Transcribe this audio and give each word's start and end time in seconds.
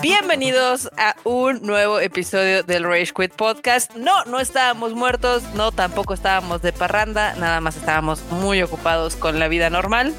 Bienvenidos 0.00 0.90
a 0.96 1.14
un 1.24 1.62
nuevo 1.62 2.00
episodio 2.00 2.62
del 2.62 2.84
Rage 2.84 3.12
Quit 3.14 3.32
Podcast. 3.34 3.94
No, 3.94 4.24
no 4.24 4.40
estábamos 4.40 4.94
muertos, 4.94 5.42
no, 5.54 5.72
tampoco 5.72 6.14
estábamos 6.14 6.62
de 6.62 6.72
parranda, 6.72 7.34
nada 7.34 7.60
más 7.60 7.76
estábamos 7.76 8.22
muy 8.30 8.62
ocupados 8.62 9.16
con 9.16 9.38
la 9.38 9.48
vida 9.48 9.68
normal. 9.68 10.14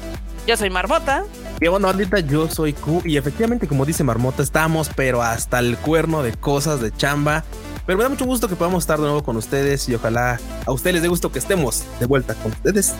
Yo 0.46 0.56
soy 0.56 0.70
Marmota. 0.70 1.24
Qué 1.58 1.68
bueno, 1.68 1.88
bandita, 1.88 2.20
yo 2.20 2.48
soy 2.48 2.74
Q 2.74 3.02
y 3.04 3.16
efectivamente, 3.16 3.66
como 3.66 3.84
dice 3.84 4.04
Marmota, 4.04 4.42
estamos 4.42 4.90
pero 4.94 5.22
hasta 5.22 5.58
el 5.58 5.76
cuerno 5.78 6.22
de 6.22 6.32
cosas 6.32 6.80
de 6.80 6.94
chamba. 6.94 7.44
Pero 7.86 7.98
me 7.98 8.04
da 8.04 8.10
mucho 8.10 8.24
gusto 8.24 8.48
que 8.48 8.56
podamos 8.56 8.82
estar 8.82 8.98
de 8.98 9.04
nuevo 9.04 9.22
con 9.22 9.36
ustedes 9.36 9.88
y 9.88 9.94
ojalá 9.94 10.40
a 10.66 10.72
ustedes 10.72 10.94
les 10.94 11.02
dé 11.02 11.08
gusto 11.08 11.30
que 11.30 11.38
estemos 11.38 11.84
de 12.00 12.06
vuelta 12.06 12.34
con 12.34 12.52
ustedes. 12.52 12.94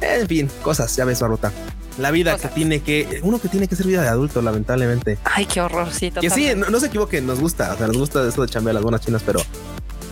En 0.00 0.26
fin, 0.28 0.50
cosas, 0.62 0.94
ya 0.94 1.04
ves, 1.04 1.20
Marmota 1.20 1.52
la 1.98 2.10
vida 2.10 2.36
que 2.36 2.48
tiene 2.48 2.80
que, 2.80 3.20
uno 3.22 3.40
que 3.40 3.48
tiene 3.48 3.68
que 3.68 3.76
ser 3.76 3.86
vida 3.86 4.02
de 4.02 4.08
adulto, 4.08 4.42
lamentablemente. 4.42 5.18
Ay, 5.24 5.46
qué 5.46 5.60
horrorcito. 5.60 6.20
Que 6.20 6.30
sí, 6.30 6.50
no, 6.54 6.80
se 6.80 6.86
equivoque, 6.86 7.20
nos 7.20 7.40
gusta, 7.40 7.72
o 7.72 7.76
sea, 7.76 7.86
nos 7.86 7.96
gusta 7.96 8.26
esto 8.26 8.42
de 8.42 8.48
chambear 8.48 8.74
las 8.74 8.82
buenas 8.82 9.00
chinas, 9.00 9.22
pero, 9.24 9.40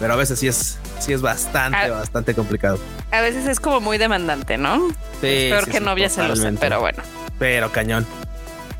pero 0.01 0.12
a 0.12 0.17
veces 0.17 0.39
sí 0.39 0.48
es, 0.48 0.79
sí 1.01 1.12
es 1.12 1.23
bastante, 1.23 1.91
bastante 1.91 2.34
complicado. 2.34 2.79
A 3.11 3.21
veces 3.21 3.47
es 3.47 3.61
como 3.61 3.81
muy 3.81 3.98
demandante, 3.98 4.59
¿no? 4.59 4.89
Sí. 5.21 5.27
Es 5.27 5.53
peor 5.53 5.69
que 5.69 5.81
novia 5.81 6.09
celosa, 6.09 6.53
pero 6.61 6.81
bueno. 6.81 7.03
Pero 7.39 7.73
cañón. 7.73 8.07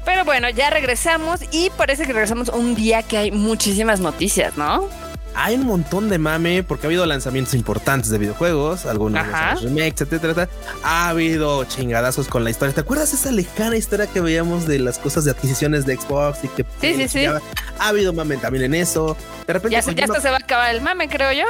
Pero 0.05 0.25
bueno, 0.25 0.51
ya 0.51 0.71
regresamos 0.71 1.41
y 1.53 1.71
parece 1.71 2.07
que 2.07 2.13
regresamos 2.13 2.49
un 2.49 2.75
día 2.75 3.03
que 3.03 3.19
hay 3.19 3.31
muchísimas 3.31 4.01
noticias, 4.01 4.57
¿no? 4.57 4.89
Hay 5.35 5.57
un 5.57 5.67
montón 5.67 6.09
de 6.09 6.19
mame 6.19 6.63
porque 6.63 6.87
ha 6.87 6.89
habido 6.89 7.07
lanzamientos 7.07 7.55
importantes 7.55 8.11
de 8.11 8.19
videojuegos, 8.19 8.87
algunos 8.87 9.27
remakes, 9.63 10.03
etcétera, 10.03 10.49
Ha 10.83 11.09
habido 11.09 11.65
chingadazos 11.65 12.29
con 12.29 12.45
la 12.45 12.51
historia. 12.51 12.75
¿Te 12.75 12.81
acuerdas 12.81 13.13
esa 13.13 13.31
lejana 13.33 13.77
historia 13.77 14.07
que 14.07 14.21
veíamos 14.21 14.67
de 14.67 14.79
las 14.79 14.99
cosas 14.99 15.25
de 15.25 15.31
adquisiciones 15.31 15.87
de 15.87 15.97
Xbox 15.97 16.45
y 16.45 16.49
que 16.49 16.65
sí, 16.81 16.95
sí, 16.95 17.09
sí. 17.09 17.27
Ha 17.27 17.89
habido 17.89 18.13
mame 18.13 18.37
también 18.37 18.65
en 18.65 18.75
eso. 18.75 19.17
De 19.47 19.55
repente, 19.55 19.75
ya, 19.75 19.81
ya 19.81 20.21
se 20.21 20.31
va 20.31 20.37
a 20.37 20.39
acabar 20.39 20.75
el 20.75 20.81
mame, 20.81 21.09
creo 21.09 21.33
yo. 21.33 21.45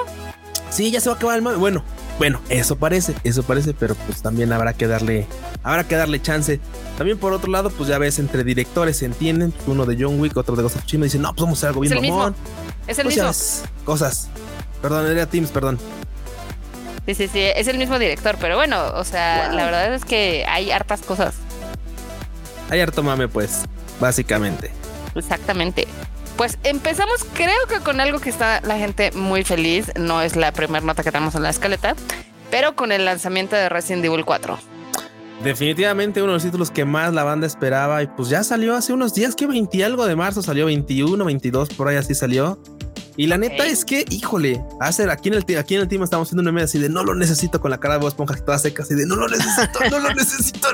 Sí, 0.70 0.90
ya 0.90 1.00
se 1.00 1.08
va 1.08 1.14
a 1.14 1.18
acabar 1.18 1.36
el 1.36 1.42
mame. 1.42 1.58
Bueno, 1.58 1.84
bueno, 2.18 2.40
eso 2.48 2.76
parece, 2.76 3.14
eso 3.24 3.42
parece, 3.42 3.74
pero 3.74 3.94
pues 3.94 4.22
también 4.22 4.52
habrá 4.52 4.74
que 4.74 4.86
darle, 4.86 5.26
habrá 5.62 5.84
que 5.84 5.96
darle 5.96 6.22
chance. 6.22 6.60
También 6.96 7.18
por 7.18 7.32
otro 7.32 7.50
lado, 7.50 7.70
pues 7.70 7.88
ya 7.88 7.98
ves, 7.98 8.18
entre 8.18 8.44
directores 8.44 8.98
se 8.98 9.06
entienden, 9.06 9.52
uno 9.66 9.86
de 9.86 9.96
John 9.98 10.20
Wick, 10.20 10.36
otro 10.36 10.54
de 10.54 10.62
Ghost 10.62 10.76
of 10.76 10.82
Tsushima, 10.82 11.04
dicen, 11.04 11.22
no, 11.22 11.34
pues 11.34 11.42
vamos 11.42 11.58
a 11.58 11.60
hacer 11.60 11.68
algo 11.70 11.80
bien 11.80 11.94
mamón. 11.94 12.34
Es 12.86 12.98
el 12.98 13.06
mismo. 13.06 13.30
cosas. 13.84 14.28
Perdón, 14.80 15.10
era 15.10 15.26
Teams, 15.26 15.50
perdón. 15.50 15.78
Sí, 17.06 17.14
sí, 17.14 17.28
sí, 17.28 17.40
es 17.40 17.66
el 17.66 17.78
mismo 17.78 17.98
director, 17.98 18.36
pero 18.40 18.56
bueno, 18.56 18.92
o 18.94 19.04
sea, 19.04 19.52
la 19.52 19.64
verdad 19.64 19.92
es 19.94 20.04
que 20.04 20.44
hay 20.48 20.70
hartas 20.70 21.00
cosas. 21.02 21.34
Hay 22.70 22.80
harto 22.80 23.02
mame, 23.02 23.28
pues, 23.28 23.62
básicamente. 24.00 24.70
Exactamente. 25.14 25.86
Pues 26.36 26.58
empezamos, 26.62 27.24
creo 27.34 27.66
que 27.68 27.80
con 27.80 28.00
algo 28.00 28.18
que 28.18 28.30
está 28.30 28.60
la 28.62 28.78
gente 28.78 29.10
muy 29.12 29.44
feliz. 29.44 29.92
No 29.96 30.22
es 30.22 30.36
la 30.36 30.52
primera 30.52 30.84
nota 30.84 31.02
que 31.02 31.12
tenemos 31.12 31.34
en 31.34 31.42
la 31.42 31.50
escaleta, 31.50 31.94
pero 32.50 32.74
con 32.74 32.92
el 32.92 33.04
lanzamiento 33.04 33.56
de 33.56 33.68
Resident 33.68 34.04
Evil 34.04 34.24
4. 34.24 34.58
Definitivamente 35.44 36.22
uno 36.22 36.32
de 36.32 36.36
los 36.36 36.44
títulos 36.44 36.70
que 36.70 36.84
más 36.84 37.12
la 37.12 37.24
banda 37.24 37.48
esperaba 37.48 38.00
y 38.02 38.06
pues 38.06 38.28
ya 38.28 38.44
salió 38.44 38.76
hace 38.76 38.92
unos 38.92 39.12
días, 39.12 39.34
que 39.34 39.46
20 39.48 39.84
algo 39.84 40.06
de 40.06 40.14
marzo 40.14 40.40
salió, 40.40 40.66
21, 40.66 41.24
22, 41.24 41.70
por 41.70 41.88
ahí 41.88 41.96
así 41.96 42.14
salió. 42.14 42.60
Y 43.16 43.26
la 43.26 43.36
neta 43.36 43.66
es 43.66 43.84
que, 43.84 44.04
híjole, 44.08 44.64
hacer 44.80 45.10
aquí 45.10 45.28
en 45.28 45.34
el 45.34 45.58
aquí 45.58 45.74
en 45.74 45.82
el 45.82 45.88
team 45.88 46.02
estamos 46.02 46.28
haciendo 46.28 46.42
una 46.42 46.52
media 46.52 46.64
así 46.64 46.78
de 46.78 46.88
no 46.88 47.04
lo 47.04 47.14
necesito 47.14 47.60
con 47.60 47.70
la 47.70 47.78
cara 47.78 47.94
de 47.94 48.00
voz 48.00 48.12
esponja 48.12 48.36
toda 48.36 48.56
seca, 48.56 48.84
así 48.84 48.94
de 48.94 49.04
no 49.04 49.16
lo 49.16 49.28
necesito, 49.28 49.80
no 49.90 49.98
lo 49.98 50.14
necesito. 50.14 50.68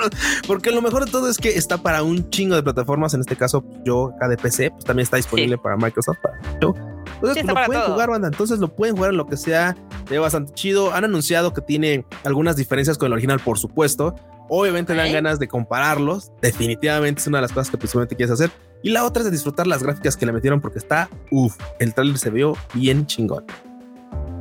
Porque 0.47 0.71
lo 0.71 0.81
mejor 0.81 1.07
de 1.07 1.11
todo 1.11 1.29
es 1.29 1.39
que 1.39 1.57
está 1.57 1.79
para 1.79 2.03
un 2.03 2.31
chingo 2.31 2.55
de 2.55 2.63
plataformas. 2.63 3.15
En 3.15 3.21
este 3.21 3.37
caso, 3.37 3.65
yo 3.85 4.13
acá 4.15 4.29
de 4.29 4.37
PC, 4.37 4.71
pues 4.71 4.85
también 4.85 5.05
está 5.05 5.17
disponible 5.17 5.59
para 5.59 5.77
Microsoft, 5.77 6.19
para 6.23 6.39
yo. 6.61 6.75
Entonces 7.15 7.43
pues, 7.43 7.47
lo 7.47 7.67
pueden 7.67 7.83
jugar, 7.83 8.11
banda. 8.11 8.29
Entonces 8.29 8.59
lo 8.61 8.69
pueden 8.69 8.95
jugar 8.95 9.11
en 9.11 9.17
lo 9.17 9.27
que 9.27 9.37
sea. 9.37 9.77
Es 10.09 10.21
bastante 10.21 10.53
chido. 10.55 10.95
Han 10.95 11.05
anunciado 11.05 11.53
que 11.53 11.61
tiene 11.61 12.05
algunas 12.23 12.55
diferencias 12.55 12.99
con 12.99 13.07
el 13.07 13.15
original, 13.15 13.41
por 13.41 13.59
supuesto. 13.59 14.15
Obviamente 14.49 14.95
dan 14.95 15.13
ganas 15.13 15.39
de 15.39 15.49
compararlos. 15.49 16.33
Definitivamente 16.41 17.21
es 17.21 17.27
una 17.27 17.39
de 17.39 17.43
las 17.43 17.53
cosas 17.53 17.71
que 17.71 17.79
principalmente 17.79 18.17
quieres 18.17 18.33
hacer. 18.33 18.51
Y 18.83 18.91
la 18.91 19.05
otra 19.05 19.21
es 19.21 19.25
de 19.27 19.31
disfrutar 19.31 19.67
las 19.67 19.83
gráficas 19.83 20.17
que 20.17 20.27
le 20.27 20.33
metieron 20.33 20.61
porque 20.61 20.79
está, 20.79 21.09
uff, 21.31 21.57
el 21.79 21.95
trailer 21.95 22.19
se 22.19 22.31
vio 22.31 22.57
bien 22.75 23.07
chingón. 23.07 23.45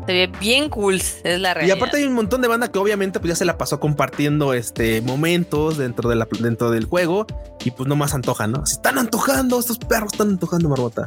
Se 0.07 0.13
ve 0.13 0.27
bien 0.39 0.69
cool, 0.69 0.95
es 0.95 1.21
la 1.23 1.53
realidad. 1.53 1.75
Y 1.75 1.77
aparte 1.77 1.97
hay 1.97 2.05
un 2.05 2.13
montón 2.13 2.41
de 2.41 2.47
banda 2.47 2.71
que 2.71 2.79
obviamente 2.79 3.19
pues 3.19 3.29
ya 3.29 3.35
se 3.35 3.45
la 3.45 3.57
pasó 3.57 3.79
compartiendo 3.79 4.53
este 4.53 5.01
momentos 5.01 5.77
dentro, 5.77 6.09
de 6.09 6.15
la, 6.15 6.27
dentro 6.39 6.71
del 6.71 6.85
juego 6.85 7.27
y 7.63 7.71
pues 7.71 7.87
no 7.89 7.95
más 7.97 8.13
antojan, 8.13 8.53
¿no? 8.53 8.65
Se 8.65 8.75
están 8.75 8.97
antojando, 8.97 9.59
estos 9.59 9.77
perros 9.77 10.13
están 10.13 10.29
antojando, 10.29 10.69
Marbota. 10.69 11.05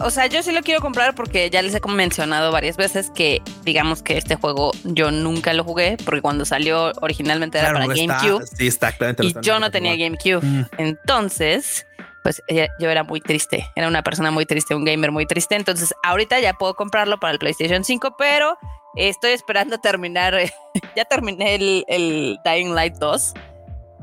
o 0.00 0.10
sea, 0.10 0.26
yo 0.26 0.42
sí 0.42 0.52
lo 0.52 0.60
quiero 0.60 0.80
comprar 0.80 1.14
porque 1.14 1.48
ya 1.48 1.62
les 1.62 1.74
he 1.74 1.80
mencionado 1.88 2.52
varias 2.52 2.76
veces 2.76 3.10
que 3.10 3.40
digamos 3.64 4.02
que 4.02 4.18
este 4.18 4.36
juego 4.36 4.72
yo 4.84 5.10
nunca 5.10 5.54
lo 5.54 5.64
jugué 5.64 5.96
porque 6.04 6.20
cuando 6.20 6.44
salió 6.44 6.92
originalmente 7.00 7.58
era 7.58 7.72
para 7.72 7.86
GameCube. 7.86 8.44
sí, 8.46 8.66
exactamente. 8.66 9.24
Y 9.24 9.34
yo 9.40 9.58
no 9.60 9.70
tenía 9.70 9.96
GameCube. 9.96 10.42
Mm. 10.42 10.66
Entonces, 10.78 11.86
pues 12.22 12.42
yo 12.48 12.90
era 12.90 13.02
muy 13.02 13.20
triste, 13.20 13.66
era 13.74 13.88
una 13.88 14.02
persona 14.02 14.30
muy 14.30 14.46
triste, 14.46 14.74
un 14.74 14.84
gamer 14.84 15.10
muy 15.10 15.26
triste, 15.26 15.56
entonces 15.56 15.94
ahorita 16.02 16.40
ya 16.40 16.54
puedo 16.54 16.74
comprarlo 16.74 17.18
para 17.18 17.32
el 17.32 17.38
PlayStation 17.38 17.84
5, 17.84 18.16
pero 18.16 18.56
estoy 18.96 19.32
esperando 19.32 19.78
terminar, 19.78 20.34
ya 20.96 21.04
terminé 21.04 21.54
el, 21.56 21.84
el, 21.88 22.38
Dying 22.44 22.74
Light 22.74 22.94
2, 22.94 23.34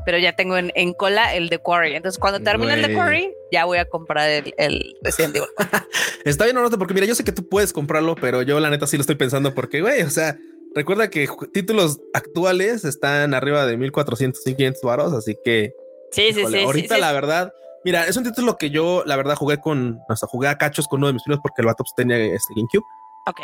pero 0.06 0.18
ya 0.18 0.36
tengo 0.36 0.58
en, 0.58 0.94
cola 0.94 1.34
el 1.36 1.50
de 1.50 1.60
Quarry, 1.60 1.96
entonces 1.96 2.20
cuando 2.20 2.40
termine 2.42 2.74
el 2.74 2.82
de 2.82 2.94
Quarry 2.94 3.34
ya 3.52 3.66
voy 3.66 3.78
a 3.78 3.86
comprar 3.86 4.30
el, 4.30 4.54
el 4.58 4.96
Resident 5.02 5.36
Evil. 5.36 5.50
Está 6.26 6.46
bien, 6.46 6.56
no, 6.56 6.70
porque 6.72 6.94
mira, 6.94 7.06
yo 7.06 7.16
sé 7.16 7.24
que 7.24 7.32
tú 7.32 7.48
puedes 7.48 7.74
comprarlo, 7.74 8.16
pero 8.16 8.42
yo 8.42 8.60
la 8.60 8.70
neta 8.70 8.86
sí 8.88 8.98
lo 8.98 9.02
estoy 9.02 9.16
pensando 9.16 9.54
porque, 9.54 9.82
güey, 9.82 10.02
o 10.02 10.10
sea... 10.10 10.38
Recuerda 10.76 11.10
que 11.10 11.28
títulos 11.52 12.00
actuales 12.14 12.86
están 12.86 13.34
arriba 13.34 13.66
de 13.66 13.76
1400 13.76 14.46
y 14.46 14.54
500 14.54 14.84
varos, 14.84 15.14
así 15.14 15.36
que 15.44 15.74
Sí, 16.12 16.34
sí, 16.34 16.44
sí. 16.46 16.64
Ahorita, 16.64 16.98
la 16.98 17.12
verdad, 17.12 17.54
Mira, 17.86 18.06
es 18.06 18.18
un 18.18 18.24
título 18.24 18.58
que 18.58 18.70
yo, 18.70 19.04
la 19.06 19.16
verdad, 19.16 19.36
jugué 19.36 19.60
con, 19.60 20.02
o 20.08 20.16
sea, 20.16 20.28
jugué 20.28 20.50
a 20.50 20.58
cachos 20.58 20.88
con 20.88 21.00
uno 21.00 21.08
de 21.08 21.14
mis 21.14 21.24
primos 21.24 21.40
porque 21.42 21.62
el 21.62 21.68
vato 21.68 21.84
pues, 21.84 21.94
tenía 21.96 22.18
este 22.18 22.54
GameCube. 22.56 22.84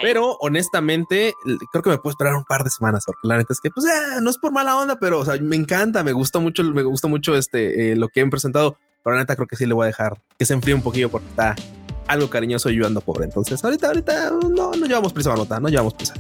Pero 0.02 0.38
honestamente, 0.40 1.34
creo 1.72 1.84
que 1.84 1.90
me 1.92 1.98
puedo 1.98 2.12
esperar 2.12 2.34
un 2.34 2.44
par 2.44 2.64
de 2.64 2.70
semanas, 2.70 3.04
porque 3.06 3.28
la 3.28 3.38
neta 3.38 3.54
es 3.54 3.60
que, 3.60 3.70
pues, 3.70 3.86
eh, 3.86 4.20
no 4.22 4.30
es 4.30 4.38
por 4.38 4.52
mala 4.52 4.78
onda, 4.78 4.98
pero, 5.00 5.20
o 5.20 5.26
sea, 5.26 5.38
me 5.40 5.56
encanta, 5.56 6.04
me 6.04 6.12
gusta 6.12 6.40
mucho, 6.40 6.64
me 6.64 6.84
gusta 6.84 7.08
mucho 7.08 7.36
este, 7.36 7.92
eh, 7.92 7.96
lo 7.96 8.10
que 8.10 8.22
han 8.22 8.32
presentado, 8.32 8.78
pero 9.04 9.16
la 9.16 9.22
neta 9.22 9.36
creo 9.36 9.48
que 9.48 9.56
sí 9.56 9.66
le 9.66 9.74
voy 9.74 9.84
a 9.84 9.88
dejar 9.88 10.20
que 10.40 10.46
se 10.46 10.54
enfríe 10.54 10.74
un 10.74 10.82
poquillo 10.82 11.10
porque 11.10 11.28
está 11.28 11.56
algo 12.08 12.30
cariñoso 12.30 12.70
y 12.70 12.78
yo 12.78 12.88
ando 12.88 13.02
pobre. 13.02 13.26
Entonces, 13.26 13.64
ahorita, 13.64 13.88
ahorita, 13.88 14.32
no, 14.50 14.72
no 14.72 14.86
llevamos 14.86 15.14
prisa, 15.14 15.30
Marmota, 15.30 15.60
no 15.60 15.70
llevamos 15.70 15.94
prisa. 15.94 16.16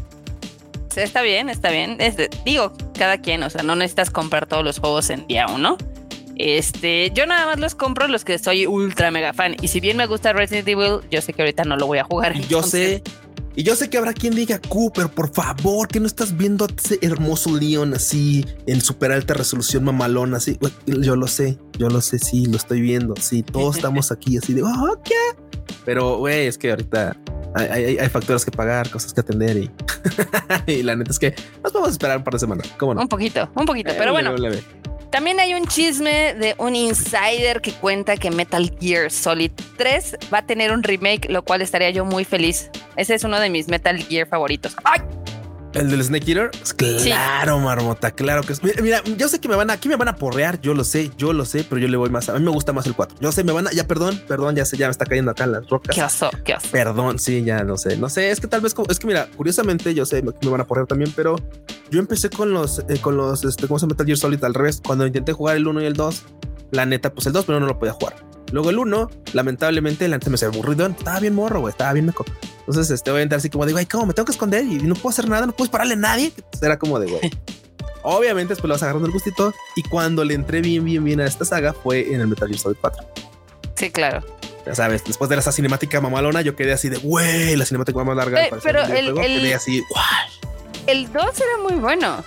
está 0.96 1.22
bien, 1.22 1.50
está 1.50 1.72
bien. 1.72 1.98
Es 2.00 2.18
digo, 2.46 2.72
cada 2.98 3.20
quien, 3.20 3.42
o 3.44 3.50
sea, 3.50 3.64
no 3.64 3.76
necesitas 3.76 4.12
comprar 4.12 4.46
todos 4.46 4.64
los 4.64 4.80
juegos 4.80 5.10
en 5.10 5.26
día 5.28 5.48
uno. 5.48 5.78
Este, 6.38 7.12
yo 7.12 7.26
nada 7.26 7.46
más 7.46 7.60
los 7.60 7.76
compro 7.76 8.08
los 8.08 8.26
que 8.26 8.38
soy 8.40 8.68
ultra 8.68 9.12
mega 9.12 9.34
fan. 9.34 9.56
Y 9.62 9.70
si 9.70 9.80
bien 9.80 9.98
me 9.98 10.06
gusta 10.06 10.34
Resident 10.34 10.68
Evil, 10.68 11.00
yo 11.10 11.22
sé 11.22 11.34
que 11.34 11.42
ahorita 11.42 11.64
no 11.64 11.78
lo 11.78 11.88
voy 11.88 12.00
a 12.00 12.04
jugar. 12.04 12.38
Yo 12.48 12.64
sé. 12.64 13.02
Y 13.58 13.64
yo 13.64 13.76
sé 13.78 13.90
que 13.90 13.98
habrá 13.98 14.12
quien 14.12 14.36
diga, 14.36 14.60
Cooper, 14.60 15.08
por 15.08 15.34
favor, 15.34 15.88
que 15.88 16.02
no 16.02 16.08
estás 16.08 16.36
viendo 16.36 16.66
a 16.66 16.68
ese 16.78 17.00
hermoso 17.02 17.56
Leon 17.58 17.94
así 17.94 18.46
en 18.68 18.82
super 18.82 19.14
alta 19.14 19.34
resolución 19.34 19.86
mamalón, 19.86 20.36
así. 20.36 20.60
Yo 20.86 21.16
lo 21.16 21.28
sé, 21.28 21.58
yo 21.80 21.88
lo 21.88 22.02
sé, 22.02 22.20
sí, 22.20 22.48
lo 22.48 22.58
estoy 22.58 22.82
viendo. 22.82 23.14
Sí, 23.16 23.44
todos 23.44 23.76
estamos 23.78 24.12
aquí 24.12 24.38
así 24.38 24.54
de, 24.54 24.64
oh, 24.64 25.02
¿qué? 25.06 25.14
Pero, 25.86 26.18
güey, 26.18 26.48
es 26.48 26.58
que 26.58 26.72
ahorita 26.72 27.16
hay, 27.56 28.10
facturas 28.10 28.44
que 28.44 28.52
pagar, 28.52 28.90
cosas 28.90 29.14
que 29.14 29.22
atender 29.22 29.56
y, 29.56 29.72
y 30.68 30.84
la 30.84 30.98
neta 30.98 31.12
es 31.12 31.20
que 31.20 31.34
nos 31.64 31.72
vamos 31.72 31.90
a 31.90 31.92
esperar 31.92 32.18
un 32.18 32.24
par 32.26 32.34
de 32.34 32.40
semanas. 32.40 32.68
¿Cómo 32.78 32.94
no? 32.94 33.02
Un 33.02 33.08
poquito, 33.08 33.50
un 33.56 33.66
poquito, 33.66 33.94
pero 33.98 34.12
bueno. 34.12 34.36
También 35.16 35.40
hay 35.40 35.54
un 35.54 35.66
chisme 35.66 36.34
de 36.34 36.56
un 36.58 36.76
insider 36.76 37.62
que 37.62 37.72
cuenta 37.72 38.18
que 38.18 38.30
Metal 38.32 38.70
Gear 38.82 39.10
Solid 39.10 39.50
3 39.78 40.18
va 40.34 40.40
a 40.40 40.46
tener 40.46 40.74
un 40.74 40.84
remake, 40.84 41.30
lo 41.30 41.42
cual 41.46 41.62
estaría 41.62 41.90
yo 41.90 42.04
muy 42.04 42.26
feliz. 42.26 42.70
Ese 42.98 43.14
es 43.16 43.24
uno 43.24 43.40
de 43.40 43.50
mis 43.50 43.70
Metal 43.70 43.98
Gear 43.98 44.28
favoritos. 44.28 44.76
¡Ay! 44.84 45.00
¿El 45.76 45.92
del 45.92 46.04
Snake 46.04 46.32
Eater? 46.32 46.52
Pues 46.52 46.74
claro, 46.74 47.60
marmota, 47.60 48.12
claro 48.12 48.44
que 48.44 48.54
es. 48.54 48.64
Mira, 48.64 49.04
yo 49.18 49.28
sé 49.28 49.40
que 49.40 49.48
me 49.48 49.56
van 49.56 49.70
a, 49.70 49.74
aquí 49.74 49.90
me 49.90 49.98
van 49.98 50.08
a 50.08 50.16
porrear, 50.16 50.60
yo 50.62 50.74
lo 50.74 50.84
sé, 50.84 51.12
yo 51.18 51.34
lo 51.34 51.46
sé, 51.46 51.66
pero 51.68 51.80
yo 51.80 51.88
le 51.88 51.98
voy 51.98 52.10
más. 52.10 52.30
A 52.30 52.34
mí 52.34 52.40
me 52.40 52.52
gusta 52.52 52.72
más 52.74 52.86
el 52.86 52.96
4. 52.96 53.18
Yo 53.20 53.32
sé, 53.32 53.44
me 53.44 53.52
van 53.52 53.68
a, 53.68 53.72
ya 53.72 53.86
perdón, 53.86 54.22
perdón, 54.28 54.56
ya 54.56 54.66
sé, 54.66 54.78
ya 54.78 54.88
me 54.88 54.92
está 54.92 55.06
cayendo 55.06 55.32
acá 55.32 55.46
las 55.46 55.68
rocas. 55.68 55.96
¿Qué 55.96 56.02
oso? 56.02 56.30
¿Qué 56.44 56.54
oso? 56.54 56.68
Perdón, 56.72 57.20
sí, 57.20 57.44
ya 57.44 57.64
no 57.64 57.78
sé, 57.78 57.98
no 57.98 58.10
sé, 58.10 58.32
es 58.32 58.40
que 58.40 58.48
tal 58.48 58.62
vez, 58.62 58.74
es 58.90 59.00
que 59.00 59.08
mira, 59.08 59.28
curiosamente 59.36 59.94
yo 59.94 60.06
sé 60.06 60.22
que 60.22 60.46
me 60.46 60.50
van 60.50 60.62
a 60.62 60.66
porrear 60.66 60.88
también, 60.88 61.12
pero 61.16 61.36
yo 61.92 62.00
empecé 62.00 62.30
con 62.30 62.54
los, 62.54 62.80
eh, 62.88 63.00
con 63.02 63.18
los, 63.18 63.44
este, 63.44 63.68
¿cómo 63.68 63.78
se 63.80 63.84
llama? 63.84 63.94
Metal 63.94 64.06
Gear 64.06 64.18
Solid 64.18 64.44
al 64.44 64.54
revés. 64.54 64.82
Cuando 64.86 65.06
intenté 65.06 65.34
jugar 65.34 65.58
el 65.58 65.68
1 65.68 65.82
y 65.82 65.86
el 65.86 65.94
2, 65.94 66.24
la 66.72 66.86
neta, 66.86 67.14
pues 67.14 67.28
el 67.28 67.34
2, 67.34 67.46
pero 67.46 67.60
no 67.60 67.68
lo 67.68 67.78
podía 67.78 67.94
jugar. 67.94 68.16
Luego 68.52 68.70
el 68.70 68.80
1, 68.80 69.10
lamentablemente, 69.34 70.08
la 70.08 70.18
neta 70.18 70.30
me 70.30 70.38
se 70.38 70.46
aburrido. 70.46 70.86
Estaba 70.86 71.20
bien 71.20 71.36
morro, 71.36 71.62
güey. 71.62 71.72
Estaba 71.72 71.94
bien 71.94 72.06
meco. 72.06 72.26
Entonces, 72.60 72.90
este, 72.92 73.12
voy 73.12 73.20
a 73.20 73.24
entrar 73.24 73.40
así 73.40 73.50
como 73.50 73.66
digo, 73.66 73.78
ay, 73.78 73.86
¿cómo 73.86 74.06
me 74.06 74.14
tengo 74.14 74.26
que 74.26 74.32
esconder 74.32 74.66
y 74.66 74.78
no 74.78 74.96
puedo 74.96 75.10
hacer 75.10 75.28
nada? 75.28 75.46
No 75.46 75.52
puedes 75.52 75.72
pararle 75.72 75.94
a 75.94 75.98
nadie. 75.98 76.32
Era 76.62 76.78
como 76.78 77.00
de, 77.00 77.12
güey. 77.12 77.32
Obviamente, 78.04 78.50
después 78.50 78.68
lo 78.68 78.76
vas 78.76 78.84
agarrando 78.84 79.08
el 79.08 79.14
gustito. 79.14 79.54
Y 79.76 79.84
cuando 79.84 80.24
le 80.24 80.36
entré 80.36 80.62
bien, 80.62 80.86
bien, 80.86 81.04
bien 81.04 81.22
a 81.22 81.26
esta 81.26 81.44
saga 81.44 81.74
fue 81.74 82.14
en 82.14 82.22
el 82.22 82.28
Metal 82.28 82.48
Gear 82.48 82.60
Solid 82.60 82.78
4. 82.80 83.04
Sí, 83.76 83.90
claro. 83.90 84.24
Ya 84.66 84.74
sabes, 84.74 85.04
después 85.04 85.30
de 85.30 85.38
esa 85.38 85.52
cinemática 85.52 86.02
mamalona, 86.02 86.42
yo 86.42 86.56
quedé 86.56 86.74
así 86.74 86.90
de, 86.90 86.98
güey, 86.98 87.56
la 87.56 87.66
cinemática 87.66 88.04
más 88.04 88.16
larga. 88.16 88.46
Eh, 88.46 88.52
pero 88.64 88.84
el, 88.84 89.10
el, 89.10 89.16
quedé 89.16 89.54
así, 89.54 89.84
El 90.88 91.12
2 91.12 91.24
era 91.24 91.58
muy 91.64 91.80
bueno. 91.80 92.24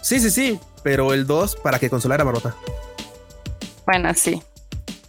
Sí, 0.00 0.20
sí, 0.20 0.30
sí. 0.30 0.60
Pero 0.82 1.12
el 1.14 1.26
2, 1.26 1.56
¿para 1.56 1.78
qué 1.78 1.90
consola 1.90 2.14
era 2.14 2.24
barota? 2.24 2.54
Bueno, 3.86 4.12
sí. 4.14 4.42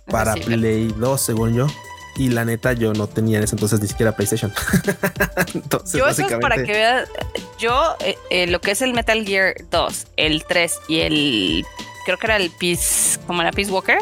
Para 0.11 0.33
Play 0.35 0.93
2, 0.97 1.21
según 1.21 1.55
yo. 1.55 1.67
Y 2.17 2.29
la 2.29 2.45
neta, 2.45 2.71
yo 2.71 2.93
no 2.93 3.07
tenía 3.07 3.39
en 3.39 3.43
ese 3.43 3.55
entonces 3.55 3.81
ni 3.81 3.87
siquiera 3.87 4.15
PlayStation. 4.15 4.53
entonces, 5.53 5.99
yo, 5.99 6.07
eso 6.07 6.25
es 6.25 6.33
para 6.39 6.55
que 6.55 6.71
veas. 6.71 7.09
Yo, 7.59 7.95
eh, 7.99 8.17
eh, 8.29 8.47
lo 8.47 8.61
que 8.61 8.71
es 8.71 8.81
el 8.81 8.93
Metal 8.93 9.25
Gear 9.25 9.55
2, 9.69 10.07
el 10.15 10.45
3 10.45 10.79
y 10.87 10.99
el. 10.99 11.65
Creo 12.05 12.17
que 12.17 12.27
era 12.27 12.37
el 12.37 12.51
Peace. 12.51 13.19
¿Cómo 13.27 13.41
era 13.41 13.51
Peace 13.51 13.69
Walker? 13.71 13.97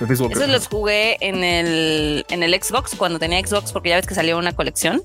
Esos 0.00 0.48
los 0.48 0.68
jugué 0.68 1.18
en 1.20 1.44
el, 1.44 2.24
en 2.30 2.42
el 2.42 2.54
Xbox 2.54 2.94
cuando 2.94 3.18
tenía 3.18 3.46
Xbox, 3.46 3.72
porque 3.72 3.90
ya 3.90 3.96
ves 3.96 4.06
que 4.06 4.14
salió 4.14 4.38
una 4.38 4.54
colección 4.54 5.02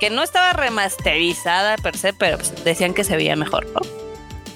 que 0.00 0.10
no 0.10 0.22
estaba 0.22 0.52
remasterizada 0.52 1.76
per 1.76 1.96
se, 1.96 2.12
pero 2.12 2.36
pues, 2.36 2.52
decían 2.64 2.94
que 2.94 3.04
se 3.04 3.16
veía 3.16 3.36
mejor, 3.36 3.66
¿no? 3.66 3.80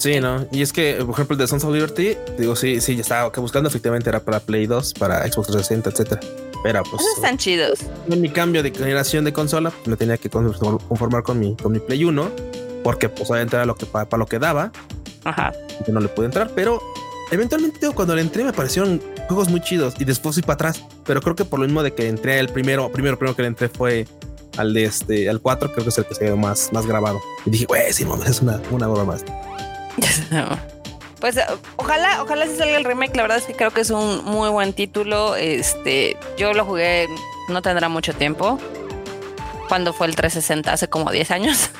Sí, 0.01 0.19
no. 0.19 0.47
Y 0.51 0.63
es 0.63 0.73
que, 0.73 0.95
por 1.05 1.11
ejemplo, 1.11 1.35
el 1.35 1.39
de 1.39 1.47
Sons 1.47 1.63
of 1.63 1.75
Liberty, 1.75 2.17
digo, 2.39 2.57
sí, 2.57 2.81
sí, 2.81 2.95
ya 2.95 3.03
estaba 3.03 3.29
buscando. 3.29 3.69
Efectivamente, 3.69 4.09
era 4.09 4.21
para 4.21 4.41
Play 4.41 4.67
2, 4.67 4.95
para 4.95 5.31
Xbox 5.31 5.49
360, 5.49 5.91
etcétera. 5.91 6.21
Pero 6.63 6.83
pues. 6.85 7.03
están 7.17 7.37
chidos. 7.37 7.81
En 8.09 8.23
mi 8.23 8.31
cambio 8.31 8.63
de 8.63 8.71
generación 8.71 9.25
de 9.25 9.35
consola, 9.35 9.71
me 9.85 9.97
tenía 9.97 10.17
que 10.17 10.31
conformar 10.31 11.23
con 11.23 11.39
mi, 11.39 11.55
con 11.55 11.73
mi 11.73 11.81
Play 11.81 12.03
1, 12.05 12.31
porque 12.83 13.11
pues 13.11 13.31
obviamente 13.31 13.57
era 13.57 13.67
lo 13.67 13.75
que 13.75 13.85
para, 13.85 14.07
lo 14.17 14.25
que 14.25 14.39
daba. 14.39 14.73
Ajá. 15.25 15.53
Que 15.85 15.93
no 15.93 16.01
le 16.01 16.09
pude 16.09 16.27
entrar, 16.27 16.51
pero 16.55 16.81
eventualmente 17.31 17.91
cuando 17.91 18.15
le 18.17 18.23
entré 18.23 18.43
me 18.43 18.55
parecieron 18.55 19.03
juegos 19.29 19.51
muy 19.51 19.61
chidos 19.61 19.95
y 19.99 20.07
después 20.07 20.37
fui 20.37 20.43
para 20.43 20.55
atrás. 20.55 20.83
Pero 21.05 21.21
creo 21.21 21.37
que 21.37 21.45
por 21.45 21.61
lo 21.61 21.67
mismo 21.67 21.83
de 21.83 21.93
que 21.93 22.09
entré 22.09 22.39
el 22.39 22.49
primero, 22.49 22.91
primero, 22.91 23.19
primero 23.19 23.37
que 23.37 23.43
le 23.43 23.49
entré 23.49 23.69
fue 23.69 24.07
al 24.57 24.73
de 24.73 24.85
este, 24.85 25.29
al 25.29 25.43
4, 25.43 25.73
creo 25.73 25.85
que 25.85 25.91
es 25.91 25.99
el 25.99 26.07
que 26.07 26.15
se 26.15 26.25
ve 26.25 26.35
más, 26.37 26.73
más 26.73 26.87
grabado. 26.87 27.21
Y 27.45 27.51
dije, 27.51 27.67
güey, 27.67 27.93
sí, 27.93 28.07
es 28.27 28.41
una, 28.41 28.63
una 28.71 28.87
broma 28.87 29.05
más. 29.05 29.25
Pues 31.21 31.39
ojalá, 31.77 32.23
ojalá 32.23 32.47
se 32.47 32.57
salga 32.57 32.79
el 32.79 32.85
remake. 32.85 33.15
La 33.15 33.23
verdad 33.23 33.37
es 33.37 33.45
que 33.45 33.53
creo 33.53 33.71
que 33.73 33.83
es 33.83 33.91
un 33.91 34.25
muy 34.25 34.49
buen 34.49 34.73
título. 34.73 35.37
Este, 35.37 36.17
yo 36.39 36.55
lo 36.55 36.65
jugué, 36.65 37.09
no 37.49 37.61
tendrá 37.61 37.91
mucho 37.91 38.15
tiempo. 38.15 38.59
Cuando 39.69 39.93
fue 39.93 40.07
el 40.07 40.17
360? 40.17 40.73
Hace 40.73 40.89
como 40.89 41.11
10 41.11 41.31
años. 41.31 41.71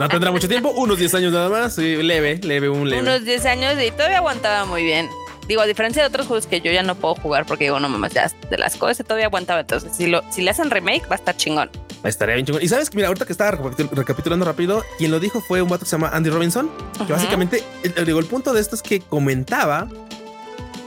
No 0.00 0.08
tendrá 0.08 0.30
mucho 0.30 0.48
tiempo, 0.48 0.70
unos 0.70 0.98
10 0.98 1.14
años 1.16 1.32
nada 1.34 1.50
más. 1.50 1.76
leve, 1.76 2.40
leve, 2.42 2.70
un 2.70 2.88
leve. 2.88 3.02
Unos 3.02 3.26
10 3.26 3.44
años 3.44 3.74
y 3.82 3.90
todavía 3.90 4.16
aguantaba 4.16 4.64
muy 4.64 4.82
bien. 4.82 5.10
Digo, 5.46 5.60
a 5.60 5.66
diferencia 5.66 6.02
de 6.02 6.08
otros 6.08 6.26
juegos 6.26 6.46
que 6.46 6.62
yo 6.62 6.72
ya 6.72 6.82
no 6.82 6.94
puedo 6.94 7.14
jugar 7.16 7.44
porque 7.44 7.64
digo, 7.64 7.78
no 7.78 7.90
mames, 7.90 8.14
ya 8.14 8.32
de 8.50 8.56
las 8.56 8.76
cosas 8.76 9.04
todavía 9.04 9.26
aguantaba. 9.26 9.60
Entonces, 9.60 9.94
si, 9.94 10.06
lo, 10.06 10.22
si 10.30 10.40
le 10.40 10.50
hacen 10.50 10.70
remake, 10.70 11.06
va 11.06 11.16
a 11.16 11.18
estar 11.18 11.36
chingón. 11.36 11.70
Estaría 12.04 12.36
bien 12.36 12.46
chingón. 12.46 12.62
Y 12.62 12.68
sabes 12.68 12.90
que, 12.90 12.96
mira, 12.96 13.08
ahorita 13.08 13.26
que 13.26 13.32
estaba 13.32 13.50
recapitulando 13.50 14.44
rápido, 14.44 14.84
quien 14.98 15.10
lo 15.10 15.20
dijo 15.20 15.40
fue 15.40 15.62
un 15.62 15.68
vato 15.68 15.84
que 15.84 15.90
se 15.90 15.96
llama 15.96 16.10
Andy 16.12 16.30
Robinson, 16.30 16.70
que 17.06 17.12
básicamente, 17.12 17.62
digo, 18.04 18.18
el 18.20 18.26
punto 18.26 18.52
de 18.52 18.60
esto 18.60 18.76
es 18.76 18.82
que 18.82 19.00
comentaba 19.00 19.88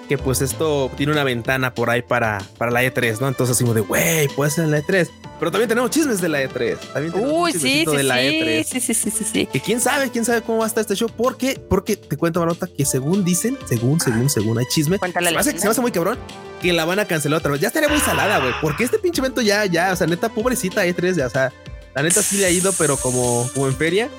que 0.07 0.17
pues 0.17 0.41
esto 0.41 0.91
tiene 0.97 1.13
una 1.13 1.23
ventana 1.23 1.73
por 1.73 1.89
ahí 1.89 2.01
para, 2.01 2.41
para 2.57 2.69
la 2.69 2.83
E3, 2.83 3.21
¿no? 3.21 3.29
Entonces, 3.29 3.55
así 3.55 3.63
como 3.63 3.73
de, 3.73 3.81
güey, 3.81 4.27
puede 4.29 4.51
ser 4.51 4.67
la 4.67 4.79
E3. 4.79 5.09
Pero 5.39 5.51
también 5.51 5.69
tenemos 5.69 5.89
chismes 5.89 6.19
de 6.19 6.27
la 6.27 6.43
E3. 6.43 6.77
También 6.93 7.13
Uy, 7.15 7.53
sí, 7.53 7.59
sí, 7.59 7.85
de 7.85 8.03
la 8.03 8.21
E3. 8.21 8.63
sí, 8.65 8.79
sí, 8.81 8.93
sí, 8.93 9.09
sí, 9.09 9.23
sí. 9.23 9.45
Que 9.45 9.61
quién 9.61 9.79
sabe, 9.79 10.09
quién 10.11 10.25
sabe 10.25 10.41
cómo 10.41 10.59
va 10.59 10.65
a 10.65 10.67
estar 10.67 10.81
este 10.81 10.95
show. 10.95 11.09
Porque, 11.09 11.59
porque 11.69 11.95
te 11.95 12.17
cuento, 12.17 12.41
Marota, 12.41 12.67
que 12.67 12.85
según 12.85 13.23
dicen, 13.23 13.57
según, 13.65 13.99
según, 14.01 14.29
según 14.29 14.59
hay 14.59 14.65
chisme, 14.65 14.97
se 14.97 15.21
me, 15.21 15.37
hace, 15.37 15.57
se 15.57 15.65
me 15.65 15.71
hace 15.71 15.81
muy 15.81 15.91
cabrón 15.91 16.19
que 16.61 16.73
la 16.73 16.85
van 16.85 16.99
a 16.99 17.05
cancelar 17.05 17.39
otra 17.39 17.51
vez. 17.51 17.61
Ya 17.61 17.67
estaría 17.67 17.89
muy 17.89 17.99
salada, 17.99 18.39
güey. 18.39 18.53
Porque 18.61 18.83
este 18.83 18.99
pinche 18.99 19.21
evento 19.21 19.41
ya, 19.41 19.65
ya, 19.65 19.91
o 19.91 19.95
sea, 19.95 20.07
neta, 20.07 20.29
pobrecita 20.29 20.85
E3, 20.85 21.15
ya, 21.15 21.27
o 21.27 21.29
sea, 21.29 21.51
la 21.95 22.03
neta 22.03 22.21
sí 22.21 22.37
le 22.37 22.45
ha 22.45 22.49
ido, 22.49 22.71
pero 22.73 22.97
como, 22.97 23.49
como 23.53 23.67
en 23.67 23.75
feria. 23.75 24.09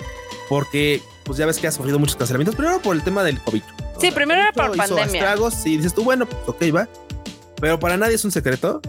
Porque, 0.48 1.00
pues 1.24 1.38
ya 1.38 1.46
ves 1.46 1.58
que 1.58 1.66
ha 1.66 1.72
sufrido 1.72 1.98
muchos 1.98 2.16
cancelamientos. 2.16 2.56
Primero 2.56 2.80
por 2.82 2.96
el 2.96 3.02
tema 3.02 3.24
del 3.24 3.40
COVID. 3.40 3.62
Sí, 4.00 4.10
primero 4.10 4.42
era 4.42 4.52
por 4.52 4.76
pandemia. 4.76 5.04
Estragos 5.04 5.64
y 5.64 5.76
dices 5.76 5.94
tú, 5.94 6.04
bueno, 6.04 6.26
pues 6.26 6.42
ok, 6.46 6.74
va. 6.74 6.88
Pero 7.60 7.78
para 7.78 7.96
nadie 7.96 8.16
es 8.16 8.24
un 8.24 8.32
secreto 8.32 8.80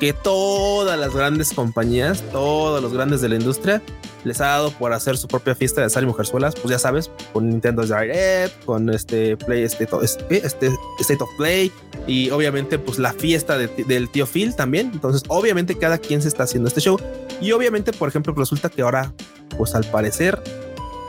que 0.00 0.12
todas 0.12 0.98
las 0.98 1.12
grandes 1.12 1.52
compañías, 1.52 2.22
todos 2.32 2.80
los 2.82 2.92
grandes 2.92 3.20
de 3.20 3.28
la 3.28 3.34
industria, 3.34 3.82
les 4.28 4.40
ha 4.40 4.46
dado 4.46 4.70
por 4.70 4.92
hacer 4.92 5.16
su 5.16 5.26
propia 5.26 5.54
fiesta 5.54 5.82
de 5.82 5.90
sal 5.90 6.04
y 6.04 6.06
mujerzuelas, 6.06 6.54
pues 6.54 6.70
ya 6.70 6.78
sabes, 6.78 7.10
con 7.32 7.48
Nintendo 7.48 7.82
Direct, 7.82 8.64
con 8.64 8.90
este 8.90 9.36
Play, 9.36 9.64
este, 9.64 9.88
este, 10.02 10.36
este 10.46 10.72
State 11.00 11.22
of 11.22 11.30
Play 11.36 11.72
y 12.06 12.30
obviamente 12.30 12.78
pues 12.78 12.98
la 12.98 13.12
fiesta 13.12 13.58
del 13.58 14.08
tío 14.10 14.26
Phil 14.26 14.54
también. 14.54 14.90
Entonces, 14.92 15.22
obviamente 15.28 15.76
cada 15.76 15.98
quien 15.98 16.22
se 16.22 16.28
está 16.28 16.44
haciendo 16.44 16.68
este 16.68 16.80
show 16.80 16.98
y 17.40 17.52
obviamente, 17.52 17.92
por 17.92 18.08
ejemplo, 18.08 18.32
resulta 18.34 18.68
que 18.68 18.82
ahora, 18.82 19.12
pues 19.56 19.74
al 19.74 19.84
parecer, 19.84 20.40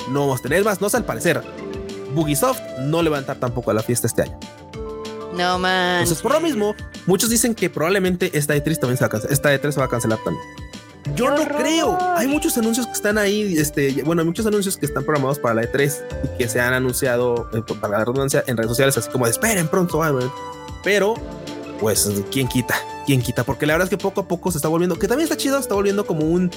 no 0.10 0.22
vamos 0.22 0.40
a 0.40 0.44
tener 0.44 0.64
más, 0.64 0.82
no 0.82 0.88
es 0.88 0.96
al 0.96 1.06
parecer, 1.06 1.42
Bugisoft 2.14 2.62
no 2.80 3.04
levantar 3.04 3.38
tampoco 3.38 3.72
a 3.72 3.74
la 3.74 3.84
fiesta 3.84 4.08
este 4.08 4.24
año. 4.24 4.40
No 5.36 5.60
man. 5.60 6.00
Entonces, 6.00 6.22
por 6.22 6.34
lo 6.34 6.40
mismo, 6.40 6.76
muchos 7.06 7.30
dicen 7.30 7.54
que 7.54 7.70
probablemente 7.70 8.32
esta 8.38 8.56
E3 8.56 8.80
también 8.80 8.98
se 8.98 9.04
va 9.04 9.08
a 9.08 9.10
cancelar. 9.10 9.34
Esta 9.34 9.54
E3 9.54 9.72
se 9.72 9.80
va 9.80 9.86
a 9.86 9.90
cancelar 9.90 10.20
también. 10.24 10.44
Yo 11.16 11.30
no 11.30 11.46
creo. 11.48 11.98
Hay 12.16 12.28
muchos 12.28 12.58
anuncios 12.58 12.86
que 12.86 12.94
están 12.94 13.18
ahí. 13.18 13.58
Este, 13.58 14.04
bueno, 14.04 14.22
hay 14.22 14.26
muchos 14.28 14.46
anuncios 14.46 14.78
que 14.78 14.86
están 14.86 15.04
programados 15.04 15.40
para 15.40 15.56
la 15.56 15.64
E3 15.64 15.94
y 16.24 16.38
que 16.38 16.50
se 16.50 16.60
han 16.60 16.74
anunciado, 16.74 17.50
eh, 17.54 17.62
para 17.80 18.00
la 18.00 18.06
redundancia, 18.06 18.44
en 18.48 18.58
redes 18.58 18.70
sociales, 18.70 18.98
así 18.98 19.10
como 19.10 19.26
de 19.26 19.32
esperen 19.32 19.68
pronto. 19.68 20.02
Pero, 20.84 21.16
pues, 21.80 22.10
¿quién 22.32 22.48
quita? 22.48 22.76
¿Quién 23.06 23.22
quita? 23.22 23.44
Porque 23.44 23.66
la 23.66 23.74
verdad 23.74 23.86
es 23.86 23.90
que 23.90 23.98
poco 23.98 24.22
a 24.22 24.28
poco 24.28 24.52
se 24.52 24.58
está 24.58 24.68
volviendo, 24.68 24.98
que 24.98 25.08
también 25.08 25.26
está 25.26 25.38
chido, 25.38 25.58
está 25.58 25.74
volviendo 25.74 26.06
como 26.06 26.26
un 26.26 26.52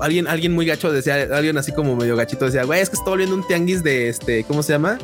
alguien, 0.00 0.26
alguien 0.26 0.52
muy 0.52 0.66
gacho 0.66 0.92
decía, 0.92 1.28
alguien 1.32 1.56
así 1.58 1.72
como 1.72 1.96
medio 1.96 2.16
gachito 2.16 2.46
decía, 2.46 2.64
güey, 2.64 2.80
es 2.80 2.90
que 2.90 2.96
está 2.96 3.10
volviendo 3.10 3.34
un 3.34 3.46
tianguis 3.46 3.82
de 3.82 4.08
este, 4.08 4.44
¿cómo 4.44 4.62
se 4.62 4.72
llama? 4.72 4.98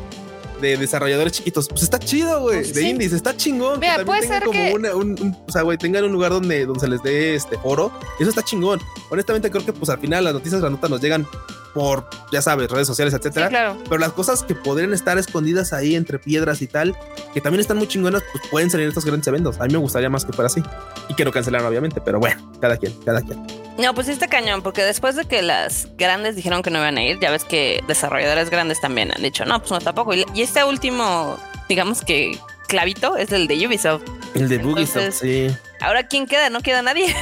De 0.61 0.77
desarrolladores 0.77 1.33
chiquitos. 1.33 1.69
Pues 1.69 1.83
está 1.83 1.99
chido, 1.99 2.41
güey. 2.43 2.71
De 2.73 2.83
indies, 2.83 3.13
está 3.13 3.37
chingón. 3.37 3.81
Mira, 3.81 4.05
puede 4.05 4.27
ser 4.27 4.45
como 4.45 4.53
que... 4.53 4.75
un, 4.95 5.37
o 5.47 5.53
sea, 5.53 5.63
güey, 5.63 5.79
tengan 5.79 6.05
un 6.05 6.13
lugar 6.13 6.33
donde, 6.33 6.67
donde 6.67 6.81
se 6.81 6.89
les 6.89 7.03
dé 7.03 7.35
este 7.35 7.57
foro. 7.59 7.93
Eso 8.19 8.31
está 8.31 8.43
chingón. 8.43 8.81
Honestamente, 9.11 9.51
creo 9.51 9.65
que 9.65 9.73
pues 9.73 9.89
al 9.91 9.99
final 9.99 10.25
las 10.25 10.35
noticias 10.35 10.61
grandotas 10.61 10.91
nos 10.91 11.01
llegan 11.01 11.27
por, 11.75 12.09
ya 12.33 12.43
sabes, 12.43 12.71
redes 12.71 12.87
sociales, 12.87 13.15
etcétera. 13.15 13.49
claro. 13.49 13.77
Pero 13.85 13.99
las 13.99 14.13
cosas 14.13 14.43
que 14.43 14.55
podrían 14.55 14.93
estar 14.93 15.19
escondidas 15.19 15.73
ahí 15.73 15.95
entre 15.95 16.19
piedras 16.19 16.63
y 16.63 16.67
tal, 16.67 16.97
que 17.33 17.41
también 17.41 17.61
están 17.61 17.77
muy 17.79 17.89
chingonas, 17.89 18.23
pues 18.33 18.45
pueden 18.51 18.71
salir 18.71 18.89
estos 18.89 19.05
grandes 19.05 19.27
eventos. 19.29 19.61
A 19.61 19.65
mí 19.65 19.73
me 19.73 19.79
gustaría 19.79 20.11
más 20.11 20.25
que 20.25 20.33
fuera 20.33 20.47
así. 20.47 20.63
Y 21.09 21.15
quiero 21.15 21.33
cancelar, 21.33 21.63
obviamente, 21.65 22.01
pero 22.01 22.19
bueno, 22.19 22.51
cada 22.61 22.77
quien, 22.77 22.93
cada 23.05 23.23
quien. 23.23 23.45
No, 23.79 23.95
pues 23.95 24.09
está 24.09 24.29
cañón, 24.29 24.63
porque 24.63 24.83
después 24.83 25.17
de 25.17 25.25
que 25.25 25.43
las 25.43 25.89
grandes 25.97 26.37
dijeron 26.37 26.63
que 26.63 26.71
no 26.71 26.79
iban 26.79 26.99
a 26.99 27.03
ir, 27.03 27.19
ya 27.19 27.31
ves 27.31 27.45
que 27.45 27.83
desarrolladores 27.87 28.51
grandes 28.51 28.81
también 28.81 29.11
han 29.15 29.23
dicho, 29.23 29.45
no, 29.45 29.59
pues 29.59 29.71
no 29.71 29.81
tampoco. 29.81 30.15
Y, 30.15 30.25
este 30.37 30.65
último, 30.65 31.39
digamos 31.69 32.03
que 32.03 32.39
clavito 32.69 33.17
es 33.17 33.33
el 33.33 33.47
de 33.47 33.67
Ubisoft. 33.67 34.03
El 34.35 34.49
de 34.49 34.65
Ubisoft, 34.65 35.21
sí. 35.21 35.49
Ahora, 35.81 36.07
¿quién 36.07 36.27
queda? 36.27 36.51
No 36.51 36.61
queda 36.61 36.83
nadie. 36.83 37.15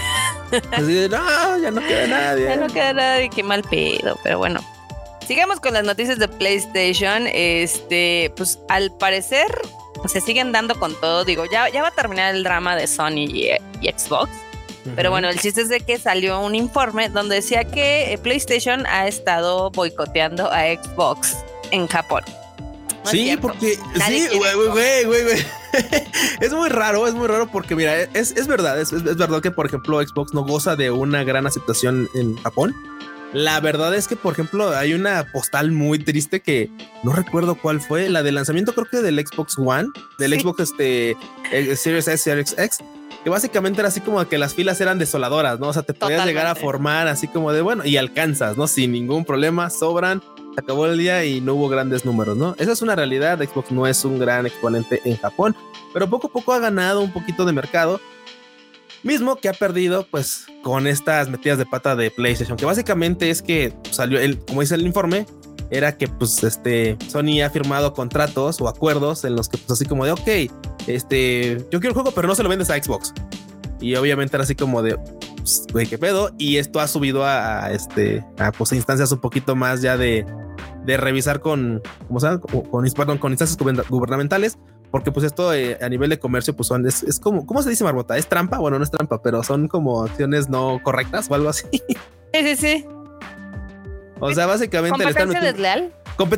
Así 0.72 1.08
no, 1.08 1.58
ya 1.58 1.70
no 1.70 1.80
queda 1.80 2.06
nadie. 2.06 2.44
Ya 2.44 2.56
no 2.56 2.66
queda 2.66 2.92
nadie, 2.92 3.30
qué 3.30 3.42
mal 3.42 3.62
pedo, 3.62 4.18
pero 4.22 4.38
bueno. 4.38 4.60
Sigamos 5.26 5.60
con 5.60 5.74
las 5.74 5.84
noticias 5.84 6.18
de 6.18 6.26
PlayStation. 6.26 7.26
Este, 7.26 8.32
pues 8.36 8.58
al 8.68 8.90
parecer 8.96 9.46
se 10.06 10.20
siguen 10.20 10.52
dando 10.52 10.78
con 10.78 10.98
todo. 11.00 11.24
Digo, 11.24 11.44
ya, 11.50 11.68
ya 11.68 11.82
va 11.82 11.88
a 11.88 11.94
terminar 11.94 12.34
el 12.34 12.42
drama 12.42 12.76
de 12.76 12.86
Sony 12.86 13.26
y, 13.28 13.50
Xbox. 13.82 14.30
Pero 14.96 15.10
bueno, 15.10 15.28
el 15.28 15.38
chiste 15.38 15.60
es 15.60 15.68
de 15.68 15.80
que 15.80 15.98
salió 15.98 16.40
un 16.40 16.54
informe 16.54 17.10
donde 17.10 17.36
decía 17.36 17.64
que 17.64 18.18
PlayStation 18.22 18.86
ha 18.86 19.06
estado 19.06 19.70
boicoteando 19.70 20.50
a 20.50 20.62
Xbox 20.62 21.36
en 21.72 21.86
Japón. 21.88 22.24
sí, 23.04 23.36
porque 23.36 23.76
sí, 24.06 24.28
güey, 24.34 24.54
güey, 24.54 25.04
güey, 25.04 25.22
güey. 25.24 25.46
es 26.40 26.52
muy 26.52 26.68
raro, 26.68 27.06
es 27.06 27.14
muy 27.14 27.26
raro 27.26 27.48
porque 27.50 27.74
mira, 27.74 28.00
es, 28.02 28.32
es 28.32 28.46
verdad, 28.46 28.80
es, 28.80 28.92
es, 28.92 29.04
verdad 29.04 29.40
que 29.40 29.50
por 29.50 29.66
ejemplo 29.66 30.00
Xbox 30.00 30.34
no 30.34 30.44
goza 30.44 30.76
de 30.76 30.90
una 30.90 31.24
gran 31.24 31.46
aceptación 31.46 32.08
en 32.14 32.36
Japón. 32.36 32.74
La 33.34 33.60
verdad 33.60 33.94
es 33.94 34.08
que, 34.08 34.16
por 34.16 34.32
ejemplo, 34.32 34.70
hay 34.74 34.94
una 34.94 35.26
postal 35.30 35.70
muy 35.70 35.98
triste 35.98 36.40
que 36.40 36.70
no 37.02 37.12
recuerdo 37.12 37.56
cuál 37.56 37.78
fue, 37.78 38.08
la 38.08 38.22
de 38.22 38.32
lanzamiento 38.32 38.72
creo 38.72 38.86
que 38.90 39.02
del 39.02 39.18
Xbox 39.18 39.58
One, 39.58 39.88
del 40.18 40.40
Xbox 40.40 40.60
este, 40.60 41.10
eh, 41.52 41.76
Series 41.76 42.08
S, 42.08 42.24
Series 42.24 42.54
X, 42.56 42.78
que 43.28 43.30
básicamente 43.30 43.82
era 43.82 43.88
así 43.88 44.00
como 44.00 44.26
que 44.26 44.38
las 44.38 44.54
filas 44.54 44.80
eran 44.80 44.98
desoladoras, 44.98 45.60
¿no? 45.60 45.68
O 45.68 45.72
sea, 45.74 45.82
te 45.82 45.92
podías 45.92 46.24
llegar 46.24 46.46
a 46.46 46.54
formar 46.54 47.08
así 47.08 47.28
como 47.28 47.52
de, 47.52 47.60
bueno, 47.60 47.84
y 47.84 47.98
alcanzas, 47.98 48.56
¿no? 48.56 48.66
Sin 48.66 48.90
ningún 48.90 49.26
problema, 49.26 49.68
sobran 49.68 50.22
se 50.54 50.60
acabó 50.62 50.86
el 50.86 50.96
día 50.96 51.26
y 51.26 51.42
no 51.42 51.52
hubo 51.52 51.68
grandes 51.68 52.06
números, 52.06 52.38
¿no? 52.38 52.56
Esa 52.58 52.72
es 52.72 52.80
una 52.80 52.96
realidad. 52.96 53.38
Xbox 53.38 53.70
no 53.70 53.86
es 53.86 54.02
un 54.06 54.18
gran 54.18 54.46
exponente 54.46 55.02
en 55.04 55.18
Japón, 55.18 55.54
pero 55.92 56.08
poco 56.08 56.28
a 56.28 56.30
poco 56.30 56.54
ha 56.54 56.58
ganado 56.58 57.02
un 57.02 57.12
poquito 57.12 57.44
de 57.44 57.52
mercado. 57.52 58.00
Mismo 59.02 59.36
que 59.36 59.50
ha 59.50 59.52
perdido, 59.52 60.06
pues, 60.10 60.46
con 60.62 60.86
estas 60.86 61.28
metidas 61.28 61.58
de 61.58 61.66
pata 61.66 61.96
de 61.96 62.10
PlayStation, 62.10 62.56
que 62.56 62.64
básicamente 62.64 63.28
es 63.28 63.42
que 63.42 63.74
salió, 63.90 64.18
el, 64.18 64.38
como 64.38 64.62
dice 64.62 64.74
el 64.74 64.86
informe, 64.86 65.26
era 65.70 65.96
que, 65.96 66.08
pues, 66.08 66.42
este, 66.44 66.96
Sony 67.08 67.42
ha 67.44 67.50
firmado 67.50 67.92
contratos 67.92 68.60
o 68.60 68.68
acuerdos 68.68 69.24
en 69.24 69.36
los 69.36 69.48
que, 69.48 69.58
pues, 69.58 69.70
así 69.70 69.84
como 69.84 70.04
de, 70.04 70.12
ok, 70.12 70.28
este, 70.86 71.58
yo 71.70 71.80
quiero 71.80 71.88
el 71.88 71.94
juego, 71.94 72.12
pero 72.12 72.28
no 72.28 72.34
se 72.34 72.42
lo 72.42 72.48
vendes 72.48 72.70
a 72.70 72.82
Xbox. 72.82 73.12
Y 73.80 73.94
obviamente 73.94 74.36
era 74.36 74.44
así 74.44 74.54
como 74.54 74.82
de, 74.82 74.98
pues, 75.72 75.88
qué 75.88 75.98
pedo. 75.98 76.30
Y 76.38 76.56
esto 76.56 76.80
ha 76.80 76.88
subido 76.88 77.24
a, 77.24 77.70
este, 77.72 78.24
a 78.38 78.52
pues, 78.52 78.72
instancias 78.72 79.12
un 79.12 79.20
poquito 79.20 79.54
más 79.56 79.82
ya 79.82 79.96
de, 79.96 80.26
de 80.84 80.96
revisar 80.96 81.40
con, 81.40 81.82
¿cómo 82.06 82.20
se 82.20 82.26
llama? 82.26 82.40
Con, 82.40 83.18
con 83.18 83.32
instancias 83.32 83.56
gubernamentales 83.88 84.58
porque 84.90 85.12
pues 85.12 85.26
esto 85.26 85.52
eh, 85.52 85.78
a 85.80 85.88
nivel 85.88 86.10
de 86.10 86.18
comercio 86.18 86.54
pues 86.56 86.68
son 86.68 86.86
es, 86.86 87.20
como 87.20 87.46
cómo 87.46 87.62
se 87.62 87.70
dice 87.70 87.84
Marbota 87.84 88.16
es 88.16 88.26
trampa 88.26 88.58
bueno 88.58 88.78
no 88.78 88.84
es 88.84 88.90
trampa 88.90 89.20
pero 89.22 89.42
son 89.42 89.68
como 89.68 90.02
acciones 90.02 90.48
no 90.48 90.80
correctas 90.82 91.30
o 91.30 91.34
algo 91.34 91.48
así 91.48 91.66
sí 91.72 92.56
sí 92.56 92.56
sí 92.56 92.86
o 94.20 94.32
sea 94.32 94.46
básicamente 94.46 94.98
competencia 94.98 95.40
desleal 95.40 95.92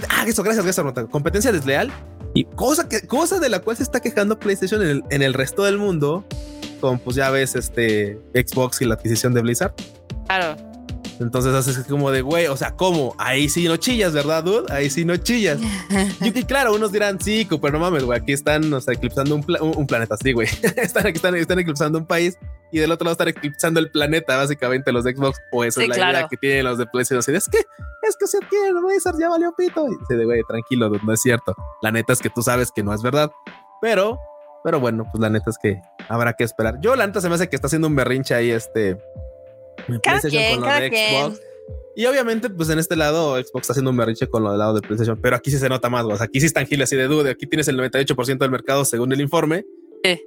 ah 0.09 0.25
eso 0.27 0.43
gracias 0.43 0.65
gracias 0.65 0.85
Marbota 0.85 1.07
competencia 1.07 1.53
desleal 1.53 1.91
y 2.35 2.45
cosa 2.45 2.89
que 2.89 3.07
cosa 3.07 3.39
de 3.39 3.49
la 3.49 3.61
cual 3.61 3.77
se 3.77 3.83
está 3.83 4.01
quejando 4.01 4.39
PlayStation 4.39 4.83
en 4.83 4.89
el, 4.89 5.05
en 5.11 5.23
el 5.23 5.35
resto 5.35 5.65
del 5.65 5.79
mundo 5.79 6.25
con 6.81 6.99
pues 6.99 7.17
ya 7.17 7.31
ves 7.31 7.57
este 7.57 8.19
Xbox 8.35 8.81
y 8.81 8.85
la 8.85 8.95
adquisición 8.95 9.35
de 9.35 9.43
Blizzard 9.43 9.75
claro 10.27 10.57
entonces 11.21 11.53
haces 11.53 11.85
como 11.87 12.11
de, 12.11 12.23
güey, 12.23 12.47
o 12.47 12.57
sea, 12.57 12.75
¿cómo? 12.77 13.15
Ahí 13.19 13.51
sí 13.51 13.69
no 13.69 13.77
chillas, 13.77 14.15
¿verdad, 14.15 14.43
dude? 14.43 14.73
Ahí 14.73 14.89
sí 14.89 15.05
no 15.05 15.19
chillas. 15.19 15.61
y 16.23 16.33
claro, 16.45 16.75
unos 16.75 16.93
dirán, 16.93 17.21
sí, 17.21 17.47
pero 17.61 17.73
no 17.73 17.79
mames, 17.79 18.05
güey, 18.05 18.19
aquí 18.19 18.33
están, 18.33 18.73
o 18.73 18.81
sea, 18.81 18.95
eclipsando 18.95 19.35
un, 19.35 19.45
un, 19.61 19.87
planeta, 19.87 20.17
sí, 20.17 20.33
güey. 20.33 20.49
están, 20.77 21.07
están, 21.09 21.35
están 21.37 21.59
eclipsando 21.59 21.99
un 21.99 22.07
país 22.07 22.39
y 22.71 22.79
del 22.79 22.93
otro 22.93 23.05
lado 23.05 23.13
están 23.13 23.29
eclipsando 23.29 23.81
el 23.81 23.91
planeta, 23.91 24.37
básicamente 24.37 24.93
los 24.93 25.05
de 25.05 25.15
Xbox, 25.15 25.41
o 25.53 25.65
eso 25.65 25.81
es 25.81 25.89
la 25.89 25.97
idea 25.97 26.29
que 26.29 26.37
tienen 26.37 26.65
los 26.65 26.79
de 26.79 26.87
PlayStation. 26.87 27.37
es 27.37 27.49
que, 27.49 27.59
es 27.59 28.17
que 28.17 28.27
si 28.27 28.37
adquieren 28.37 28.77
Razer 28.83 29.15
ya 29.21 29.29
valió 29.29 29.53
pito. 29.57 29.87
Y 29.87 29.97
dice, 29.99 30.25
güey, 30.25 30.43
tranquilo, 30.49 30.91
no 30.91 31.13
es 31.13 31.21
cierto. 31.21 31.55
La 31.83 31.91
neta 31.91 32.13
es 32.13 32.21
que 32.21 32.31
tú 32.31 32.43
sabes 32.43 32.71
que 32.71 32.83
no 32.83 32.95
es 32.95 33.03
verdad, 33.03 33.31
pero, 33.81 34.19
pero 34.65 34.81
bueno, 34.81 35.07
pues 35.11 35.21
la 35.21 35.31
neta 35.31 35.51
es 35.51 35.57
que 35.63 35.81
habrá 36.09 36.35
que 36.35 36.45
esperar. 36.45 36.81
Yo, 36.81 36.97
la 36.97 37.07
neta 37.07 37.21
se 37.21 37.29
me 37.29 37.35
hace 37.35 37.49
que 37.49 37.57
está 37.57 37.67
haciendo 37.67 37.89
un 37.89 37.97
berrinche 37.97 38.35
ahí, 38.35 38.51
este, 38.51 38.99
cada 40.03 40.21
quien, 40.21 40.61
cada 40.61 40.79
Xbox. 40.79 41.41
Y 41.97 42.07
obviamente, 42.07 42.49
pues 42.49 42.71
en 42.71 42.79
este 42.79 42.97
lado, 42.97 43.35
Xbox 43.35 43.63
está 43.63 43.73
haciendo 43.73 43.91
un 43.91 43.97
berriche 43.97 44.29
con 44.29 44.45
lo 44.45 44.51
del 44.51 44.59
lado 44.61 44.75
de 44.75 44.81
PlayStation, 44.81 45.21
pero 45.21 45.37
aquí 45.37 45.51
sí 45.51 45.59
se 45.59 45.69
nota 45.69 45.91
más, 45.91 46.05
o 46.05 46.13
aquí 46.23 46.41
sí 46.41 46.47
es 46.47 46.53
tangible 46.53 46.85
así 46.85 46.97
de 46.97 47.09
dude. 47.09 47.31
Aquí 47.31 47.47
tienes 47.47 47.69
el 47.69 47.79
98% 47.79 48.39
del 48.39 48.51
mercado 48.51 48.85
según 48.85 49.13
el 49.13 49.21
informe. 49.21 49.65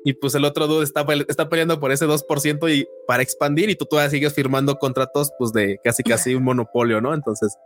Y 0.03 0.13
pues 0.13 0.36
el 0.36 0.46
otro 0.46 0.68
dude 0.68 0.84
está, 0.84 1.06
está 1.27 1.50
peleando 1.50 1.80
por 1.80 1.92
ese 1.92 2.06
2% 2.06 2.74
y 2.74 2.88
para 3.08 3.24
expandir 3.24 3.70
y 3.70 3.75
tú 3.75 3.86
todavía 3.86 4.10
sigues 4.10 4.34
firmando 4.34 4.75
contratos 4.75 5.32
pues 5.38 5.51
de 5.51 5.80
casi 5.84 6.03
casi 6.03 6.36
un 6.36 6.44
monopolio, 6.44 7.01
¿no? 7.01 7.13
Entonces, 7.13 7.58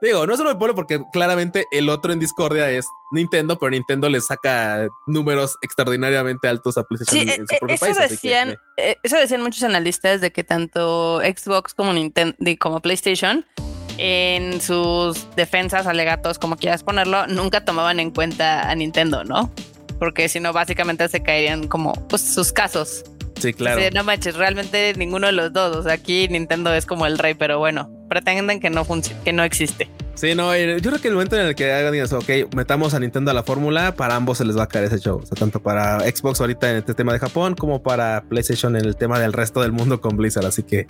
Digo, 0.00 0.26
no 0.26 0.34
es 0.34 0.38
un 0.38 0.46
monopolio 0.46 0.76
porque 0.76 1.00
claramente 1.12 1.64
el 1.72 1.88
otro 1.88 2.12
en 2.12 2.20
discordia 2.20 2.70
es 2.70 2.86
Nintendo, 3.10 3.58
pero 3.58 3.70
Nintendo 3.70 4.08
le 4.08 4.20
saca 4.20 4.86
números 5.06 5.56
extraordinariamente 5.60 6.46
altos 6.46 6.78
a 6.78 6.84
PlayStation 6.84 7.28
en, 7.28 7.48
su 7.48 7.56
propio 7.58 7.74
eso 7.74 7.84
país. 7.84 7.98
Decían, 8.10 8.56
eh, 8.76 8.96
eso 9.02 9.16
decían 9.16 9.42
muchos 9.42 9.64
analistas 9.64 10.20
de 10.20 10.30
que 10.30 10.44
tanto 10.44 11.20
Xbox 11.20 11.74
como 11.74 11.92
Nintendo 11.92 12.36
como 12.60 12.80
PlayStation 12.80 13.44
en 13.96 14.60
sus 14.60 15.26
defensas, 15.34 15.88
alegatos, 15.88 16.38
como 16.38 16.56
quieras 16.56 16.84
ponerlo, 16.84 17.26
nunca 17.26 17.64
tomaban 17.64 17.98
en 17.98 18.12
cuenta 18.12 18.70
a 18.70 18.74
Nintendo, 18.76 19.24
¿no? 19.24 19.50
Porque 19.98 20.28
si 20.28 20.40
no, 20.40 20.52
básicamente 20.52 21.08
se 21.08 21.22
caerían 21.22 21.68
como 21.68 21.92
pues, 22.08 22.22
sus 22.22 22.52
casos. 22.52 23.04
Sí, 23.38 23.52
claro. 23.54 23.80
no 23.94 24.04
manches, 24.04 24.34
realmente 24.34 24.94
ninguno 24.96 25.28
de 25.28 25.32
los 25.32 25.52
dos. 25.52 25.76
O 25.76 25.82
sea, 25.82 25.92
aquí 25.92 26.28
Nintendo 26.28 26.74
es 26.74 26.86
como 26.86 27.06
el 27.06 27.18
rey, 27.18 27.34
pero 27.34 27.58
bueno, 27.58 27.90
pretenden 28.08 28.60
que 28.60 28.70
no 28.70 28.86
que 29.24 29.32
no 29.32 29.44
existe. 29.44 29.88
Sí, 30.18 30.34
no, 30.34 30.56
yo 30.56 30.90
creo 30.90 31.00
que 31.00 31.06
el 31.06 31.14
momento 31.14 31.36
en 31.36 31.46
el 31.46 31.54
que 31.54 31.72
hagan 31.72 31.94
eso, 31.94 32.18
ok, 32.18 32.52
metamos 32.56 32.92
a 32.92 32.98
Nintendo 32.98 33.30
a 33.30 33.34
la 33.34 33.44
fórmula, 33.44 33.94
para 33.94 34.16
ambos 34.16 34.38
se 34.38 34.44
les 34.44 34.58
va 34.58 34.64
a 34.64 34.66
caer 34.66 34.86
ese 34.86 34.98
show. 34.98 35.20
O 35.22 35.24
sea, 35.24 35.36
tanto 35.38 35.62
para 35.62 36.00
Xbox 36.00 36.40
ahorita 36.40 36.68
en 36.70 36.78
este 36.78 36.92
tema 36.92 37.12
de 37.12 37.20
Japón, 37.20 37.54
como 37.54 37.84
para 37.84 38.24
PlayStation 38.28 38.74
en 38.74 38.84
el 38.84 38.96
tema 38.96 39.20
del 39.20 39.32
resto 39.32 39.60
del 39.60 39.70
mundo 39.70 40.00
con 40.00 40.16
Blizzard. 40.16 40.46
Así 40.46 40.64
que 40.64 40.86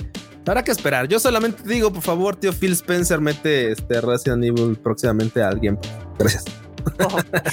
habrá 0.47 0.65
que 0.65 0.71
esperar. 0.71 1.09
Yo 1.09 1.21
solamente 1.21 1.63
digo, 1.67 1.93
por 1.93 2.03
favor, 2.03 2.37
tío 2.37 2.55
Phil 2.55 2.73
Spencer, 2.73 3.21
mete 3.21 3.73
este 3.73 4.01
Resident 4.01 4.45
Evil 4.45 4.79
próximamente 4.83 5.43
a 5.43 5.49
alguien. 5.49 5.79
Gracias. 6.19 6.47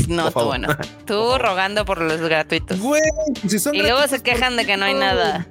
No, 0.07 0.31
tú 0.31 0.39
bueno. 0.41 0.67
Tú 1.05 1.37
rogando 1.37 1.85
por 1.85 2.01
los 2.01 2.19
gratuitos. 2.21 2.79
Güey, 2.79 3.01
si 3.47 3.59
son 3.59 3.75
y 3.75 3.81
luego 3.81 4.07
se 4.07 4.21
quejan 4.21 4.55
de 4.57 4.65
que 4.65 4.77
no 4.77 4.85
hay 4.85 4.93
nada. 4.93 5.47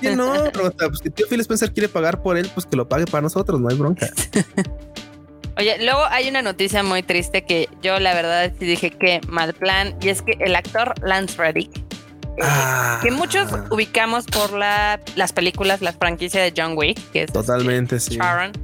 Que 0.00 0.16
no, 0.16 0.32
pues 0.52 1.00
que 1.00 1.10
tío 1.10 1.26
Phil 1.28 1.40
Spencer 1.40 1.72
quiere 1.72 1.88
pagar 1.88 2.22
por 2.22 2.36
él, 2.36 2.50
pues 2.52 2.66
que 2.66 2.76
lo 2.76 2.88
pague 2.88 3.06
para 3.06 3.22
nosotros, 3.22 3.60
no 3.60 3.68
hay 3.68 3.76
bronca. 3.76 4.08
Oye, 5.56 5.76
luego 5.84 6.04
hay 6.10 6.28
una 6.28 6.40
noticia 6.40 6.84
muy 6.84 7.02
triste 7.02 7.42
que 7.42 7.68
yo 7.82 7.98
la 7.98 8.14
verdad 8.14 8.50
dije 8.52 8.90
que 8.90 9.20
mal 9.28 9.54
plan, 9.54 9.96
y 10.00 10.08
es 10.08 10.22
que 10.22 10.36
el 10.40 10.54
actor 10.54 10.94
Lance 11.02 11.36
Reddick, 11.36 11.76
eh, 11.76 12.42
ah. 12.42 13.00
que 13.02 13.10
muchos 13.10 13.50
ubicamos 13.70 14.26
por 14.26 14.52
la, 14.52 15.00
las 15.16 15.32
películas, 15.32 15.80
la 15.80 15.92
franquicia 15.92 16.40
de 16.40 16.54
John 16.56 16.74
Wick, 16.76 16.98
que 17.10 17.24
es 17.24 17.32
totalmente 17.32 17.96
este, 17.96 18.12
sí. 18.12 18.18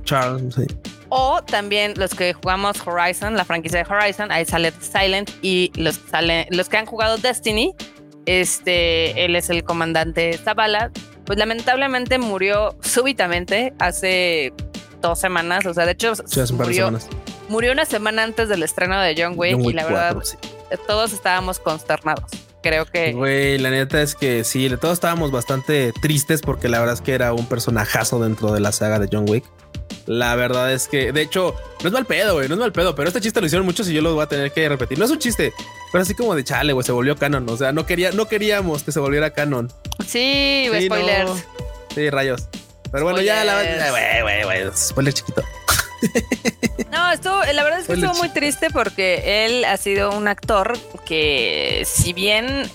Charon. 0.04 0.52
sí. 0.52 0.66
O 1.16 1.44
también 1.44 1.94
los 1.96 2.12
que 2.12 2.32
jugamos 2.32 2.84
Horizon, 2.84 3.36
la 3.36 3.44
franquicia 3.44 3.84
de 3.84 3.88
Horizon, 3.88 4.32
ahí 4.32 4.44
sale 4.44 4.72
Silent 4.80 5.30
y 5.42 5.70
los, 5.76 5.94
sale, 5.94 6.48
los 6.50 6.68
que 6.68 6.76
han 6.76 6.86
jugado 6.86 7.18
Destiny, 7.18 7.72
este, 8.26 9.24
él 9.24 9.36
es 9.36 9.48
el 9.48 9.62
comandante 9.62 10.36
Zavala, 10.38 10.90
pues 11.24 11.38
lamentablemente 11.38 12.18
murió 12.18 12.76
súbitamente 12.82 13.72
hace 13.78 14.52
dos 15.00 15.20
semanas, 15.20 15.64
o 15.66 15.72
sea, 15.72 15.86
de 15.86 15.92
hecho 15.92 16.14
murió, 16.54 16.90
murió, 17.48 17.70
una 17.70 17.84
semana 17.84 18.24
antes 18.24 18.48
del 18.48 18.64
estreno 18.64 19.00
de 19.00 19.14
John 19.16 19.34
Wick, 19.36 19.60
y 19.60 19.72
la 19.72 19.84
verdad 19.84 20.16
todos 20.88 21.12
estábamos 21.12 21.60
consternados. 21.60 22.28
Creo 22.60 22.86
que... 22.86 23.12
Güey, 23.12 23.58
la 23.58 23.70
neta 23.70 24.02
es 24.02 24.16
que 24.16 24.42
sí, 24.42 24.68
todos 24.80 24.94
estábamos 24.94 25.30
bastante 25.30 25.92
tristes 26.02 26.40
porque 26.40 26.68
la 26.68 26.80
verdad 26.80 26.94
es 26.94 27.02
que 27.02 27.12
era 27.12 27.32
un 27.34 27.46
personajazo 27.46 28.18
dentro 28.18 28.52
de 28.52 28.58
la 28.58 28.72
saga 28.72 28.98
de 28.98 29.08
John 29.12 29.26
Wick. 29.28 29.44
La 30.06 30.36
verdad 30.36 30.72
es 30.72 30.86
que, 30.86 31.12
de 31.12 31.22
hecho, 31.22 31.54
no 31.82 31.88
es 31.88 31.92
mal 31.92 32.04
pedo, 32.04 32.34
güey, 32.34 32.48
no 32.48 32.54
es 32.54 32.60
mal 32.60 32.72
pedo, 32.72 32.94
pero 32.94 33.08
este 33.08 33.20
chiste 33.20 33.40
lo 33.40 33.46
hicieron 33.46 33.64
muchos 33.64 33.88
y 33.88 33.94
yo 33.94 34.02
lo 34.02 34.14
voy 34.14 34.24
a 34.24 34.26
tener 34.26 34.52
que 34.52 34.68
repetir. 34.68 34.98
No 34.98 35.06
es 35.06 35.10
un 35.10 35.18
chiste, 35.18 35.52
pero 35.90 36.02
así 36.02 36.14
como 36.14 36.34
de 36.34 36.44
chale, 36.44 36.72
güey, 36.72 36.84
se 36.84 36.92
volvió 36.92 37.16
canon. 37.16 37.48
O 37.48 37.56
sea, 37.56 37.72
no, 37.72 37.86
quería, 37.86 38.12
no 38.12 38.28
queríamos 38.28 38.82
que 38.82 38.92
se 38.92 39.00
volviera 39.00 39.30
canon. 39.30 39.72
Sí, 40.06 40.68
sí 40.70 40.86
spoilers. 40.86 41.30
Sí, 41.94 42.10
rayos. 42.10 42.48
Pero 42.92 43.04
bueno, 43.04 43.20
ya 43.22 43.44
la 43.44 43.62
güey, 43.90 44.22
güey, 44.22 44.44
güey, 44.44 44.76
spoiler 44.76 45.12
chiquito. 45.12 45.42
No, 46.90 47.10
estuvo, 47.10 47.40
la 47.52 47.64
verdad 47.64 47.80
es 47.80 47.86
que 47.86 47.94
estuvo 47.94 48.14
muy 48.14 48.28
triste 48.28 48.68
porque 48.70 49.46
él 49.46 49.64
ha 49.64 49.76
sido 49.76 50.16
un 50.16 50.28
actor 50.28 50.78
que, 51.04 51.82
si 51.86 52.12
bien 52.12 52.70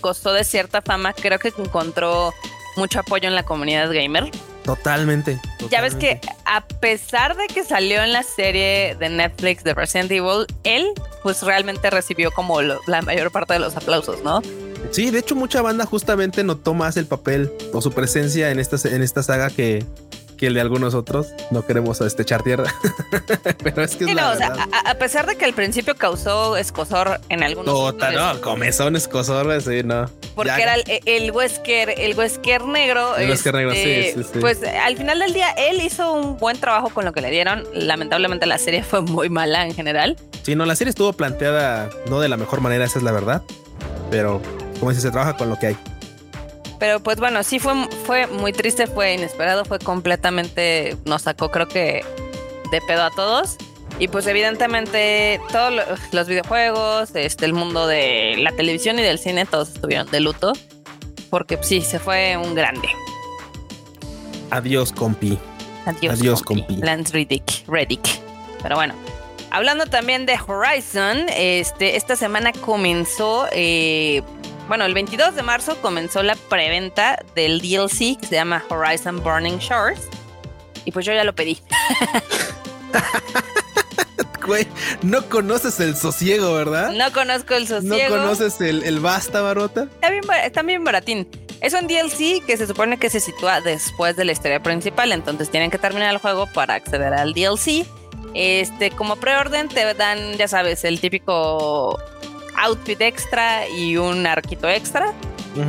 costó 0.00 0.32
de 0.32 0.44
cierta 0.44 0.80
fama, 0.80 1.12
creo 1.12 1.38
que 1.40 1.52
encontró 1.56 2.32
mucho 2.76 3.00
apoyo 3.00 3.28
en 3.28 3.34
la 3.34 3.42
comunidad 3.42 3.92
gamer. 3.92 4.30
Totalmente, 4.68 5.40
Ya 5.70 5.80
ves 5.80 5.94
que 5.94 6.20
a 6.44 6.62
pesar 6.62 7.38
de 7.38 7.46
que 7.46 7.64
salió 7.64 8.02
en 8.02 8.12
la 8.12 8.22
serie 8.22 8.94
de 9.00 9.08
Netflix 9.08 9.64
de 9.64 9.72
Resident 9.72 10.10
Evil, 10.10 10.44
él 10.62 10.92
pues 11.22 11.42
realmente 11.42 11.88
recibió 11.88 12.30
como 12.30 12.60
la 12.60 13.00
mayor 13.00 13.30
parte 13.30 13.54
de 13.54 13.60
los 13.60 13.74
aplausos, 13.78 14.22
¿no? 14.22 14.42
Sí, 14.90 15.10
de 15.10 15.20
hecho 15.20 15.34
mucha 15.34 15.62
banda 15.62 15.86
justamente 15.86 16.44
notó 16.44 16.74
más 16.74 16.98
el 16.98 17.06
papel 17.06 17.50
o 17.72 17.80
su 17.80 17.92
presencia 17.92 18.50
en 18.50 18.58
esta, 18.58 18.76
en 18.90 19.02
esta 19.02 19.22
saga 19.22 19.48
que, 19.48 19.86
que 20.38 20.46
el 20.46 20.54
de 20.54 20.62
algunos 20.62 20.94
otros. 20.94 21.28
No 21.50 21.66
queremos 21.66 22.00
este, 22.00 22.22
echar 22.22 22.42
tierra. 22.42 22.72
Pero 23.62 23.82
es 23.82 23.96
que 23.96 24.04
es 24.04 24.14
la 24.14 24.32
a, 24.84 24.94
pesar 24.94 25.26
de 25.26 25.36
que 25.36 25.44
al 25.44 25.52
principio 25.52 25.94
causó 25.96 26.56
escosor 26.56 27.20
en 27.28 27.42
algunos. 27.42 27.74
Total, 27.74 28.14
no, 28.14 28.40
comezón, 28.40 28.96
escosor, 28.96 29.60
sí, 29.60 29.82
no. 29.84 30.08
Porque 30.34 30.62
era 30.62 30.74
el, 30.74 30.84
el, 31.04 31.30
Wesker, 31.32 31.94
el 31.98 32.16
Wesker 32.16 32.64
negro. 32.64 33.16
El 33.16 33.28
Wesker 33.28 33.54
negro, 33.54 33.72
sí, 33.72 33.78
este, 33.78 34.22
sí, 34.22 34.30
sí. 34.34 34.38
Pues 34.38 34.62
al 34.62 34.96
final 34.96 35.18
del 35.18 35.34
día, 35.34 35.50
él 35.50 35.82
hizo 35.82 36.12
un 36.12 36.38
buen 36.38 36.58
trabajo 36.58 36.90
con 36.90 37.04
lo 37.04 37.12
que 37.12 37.20
le 37.20 37.30
dieron. 37.30 37.64
Lamentablemente, 37.74 38.46
la 38.46 38.58
serie 38.58 38.82
fue 38.82 39.02
muy 39.02 39.28
mala 39.28 39.66
en 39.66 39.74
general. 39.74 40.16
Sí, 40.42 40.54
no, 40.54 40.64
la 40.64 40.76
serie 40.76 40.90
estuvo 40.90 41.12
planteada 41.12 41.90
no 42.08 42.20
de 42.20 42.28
la 42.28 42.36
mejor 42.36 42.60
manera, 42.60 42.84
esa 42.84 42.98
es 42.98 43.04
la 43.04 43.12
verdad. 43.12 43.42
Pero, 44.10 44.40
como 44.78 44.90
dice, 44.92 45.02
se 45.02 45.10
trabaja 45.10 45.36
con 45.36 45.50
lo 45.50 45.58
que 45.58 45.68
hay. 45.68 45.76
Pero 46.78 47.00
pues 47.00 47.18
bueno, 47.18 47.42
sí 47.42 47.58
fue, 47.58 47.74
fue 48.04 48.26
muy 48.26 48.52
triste, 48.52 48.86
fue 48.86 49.14
inesperado, 49.14 49.64
fue 49.64 49.78
completamente, 49.78 50.96
nos 51.04 51.22
sacó 51.22 51.50
creo 51.50 51.66
que 51.66 52.04
de 52.70 52.80
pedo 52.82 53.02
a 53.02 53.10
todos. 53.10 53.56
Y 53.98 54.06
pues 54.08 54.26
evidentemente 54.28 55.40
todos 55.50 55.72
los 56.12 56.28
videojuegos, 56.28 57.10
este, 57.14 57.44
el 57.46 57.52
mundo 57.52 57.88
de 57.88 58.36
la 58.38 58.52
televisión 58.52 58.98
y 58.98 59.02
del 59.02 59.18
cine, 59.18 59.44
todos 59.44 59.70
estuvieron 59.70 60.08
de 60.10 60.20
luto. 60.20 60.52
Porque 61.30 61.58
sí, 61.62 61.80
se 61.80 61.98
fue 61.98 62.36
un 62.36 62.54
grande. 62.54 62.88
Adiós, 64.50 64.92
compi. 64.92 65.38
Adiós, 65.84 66.20
Adiós 66.20 66.42
compi. 66.42 66.76
Lance 66.76 67.12
Reddick. 67.12 67.66
Reddick. 67.66 68.20
Pero 68.62 68.76
bueno, 68.76 68.94
Hablando 69.50 69.86
también 69.86 70.26
de 70.26 70.38
Horizon, 70.46 71.26
este, 71.34 71.96
esta 71.96 72.16
semana 72.16 72.52
comenzó, 72.52 73.46
eh, 73.50 74.22
bueno, 74.68 74.84
el 74.84 74.94
22 74.94 75.34
de 75.34 75.42
marzo 75.42 75.80
comenzó 75.80 76.22
la 76.22 76.36
preventa 76.36 77.18
del 77.34 77.60
DLC 77.60 78.20
que 78.20 78.26
se 78.28 78.34
llama 78.34 78.64
Horizon 78.68 79.22
Burning 79.22 79.58
Shores. 79.58 80.08
Y 80.84 80.92
pues 80.92 81.04
yo 81.04 81.12
ya 81.12 81.24
lo 81.24 81.34
pedí. 81.34 81.58
Güey, 84.46 84.66
no 85.02 85.28
conoces 85.28 85.78
el 85.78 85.94
sosiego, 85.94 86.54
¿verdad? 86.54 86.92
No 86.92 87.12
conozco 87.12 87.52
el 87.52 87.68
sosiego. 87.68 88.16
No 88.16 88.22
conoces 88.22 88.58
el, 88.62 88.82
el 88.82 88.98
basta, 88.98 89.42
barota. 89.42 89.82
Está 89.82 90.08
bien, 90.08 90.24
está 90.42 90.62
bien 90.62 90.84
baratín. 90.84 91.28
Es 91.60 91.74
un 91.74 91.86
DLC 91.86 92.42
que 92.46 92.56
se 92.56 92.66
supone 92.66 92.98
que 92.98 93.10
se 93.10 93.20
sitúa 93.20 93.60
después 93.60 94.16
de 94.16 94.24
la 94.24 94.32
historia 94.32 94.62
principal, 94.62 95.12
entonces 95.12 95.50
tienen 95.50 95.70
que 95.70 95.76
terminar 95.76 96.14
el 96.14 96.18
juego 96.18 96.46
para 96.54 96.74
acceder 96.74 97.12
al 97.12 97.34
DLC. 97.34 97.84
Este, 98.32 98.90
como 98.90 99.16
preorden 99.16 99.68
te 99.68 99.92
dan, 99.94 100.34
ya 100.38 100.48
sabes, 100.48 100.84
el 100.84 100.98
típico 100.98 101.98
outfit 102.58 103.00
extra 103.00 103.68
y 103.68 103.96
un 103.96 104.26
arquito 104.26 104.68
extra. 104.68 105.14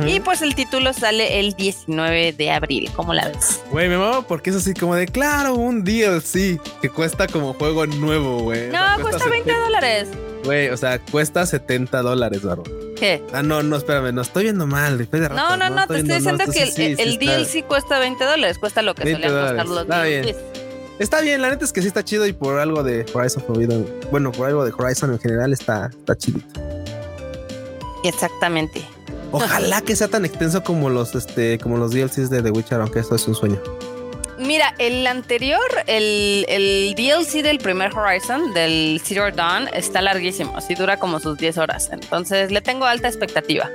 Y 0.06 0.20
pues 0.20 0.40
el 0.40 0.54
título 0.54 0.92
sale 0.92 1.40
el 1.40 1.54
19 1.54 2.32
de 2.32 2.50
abril, 2.50 2.90
¿cómo 2.94 3.12
la 3.12 3.28
ves? 3.28 3.60
Güey, 3.70 3.88
me 3.88 3.98
mamo 3.98 4.22
porque 4.22 4.50
es 4.50 4.56
así 4.56 4.72
como 4.72 4.94
de, 4.94 5.06
claro, 5.06 5.54
un 5.54 5.82
DLC 5.82 6.60
que 6.80 6.88
cuesta 6.88 7.26
como 7.26 7.54
juego 7.54 7.86
nuevo, 7.86 8.40
güey. 8.40 8.68
No, 8.68 8.78
cuesta, 9.00 9.28
20 9.28 9.52
dólares. 9.52 10.08
Güey, 10.44 10.68
o 10.68 10.76
sea, 10.76 11.00
cuesta 11.00 11.44
70 11.44 12.02
dólares, 12.02 12.42
baro. 12.42 12.62
¿Qué? 12.96 13.22
Ah, 13.32 13.42
no, 13.42 13.62
no, 13.62 13.76
espérame, 13.76 14.14
no 14.14 14.22
estoy 14.22 14.44
viendo 14.44 14.66
mal. 14.66 15.08
no, 15.10 15.56
no, 15.56 15.70
no, 15.70 15.86
te 15.86 15.98
estoy 15.98 16.18
diciendo 16.18 16.44
que 16.52 16.94
el, 16.98 17.18
DLC 17.18 17.64
cuesta 17.66 17.98
20 17.98 18.22
dólares, 18.24 18.58
cuesta 18.58 18.82
lo 18.82 18.94
que 18.94 19.10
solían 19.10 19.32
costar 19.32 19.66
los 19.66 19.86
Bien. 19.86 20.36
Está 21.00 21.22
bien, 21.22 21.40
la 21.40 21.48
neta 21.48 21.64
es 21.64 21.72
que 21.72 21.80
sí 21.80 21.88
está 21.88 22.04
chido 22.04 22.26
y 22.26 22.34
por 22.34 22.58
algo 22.58 22.82
de 22.82 23.06
Horizon 23.14 23.42
Forbidden, 23.46 23.86
bueno, 24.10 24.30
por 24.32 24.46
algo 24.46 24.66
de 24.66 24.70
Horizon 24.70 25.10
en 25.10 25.18
general 25.18 25.50
está, 25.50 25.86
está 25.86 26.14
chidito. 26.14 26.60
Exactamente. 28.04 28.86
Ojalá 29.32 29.80
que 29.80 29.96
sea 29.96 30.08
tan 30.08 30.26
extenso 30.26 30.62
como 30.62 30.90
los, 30.90 31.14
este, 31.14 31.58
como 31.58 31.78
los 31.78 31.92
DLCs 31.92 32.28
de 32.28 32.42
The 32.42 32.50
Witcher, 32.50 32.82
aunque 32.82 32.98
esto 32.98 33.14
es 33.14 33.26
un 33.26 33.34
sueño. 33.34 33.58
Mira, 34.38 34.74
el 34.78 35.06
anterior, 35.06 35.58
el, 35.86 36.44
el 36.48 36.94
DLC 36.94 37.42
del 37.42 37.60
primer 37.60 37.96
Horizon, 37.96 38.52
del 38.52 39.00
Zero 39.02 39.30
Dawn, 39.30 39.68
está 39.72 40.02
larguísimo. 40.02 40.54
Así 40.54 40.74
dura 40.74 40.98
como 40.98 41.18
sus 41.18 41.38
10 41.38 41.56
horas. 41.56 41.88
Entonces 41.92 42.50
le 42.50 42.60
tengo 42.60 42.84
alta 42.84 43.08
expectativa. 43.08 43.70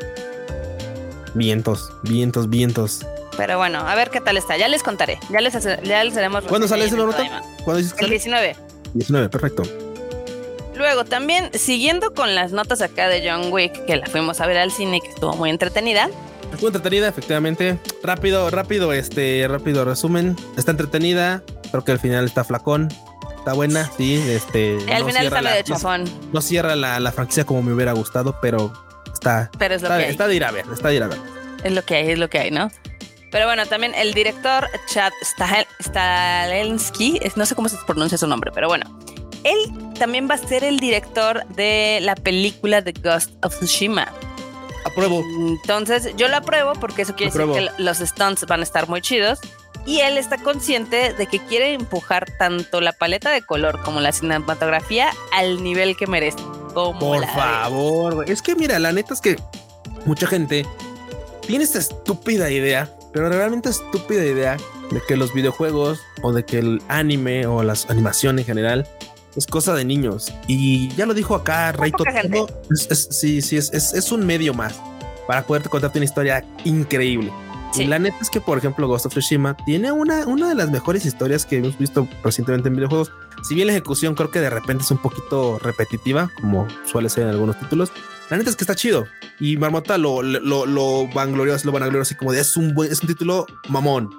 Vientos, 1.34 1.91
vientos, 2.03 2.51
vientos. 2.51 3.03
Pero 3.38 3.58
bueno, 3.58 3.80
a 3.80 3.96
ver 3.96 4.10
qué 4.10 4.22
tal 4.22 4.38
está. 4.38 4.58
Ya 4.58 4.68
les 4.68 4.84
contaré. 4.84 5.20
Ya 5.30 5.42
les, 5.42 5.54
ya 5.84 6.04
les 6.04 6.18
haremos. 6.18 6.44
¿Cuándo 6.46 6.68
sale 6.68 6.86
ese 6.86 6.96
nota? 6.96 7.42
¿Cuándo 7.63 7.82
dices 7.82 7.96
El 8.00 8.10
19. 8.10 8.56
19, 8.94 9.30
perfecto. 9.30 9.63
Luego 10.75 11.06
también, 11.06 11.50
siguiendo 11.54 12.13
con 12.13 12.36
las 12.36 12.51
notas 12.51 12.82
acá 12.82 13.08
de 13.08 13.27
John 13.27 13.51
Wick, 13.51 13.86
que 13.86 13.96
la 13.96 14.08
fuimos 14.08 14.42
a 14.42 14.48
ver 14.48 14.58
al 14.58 14.72
cine, 14.72 15.00
que 15.01 15.10
estuvo 15.10 15.34
muy 15.36 15.50
entretenida. 15.50 16.10
Estuvo 16.51 16.68
entretenida, 16.68 17.08
efectivamente. 17.08 17.77
Rápido, 18.04 18.50
rápido, 18.50 18.94
este, 18.94 19.46
rápido 19.48 19.86
resumen. 19.86 20.36
Está 20.58 20.72
entretenida, 20.72 21.44
creo 21.72 21.84
que 21.84 21.92
al 21.92 22.00
final 22.00 22.25
está 22.25 22.44
flacón. 22.44 22.89
Está 23.38 23.54
buena, 23.54 23.89
sí, 23.96 24.15
este. 24.27 24.77
al 24.92 25.06
final 25.06 25.25
está 25.27 25.42
medio 25.42 25.62
chafón. 25.62 26.06
No, 26.34 26.42
cierra 26.42 26.75
la, 26.75 27.12
franquicia 27.12 27.46
como 27.46 27.62
me 27.62 27.74
hubiera 27.74 27.94
gustado, 27.94 28.39
pero 28.42 28.74
está. 29.13 29.51
Pero 29.60 29.75
es 29.75 29.82
lo 29.82 29.88
está, 29.88 30.00
que 30.00 30.06
hay. 30.06 30.12
está 30.12 30.27
de 30.27 30.36
ir 30.36 30.44
a 30.44 30.51
ver, 30.51 30.65
está 30.74 30.89
de 30.89 30.96
ir 30.96 31.04
a 31.04 31.08
ver. 31.08 31.20
Es 31.63 31.72
lo 31.72 31.84
que 31.84 31.96
hay, 31.96 32.12
es 32.12 32.20
lo 32.20 32.27
que 32.27 32.39
hay, 32.39 32.51
¿no? 32.51 32.72
Pero 33.36 33.48
bueno, 33.48 33.65
también 33.65 33.94
el 33.96 34.13
director 34.13 34.70
Chad 34.88 35.12
Stahelski, 35.82 37.20
no 37.36 37.46
sé 37.46 37.54
cómo 37.54 37.68
se 37.68 37.75
pronuncia 37.86 38.18
su 38.18 38.27
nombre, 38.27 38.50
pero 38.56 38.70
bueno, 38.70 38.98
él 39.44 39.58
también 40.00 40.30
va 40.30 40.36
a 40.36 40.38
ser 40.38 40.63
el 40.63 40.80
director 40.80 41.46
de 41.48 42.00
la 42.01 42.15
película 42.15 42.82
The 42.82 42.94
Ghost 42.94 43.34
of 43.44 43.54
Tsushima. 43.60 44.10
Apruebo. 44.86 45.22
Entonces, 45.50 46.15
yo 46.15 46.30
lo 46.30 46.38
apruebo 46.38 46.75
porque 46.75 47.01
eso 47.01 47.13
quiere 47.13 47.34
decir 47.34 47.54
que 47.54 47.84
los 47.84 47.98
stunts 47.98 48.46
van 48.46 48.62
a 48.62 48.63
estar 48.63 48.88
muy 48.88 49.01
chidos. 49.01 49.42
Y 49.86 50.00
él 50.00 50.18
está 50.18 50.38
consciente 50.38 51.12
de 51.12 51.27
que 51.27 51.39
quiere 51.39 51.74
empujar 51.74 52.32
tanto 52.39 52.80
la 52.80 52.94
paleta 52.94 53.32
de 53.32 53.42
color 53.42 53.82
como 53.84 54.00
la 54.00 54.13
cinematografía 54.13 55.12
al 55.34 55.62
nivel 55.62 55.98
que 55.98 56.08
merece. 56.08 56.38
Por 56.74 57.27
favor, 57.27 58.29
es 58.29 58.42
que 58.42 58.55
mira, 58.55 58.79
la 58.79 58.94
neta 58.94 59.14
es 59.14 59.20
que 59.20 59.36
mucha 60.05 60.25
gente 60.25 60.66
tiene 61.46 61.66
esta 61.66 61.79
estúpida 61.79 62.50
idea, 62.50 62.90
pero 63.16 63.30
realmente 63.30 63.70
estúpida 63.70 64.25
idea 64.25 64.58
de 64.92 65.01
que 65.08 65.16
los 65.16 65.34
videojuegos 65.34 66.01
o 66.22 66.34
de 66.34 66.44
que 66.44 66.60
el 66.60 66.82
anime 66.90 67.48
o 67.48 67.64
las 67.64 67.90
animaciones 67.90 68.42
en 68.42 68.46
general 68.46 68.88
es 69.38 69.48
cosa 69.48 69.74
de 69.74 69.86
niños. 69.86 70.34
Y 70.48 70.90
ya 70.96 71.06
lo 71.06 71.14
dijo 71.14 71.34
acá 71.34 71.72
Rey 71.72 71.94
sí, 72.92 73.42
sí, 73.42 73.56
es, 73.56 73.72
es, 73.72 74.12
un 74.12 74.25
medio 74.25 74.54
más 74.54 74.78
para 75.28 75.44
poderte 75.44 75.70
contarte 75.70 75.98
una 75.98 76.04
historia 76.04 76.44
increíble. 76.66 77.32
Y 77.75 77.86
la 77.86 78.00
neta 78.00 78.18
es 78.22 78.30
que, 78.30 78.42
por 78.42 78.58
ejemplo, 78.58 78.86
Ghost 78.86 79.06
of 79.06 79.14
Tsushima 79.14 79.56
tiene 79.66 79.94
una, 79.94 80.28
una 80.28 80.50
de 80.50 80.56
las 80.56 80.70
mejores 80.70 81.06
historias 81.06 81.46
que 81.46 81.60
hemos 81.60 81.78
visto 81.78 82.10
recientemente 82.22 82.68
en 82.68 82.75
videojuegos. 82.75 83.14
Si 83.46 83.53
bien 83.53 83.68
la 83.68 83.74
ejecución 83.74 84.16
creo 84.16 84.31
que 84.31 84.40
de 84.40 84.50
repente 84.50 84.84
es 84.84 84.90
un 84.90 84.98
poquito 84.98 85.60
repetitiva, 85.60 86.31
como 86.42 86.68
suele 86.84 87.10
ser 87.10 87.25
en 87.25 87.29
algunos 87.29 87.60
títulos, 87.60 87.92
la 88.31 88.38
neta 88.38 88.50
es 88.50 88.55
que 88.55 88.64
está 88.64 88.74
chido. 88.74 89.05
Y 89.40 89.55
Marmota 89.58 90.00
lo, 90.00 90.24
lo, 90.24 90.66
lo 90.66 91.08
vanglorioso, 91.10 91.68
lo 91.68 91.72
vanaglorioso, 91.72 92.10
así 92.10 92.16
como 92.16 92.31
de 92.31 92.42
es 92.42 92.58
un 92.58 92.74
buen, 92.74 92.92
es 92.92 93.01
un 93.01 93.08
título 93.08 93.46
mamón. 93.68 94.10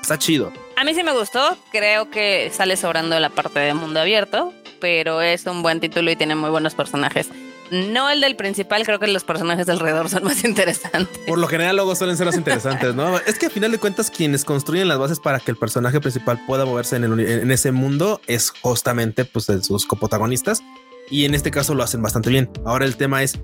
Está 0.00 0.16
chido. 0.16 0.52
A 0.76 0.84
mí 0.84 0.94
sí 0.94 1.02
me 1.02 1.10
gustó. 1.10 1.58
Creo 1.72 2.08
que 2.10 2.52
sale 2.54 2.76
sobrando 2.76 3.18
la 3.18 3.30
parte 3.30 3.58
de 3.58 3.74
mundo 3.74 3.98
abierto, 3.98 4.54
pero 4.80 5.22
es 5.22 5.44
un 5.46 5.62
buen 5.62 5.80
título 5.80 6.12
y 6.12 6.16
tiene 6.16 6.36
muy 6.36 6.50
buenos 6.50 6.76
personajes. 6.76 7.30
No 7.70 8.10
el 8.10 8.20
del 8.20 8.36
principal, 8.36 8.84
creo 8.84 8.98
que 8.98 9.06
los 9.08 9.24
personajes 9.24 9.68
alrededor 9.68 10.08
son 10.08 10.24
más 10.24 10.44
interesantes. 10.44 11.18
Por 11.26 11.38
lo 11.38 11.46
general, 11.46 11.76
luego 11.76 11.94
suelen 11.94 12.16
ser 12.16 12.26
más 12.26 12.36
interesantes, 12.36 12.94
¿no? 12.94 13.18
es 13.18 13.38
que 13.38 13.46
a 13.46 13.50
final 13.50 13.72
de 13.72 13.78
cuentas, 13.78 14.10
quienes 14.10 14.44
construyen 14.44 14.88
las 14.88 14.98
bases 14.98 15.20
para 15.20 15.40
que 15.40 15.50
el 15.50 15.56
personaje 15.56 16.00
principal 16.00 16.44
pueda 16.46 16.64
moverse 16.64 16.96
en, 16.96 17.50
ese 17.50 17.72
mundo 17.72 18.20
es 18.26 18.50
justamente 18.50 19.24
pues, 19.24 19.46
sus 19.62 19.86
coprotagonistas. 19.86 20.60
Y 21.10 21.24
en 21.24 21.34
este 21.34 21.50
caso 21.50 21.74
lo 21.74 21.82
hacen 21.82 22.02
bastante 22.02 22.28
bien. 22.28 22.50
Ahora 22.66 22.84
el 22.84 22.96
tema 22.96 23.22
es 23.22 23.38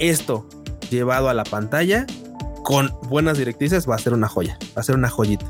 esto 0.00 0.48
llevado 0.90 1.28
a 1.28 1.34
la 1.34 1.44
pantalla 1.44 2.06
con 2.64 2.90
buenas 3.08 3.38
directrices 3.38 3.88
va 3.88 3.94
a 3.94 3.98
ser 3.98 4.14
una 4.14 4.26
joya, 4.26 4.58
va 4.76 4.80
a 4.80 4.82
ser 4.82 4.96
una 4.96 5.08
joyita. 5.08 5.46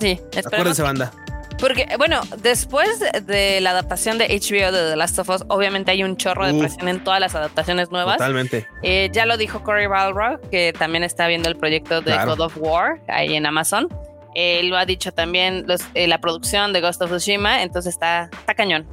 Sí, 0.00 0.18
Acuérdense, 0.38 0.82
banda. 0.82 1.12
Porque, 1.58 1.88
bueno, 1.96 2.20
después 2.42 3.00
de 3.00 3.60
la 3.60 3.70
adaptación 3.70 4.18
de 4.18 4.26
HBO 4.26 4.72
de 4.72 4.90
The 4.90 4.96
Last 4.96 5.18
of 5.18 5.28
Us, 5.30 5.44
obviamente 5.48 5.90
hay 5.90 6.04
un 6.04 6.16
chorro 6.16 6.46
de 6.46 6.58
presión 6.58 6.88
en 6.88 7.02
todas 7.02 7.18
las 7.18 7.34
adaptaciones 7.34 7.90
nuevas. 7.90 8.18
Totalmente. 8.18 8.66
Eh, 8.82 9.10
ya 9.12 9.24
lo 9.24 9.36
dijo 9.36 9.62
Cory 9.62 9.86
Balrog, 9.86 10.40
que 10.50 10.74
también 10.78 11.02
está 11.02 11.26
viendo 11.26 11.48
el 11.48 11.56
proyecto 11.56 12.02
de 12.02 12.16
God 12.24 12.40
of 12.40 12.56
War 12.58 13.00
ahí 13.08 13.34
en 13.34 13.46
Amazon. 13.46 13.88
Él 14.34 14.68
lo 14.68 14.76
ha 14.76 14.84
dicho 14.84 15.12
también 15.12 15.66
eh, 15.94 16.06
la 16.06 16.20
producción 16.20 16.74
de 16.74 16.82
Ghost 16.82 17.00
of 17.00 17.10
Tsushima, 17.10 17.62
entonces 17.62 17.94
está, 17.94 18.28
está 18.38 18.54
cañón. 18.54 18.86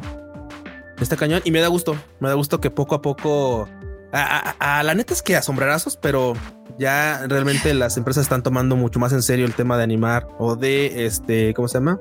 Está 1.01 1.17
cañón 1.17 1.41
y 1.43 1.51
me 1.51 1.59
da 1.59 1.67
gusto, 1.67 1.97
me 2.21 2.29
da 2.29 2.35
gusto 2.35 2.61
que 2.61 2.69
poco 2.69 2.95
a 2.95 3.01
poco 3.01 3.67
a, 4.13 4.83
la 4.83 4.93
neta 4.93 5.13
es 5.13 5.21
que 5.21 5.35
asombrarazos, 5.35 5.97
pero 5.97 6.33
ya 6.77 7.25
realmente 7.27 7.73
las 7.73 7.97
empresas 7.97 8.23
están 8.23 8.43
tomando 8.43 8.75
mucho 8.75 8.99
más 8.99 9.11
en 9.11 9.21
serio 9.21 9.45
el 9.45 9.53
tema 9.53 9.75
de 9.75 9.83
animar 9.83 10.27
o 10.37 10.55
de 10.55 11.05
este, 11.05 11.53
¿cómo 11.53 11.67
se 11.67 11.79
llama? 11.79 11.99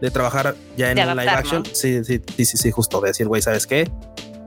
De 0.00 0.10
trabajar 0.10 0.54
ya 0.76 0.90
en 0.90 0.96
live 0.96 1.28
action. 1.28 1.64
Sí, 1.72 2.04
sí, 2.04 2.20
sí, 2.36 2.44
sí, 2.44 2.70
justo 2.70 3.00
de 3.00 3.08
decir, 3.08 3.26
güey, 3.26 3.42
¿sabes 3.42 3.66
qué? 3.66 3.90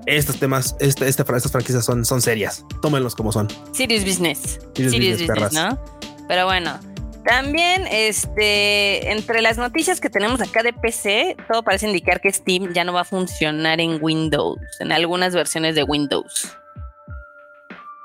Estos 0.05 0.39
temas, 0.39 0.75
este, 0.79 1.07
este, 1.07 1.23
estas 1.23 1.51
franquicias 1.51 1.83
son, 1.83 2.05
son 2.05 2.21
serias. 2.21 2.63
Tómenlos 2.81 3.15
como 3.15 3.31
son. 3.31 3.47
Serious 3.73 4.05
business. 4.05 4.59
Serious, 4.73 5.19
business, 5.21 5.53
¿no? 5.53 5.77
Pero 6.27 6.45
bueno, 6.45 6.79
también, 7.27 7.85
este, 7.91 9.11
entre 9.11 9.41
las 9.41 9.57
noticias 9.57 9.99
que 9.99 10.09
tenemos 10.09 10.39
acá 10.39 10.63
de 10.63 10.71
PC, 10.71 11.35
todo 11.51 11.61
parece 11.61 11.85
indicar 11.85 12.21
que 12.21 12.31
Steam 12.31 12.71
ya 12.71 12.85
no 12.85 12.93
va 12.93 13.01
a 13.01 13.05
funcionar 13.05 13.81
en 13.81 14.01
Windows, 14.01 14.57
en 14.79 14.93
algunas 14.93 15.35
versiones 15.35 15.75
de 15.75 15.83
Windows. 15.83 16.57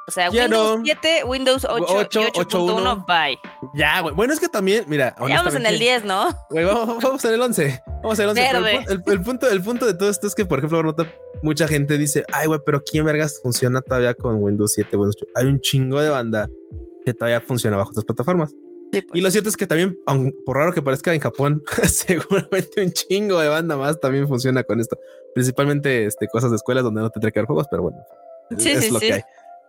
O 0.08 0.10
sea, 0.10 0.30
Windows 0.30 0.80
7, 0.84 1.24
Windows 1.24 1.64
8, 1.64 2.10
8.1, 2.34 3.06
bye. 3.06 3.38
Ya, 3.74 4.00
güey. 4.00 4.14
Bueno, 4.14 4.32
es 4.32 4.40
que 4.40 4.48
también, 4.48 4.84
mira. 4.88 5.14
Ya 5.28 5.36
vamos 5.36 5.54
en 5.54 5.64
el 5.64 5.78
10, 5.78 6.04
¿no? 6.04 6.28
Güey, 6.50 6.64
vamos, 6.64 7.24
en 7.24 7.34
el 7.34 7.40
11. 7.40 7.82
Vamos 8.02 8.18
en 8.18 8.24
el 8.24 8.30
11. 8.30 8.86
El, 9.06 9.22
punto, 9.22 9.48
el 9.48 9.62
punto 9.62 9.86
de 9.86 9.94
todo 9.94 10.10
esto 10.10 10.26
es 10.26 10.34
que, 10.34 10.44
por 10.44 10.58
ejemplo, 10.58 10.94
mucha 11.42 11.68
gente 11.68 11.98
dice, 11.98 12.24
ay, 12.32 12.48
güey, 12.48 12.60
pero 12.66 12.82
¿quién 12.82 13.04
vergas 13.04 13.38
funciona 13.40 13.80
todavía 13.80 14.14
con 14.14 14.42
Windows 14.42 14.72
7, 14.72 14.96
Windows 14.96 15.16
8? 15.22 15.32
Hay 15.36 15.46
un 15.46 15.60
chingo 15.60 16.00
de 16.00 16.10
banda 16.10 16.48
que 17.04 17.14
todavía 17.14 17.40
funciona 17.40 17.76
bajo 17.76 17.90
estas 17.90 18.04
plataformas. 18.04 18.52
Pues. 18.90 19.04
Y 19.14 19.20
lo 19.20 19.30
cierto 19.30 19.48
es 19.48 19.56
que 19.56 19.68
también, 19.68 19.96
por 20.44 20.56
raro 20.56 20.72
que 20.72 20.82
parezca 20.82 21.14
en 21.14 21.20
Japón, 21.20 21.62
seguramente 21.88 22.82
un 22.82 22.90
chingo 22.90 23.38
de 23.38 23.48
banda 23.48 23.76
más 23.76 24.00
también 24.00 24.26
funciona 24.26 24.64
con 24.64 24.80
esto. 24.80 24.98
Principalmente 25.32 26.06
este, 26.06 26.26
cosas 26.26 26.50
de 26.50 26.56
escuelas 26.56 26.82
donde 26.82 27.02
no 27.02 27.10
tendría 27.10 27.30
que 27.30 27.38
haber 27.38 27.46
juegos, 27.46 27.68
pero 27.70 27.84
bueno, 27.84 27.98
es 28.50 28.90
lo 28.90 28.98
que 28.98 29.12
hay 29.14 29.22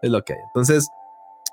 es 0.03 0.11
lo 0.11 0.21
que 0.23 0.33
hay. 0.33 0.39
Entonces, 0.47 0.89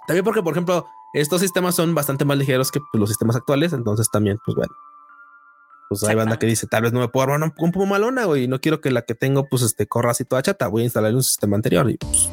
también 0.07 0.25
porque, 0.25 0.43
por 0.43 0.53
ejemplo, 0.53 0.87
estos 1.15 1.41
sistemas 1.41 1.75
son 1.75 1.95
bastante 1.95 2.25
más 2.25 2.37
ligeros 2.37 2.71
que 2.71 2.81
pues, 2.93 3.01
los 3.01 3.09
sistemas 3.09 3.37
actuales, 3.37 3.73
entonces 3.73 4.11
también, 4.13 4.39
pues 4.45 4.57
bueno. 4.57 4.75
Pues 5.89 6.05
hay 6.05 6.15
banda 6.15 6.39
que 6.39 6.47
dice, 6.47 6.69
tal 6.69 6.83
vez 6.83 6.93
no 6.93 7.01
me 7.01 7.09
puedo 7.09 7.25
armar 7.25 7.39
una 7.39 7.55
compu 7.55 7.85
malona, 7.85 8.25
güey, 8.25 8.45
y 8.45 8.49
no 8.49 8.61
quiero 8.61 8.81
que 8.81 8.91
la 8.91 9.03
que 9.03 9.15
tengo, 9.15 9.49
pues, 9.49 9.63
este, 9.63 9.89
corra 9.89 10.11
así 10.11 10.25
toda 10.25 10.43
chata. 10.43 10.69
Voy 10.69 10.83
a 10.83 10.85
instalar 10.85 11.15
un 11.15 11.23
sistema 11.23 11.57
anterior 11.57 11.91
y 11.91 11.97
pues, 11.97 12.29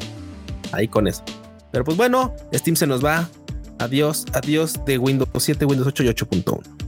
ahí 0.72 0.86
con 0.86 1.08
eso. 1.08 1.24
Pero 1.72 1.84
pues 1.84 1.96
bueno, 1.96 2.34
Steam 2.52 2.76
se 2.76 2.86
nos 2.86 3.04
va. 3.04 3.28
Adiós, 3.78 4.26
adiós 4.32 4.84
de 4.86 4.98
Windows 4.98 5.28
7, 5.36 5.64
Windows 5.64 5.88
8 5.88 6.02
y 6.02 6.08
8.1. 6.08 6.87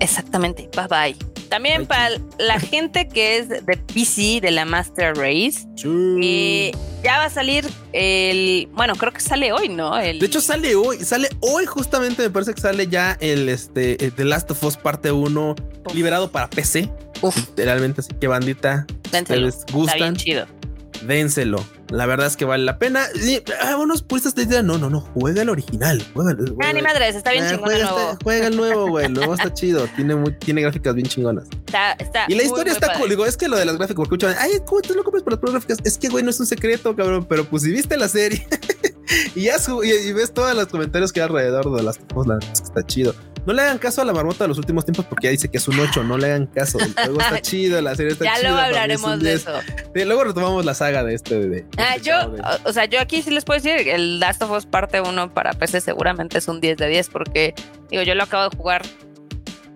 Exactamente. 0.00 0.68
Bye 0.74 0.88
bye. 0.88 1.16
También 1.48 1.86
para 1.86 2.16
la 2.38 2.58
gente 2.58 3.08
que 3.08 3.38
es 3.38 3.48
de 3.48 3.60
PC 3.60 4.40
de 4.40 4.50
la 4.50 4.64
Master 4.64 5.16
Race, 5.16 5.64
eh, 5.84 6.72
ya 7.04 7.18
va 7.18 7.24
a 7.26 7.30
salir 7.30 7.64
el. 7.92 8.68
Bueno, 8.72 8.96
creo 8.96 9.12
que 9.12 9.20
sale 9.20 9.52
hoy, 9.52 9.68
¿no? 9.68 9.94
De 9.94 10.10
hecho, 10.10 10.40
sale 10.40 10.74
hoy. 10.74 10.98
Sale 11.04 11.28
hoy, 11.40 11.64
justamente. 11.66 12.22
Me 12.22 12.30
parece 12.30 12.52
que 12.52 12.60
sale 12.60 12.88
ya 12.88 13.16
el 13.20 13.48
este 13.48 13.96
The 13.96 14.24
Last 14.24 14.50
of 14.50 14.62
Us 14.64 14.76
parte 14.76 15.12
1 15.12 15.54
liberado 15.94 16.32
para 16.32 16.50
PC. 16.50 16.90
Literalmente, 17.22 18.00
así 18.00 18.12
que 18.20 18.26
bandita. 18.26 18.84
Les 19.28 19.64
gustan. 19.72 20.16
chido 20.16 20.46
dénselo. 21.02 21.64
La 21.90 22.06
verdad 22.06 22.26
es 22.26 22.36
que 22.36 22.44
vale 22.44 22.64
la 22.64 22.78
pena. 22.78 23.06
Y, 23.14 23.42
ah, 23.62 23.76
unos 23.76 24.02
puestos 24.02 24.34
te 24.34 24.44
dirán, 24.44 24.66
no, 24.66 24.76
no, 24.78 24.90
no, 24.90 25.00
juega 25.00 25.42
el 25.42 25.48
original. 25.48 26.04
Juega, 26.14 26.36
ah, 26.62 26.72
ni 26.72 26.82
madres, 26.82 27.14
está 27.14 27.30
bien 27.30 27.44
ah, 27.44 27.50
chingón 27.50 27.64
juega, 27.64 27.76
el 27.76 27.84
nuevo. 27.84 28.10
Este, 28.10 28.24
juega 28.24 28.46
el 28.48 28.56
nuevo, 28.56 28.88
güey. 28.88 29.06
El 29.06 29.12
nuevo 29.12 29.34
está 29.34 29.54
chido. 29.54 29.86
Tiene, 29.94 30.16
muy, 30.16 30.32
tiene 30.32 30.62
gráficas 30.62 30.94
bien 30.94 31.06
chingonas. 31.06 31.44
Está, 31.66 31.92
está 31.92 32.24
y 32.28 32.34
la 32.34 32.42
historia 32.42 32.72
está 32.72 32.98
cool. 32.98 33.08
Digo, 33.08 33.24
es 33.24 33.36
que 33.36 33.48
lo 33.48 33.56
de 33.56 33.64
las 33.64 33.76
gráficas, 33.76 33.96
porque 33.96 34.16
escuchan, 34.16 34.36
ay, 34.38 34.60
¿cómo 34.66 34.80
te 34.82 34.94
lo 34.94 35.04
compras 35.04 35.22
por 35.22 35.34
las 35.34 35.52
gráficas? 35.52 35.78
Es 35.84 35.96
que, 35.98 36.08
güey, 36.08 36.24
no 36.24 36.30
es 36.30 36.40
un 36.40 36.46
secreto, 36.46 36.96
cabrón. 36.96 37.26
Pero 37.28 37.44
pues 37.44 37.62
si 37.62 37.70
viste 37.70 37.96
la 37.96 38.08
serie 38.08 38.46
y 39.34 39.42
ya 39.42 39.56
y, 39.84 40.12
ves 40.12 40.32
todos 40.32 40.54
los 40.54 40.66
comentarios 40.66 41.12
que 41.12 41.20
hay 41.20 41.26
alrededor 41.26 41.74
de 41.76 41.82
las 41.82 41.98
cosas, 41.98 42.26
la, 42.26 42.52
está 42.52 42.84
chido. 42.84 43.14
No 43.46 43.52
le 43.52 43.62
hagan 43.62 43.78
caso 43.78 44.02
a 44.02 44.04
la 44.04 44.12
marmota 44.12 44.44
de 44.44 44.48
los 44.48 44.58
últimos 44.58 44.84
tiempos 44.84 45.06
porque 45.06 45.28
ya 45.28 45.30
dice 45.30 45.48
que 45.48 45.58
es 45.58 45.68
un 45.68 45.78
8. 45.78 46.02
No 46.02 46.18
le 46.18 46.26
hagan 46.26 46.46
caso. 46.46 46.78
El 46.80 46.92
juego 46.92 47.20
está 47.20 47.40
chido, 47.42 47.80
la 47.80 47.94
serie 47.94 48.12
está 48.12 48.24
chida. 48.24 48.34
Ya 48.36 48.42
luego 48.42 48.58
hablaremos 48.58 49.20
de 49.20 49.34
eso. 49.34 49.52
luego 49.94 50.24
retomamos 50.24 50.64
la 50.64 50.74
saga 50.74 51.04
de 51.04 51.14
este. 51.14 51.38
De, 51.48 51.66
ah, 51.78 51.96
yo, 51.98 52.34
o 52.64 52.72
sea, 52.72 52.86
yo 52.86 53.00
aquí 53.00 53.22
sí 53.22 53.30
les 53.30 53.44
puedo 53.44 53.60
decir: 53.60 53.88
el 53.88 54.18
Last 54.18 54.42
of 54.42 54.50
Us 54.50 54.66
parte 54.66 55.00
1 55.00 55.32
para 55.32 55.52
PC 55.52 55.80
seguramente 55.80 56.38
es 56.38 56.48
un 56.48 56.60
10 56.60 56.76
de 56.76 56.88
10 56.88 57.08
porque, 57.10 57.54
digo, 57.88 58.02
yo 58.02 58.14
lo 58.16 58.24
acabo 58.24 58.50
de 58.50 58.56
jugar 58.56 58.82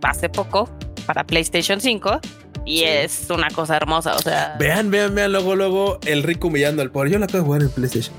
hace 0.03 0.29
poco 0.29 0.69
para 1.07 1.25
PlayStation 1.25 1.81
5 1.81 2.21
y 2.65 2.83
es 2.83 3.27
una 3.31 3.51
cosa 3.51 3.77
hermosa. 3.77 4.15
O 4.15 4.21
sea, 4.21 4.57
vean, 4.59 4.91
vean, 4.91 5.15
vean, 5.15 5.33
luego, 5.33 5.55
luego 5.55 5.99
el 6.07 6.23
rico 6.23 6.49
humillando 6.49 6.83
al 6.83 6.91
pobre. 6.91 7.11
Yo 7.11 7.19
lo 7.19 7.25
acabo 7.25 7.39
de 7.39 7.45
jugar 7.45 7.63
en 7.63 7.71
PlayStation. 7.71 8.15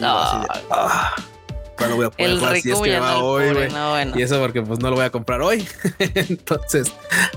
No, 0.00 0.44
cuando 1.76 1.96
voy 1.96 2.06
a 2.06 2.10
poder 2.10 2.38
jugar 2.38 2.56
si 2.60 2.70
es 2.70 2.80
que 2.80 2.98
va 2.98 3.18
hoy, 3.18 3.52
güey. 3.52 3.68
Y 4.14 4.22
eso 4.22 4.40
porque 4.40 4.62
pues 4.62 4.80
no 4.80 4.90
lo 4.90 4.96
voy 4.96 5.04
a 5.04 5.10
comprar 5.10 5.42
hoy. 5.42 5.66
Entonces, 5.98 6.92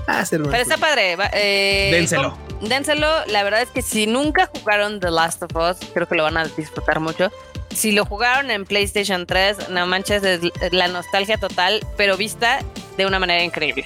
hacer 0.06 0.42
Pero 0.42 0.56
está 0.56 0.76
padre. 0.76 1.16
Eh, 1.32 1.90
dénselo. 1.92 2.36
Dénselo. 2.62 3.06
La 3.26 3.42
verdad 3.42 3.62
es 3.62 3.68
que 3.68 3.82
si 3.82 4.06
nunca 4.06 4.46
jugaron 4.46 5.00
The 5.00 5.10
Last 5.10 5.42
of 5.42 5.54
Us, 5.54 5.78
creo 5.92 6.08
que 6.08 6.14
lo 6.14 6.22
van 6.22 6.36
a 6.36 6.44
disfrutar 6.44 7.00
mucho. 7.00 7.30
Si 7.74 7.92
lo 7.92 8.04
jugaron 8.04 8.50
en 8.50 8.64
PlayStation 8.64 9.26
3, 9.26 9.68
no 9.70 9.86
manches, 9.86 10.22
es 10.24 10.40
la 10.72 10.88
nostalgia 10.88 11.36
total, 11.36 11.80
pero 11.96 12.16
vista 12.16 12.58
de 12.96 13.06
una 13.06 13.18
manera 13.18 13.44
increíble. 13.44 13.84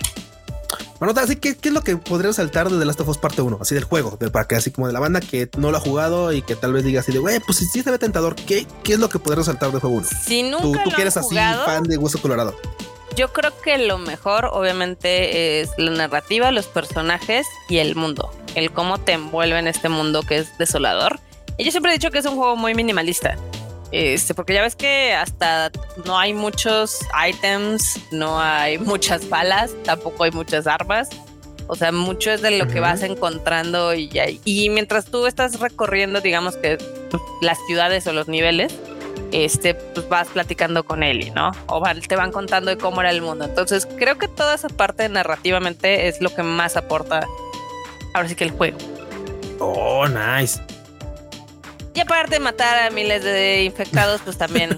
Bueno, 0.98 1.12
así 1.20 1.37
que, 1.37 1.57
¿qué 1.57 1.68
es 1.68 1.74
lo 1.74 1.83
que 1.83 1.96
podría 1.96 2.33
saltar 2.33 2.70
de 2.70 2.78
The 2.78 2.85
Last 2.85 3.00
of 3.00 3.09
Us 3.09 3.18
parte 3.18 3.42
1? 3.42 3.59
Así 3.61 3.74
del 3.74 3.85
juego, 3.85 4.16
de, 4.18 4.30
para 4.30 4.46
que 4.46 4.54
así 4.54 4.70
como 4.70 4.87
de 4.87 4.92
la 4.92 5.00
banda 5.00 5.20
que 5.20 5.48
no 5.57 5.70
lo 5.70 5.76
ha 5.76 5.80
jugado 5.80 6.33
y 6.33 6.42
que 6.42 6.57
tal 6.57 6.72
vez 6.72 6.85
diga 6.85 7.00
así 7.00 7.12
de, 7.12 7.18
güey, 7.18 7.40
pues 7.40 7.59
si 7.59 7.66
sí 7.66 7.83
se 7.83 7.90
ve 7.90 7.98
tentador, 7.98 8.35
¿qué, 8.35 8.66
¿qué 8.83 8.94
es 8.94 8.98
lo 8.98 9.09
que 9.09 9.18
podría 9.18 9.44
saltar 9.44 9.70
del 9.70 9.80
juego 9.80 9.96
1? 9.96 10.07
Si 10.24 10.42
nunca 10.44 10.62
tú, 10.62 10.90
tú 10.90 10.96
que 10.96 11.02
así 11.02 11.35
fan 11.35 11.83
de 11.83 11.98
Hueso 11.98 12.20
Colorado. 12.20 12.54
Yo 13.16 13.33
creo 13.33 13.52
que 13.62 13.78
lo 13.78 13.98
mejor, 13.98 14.46
obviamente, 14.46 15.61
es 15.61 15.70
la 15.76 15.92
narrativa, 15.92 16.50
los 16.50 16.66
personajes 16.66 17.46
y 17.68 17.78
el 17.78 17.94
mundo. 17.94 18.33
El 18.57 18.72
cómo 18.72 18.98
te 18.98 19.12
envuelve 19.12 19.59
en 19.59 19.68
este 19.68 19.88
mundo 19.88 20.22
que 20.22 20.38
es 20.38 20.59
desolador. 20.59 21.20
Y 21.57 21.64
yo 21.64 21.70
siempre 21.70 21.92
he 21.92 21.94
dicho 21.94 22.11
que 22.11 22.18
es 22.18 22.26
un 22.26 22.35
juego 22.35 22.57
muy 22.57 22.74
minimalista. 22.74 23.37
Este, 23.94 24.35
porque 24.35 24.54
ya 24.54 24.62
ves 24.62 24.74
que 24.74 25.14
hasta 25.14 25.70
no 26.04 26.18
hay 26.18 26.35
muchos 26.35 26.98
items, 27.28 28.00
no 28.11 28.40
hay 28.40 28.76
muchas 28.78 29.28
balas, 29.28 29.70
tampoco 29.85 30.24
hay 30.24 30.33
muchas 30.33 30.66
armas. 30.66 31.11
O 31.68 31.76
sea, 31.76 31.92
mucho 31.92 32.33
es 32.33 32.42
de 32.42 32.50
lo 32.59 32.66
que 32.66 32.80
vas 32.80 33.02
encontrando 33.02 33.94
y, 33.94 34.11
y 34.44 34.68
mientras 34.68 35.07
tú 35.07 35.28
estás 35.28 35.61
recorriendo, 35.61 36.20
digamos 36.20 36.57
que 36.57 36.76
las 37.40 37.57
ciudades 37.68 38.04
o 38.09 38.12
los 38.12 38.26
niveles, 38.26 38.74
este, 39.30 39.74
pues 39.74 40.09
vas 40.09 40.26
platicando 40.26 40.85
con 40.85 41.04
Ellie, 41.04 41.30
¿no? 41.30 41.52
O 41.68 41.80
te 42.07 42.16
van 42.16 42.33
contando 42.33 42.70
de 42.70 42.76
cómo 42.76 43.00
era 43.00 43.11
el 43.11 43.22
mundo. 43.22 43.44
Entonces, 43.44 43.87
creo 43.96 44.18
que 44.18 44.26
toda 44.26 44.57
esa 44.57 44.68
parte 44.68 45.09
narrativamente 45.09 46.09
es 46.09 46.20
lo 46.20 46.35
que 46.35 46.42
más 46.42 46.76
aporta 46.76 47.28
ahora 48.12 48.28
sí 48.28 48.35
que 48.35 48.44
el 48.44 48.50
juego. 48.50 48.78
Oh, 49.61 50.07
nice. 50.09 50.61
Y 51.94 52.00
aparte 52.00 52.40
matar 52.40 52.88
a 52.88 52.90
miles 52.90 53.22
de 53.22 53.62
infectados, 53.62 54.20
pues 54.22 54.37
también. 54.37 54.76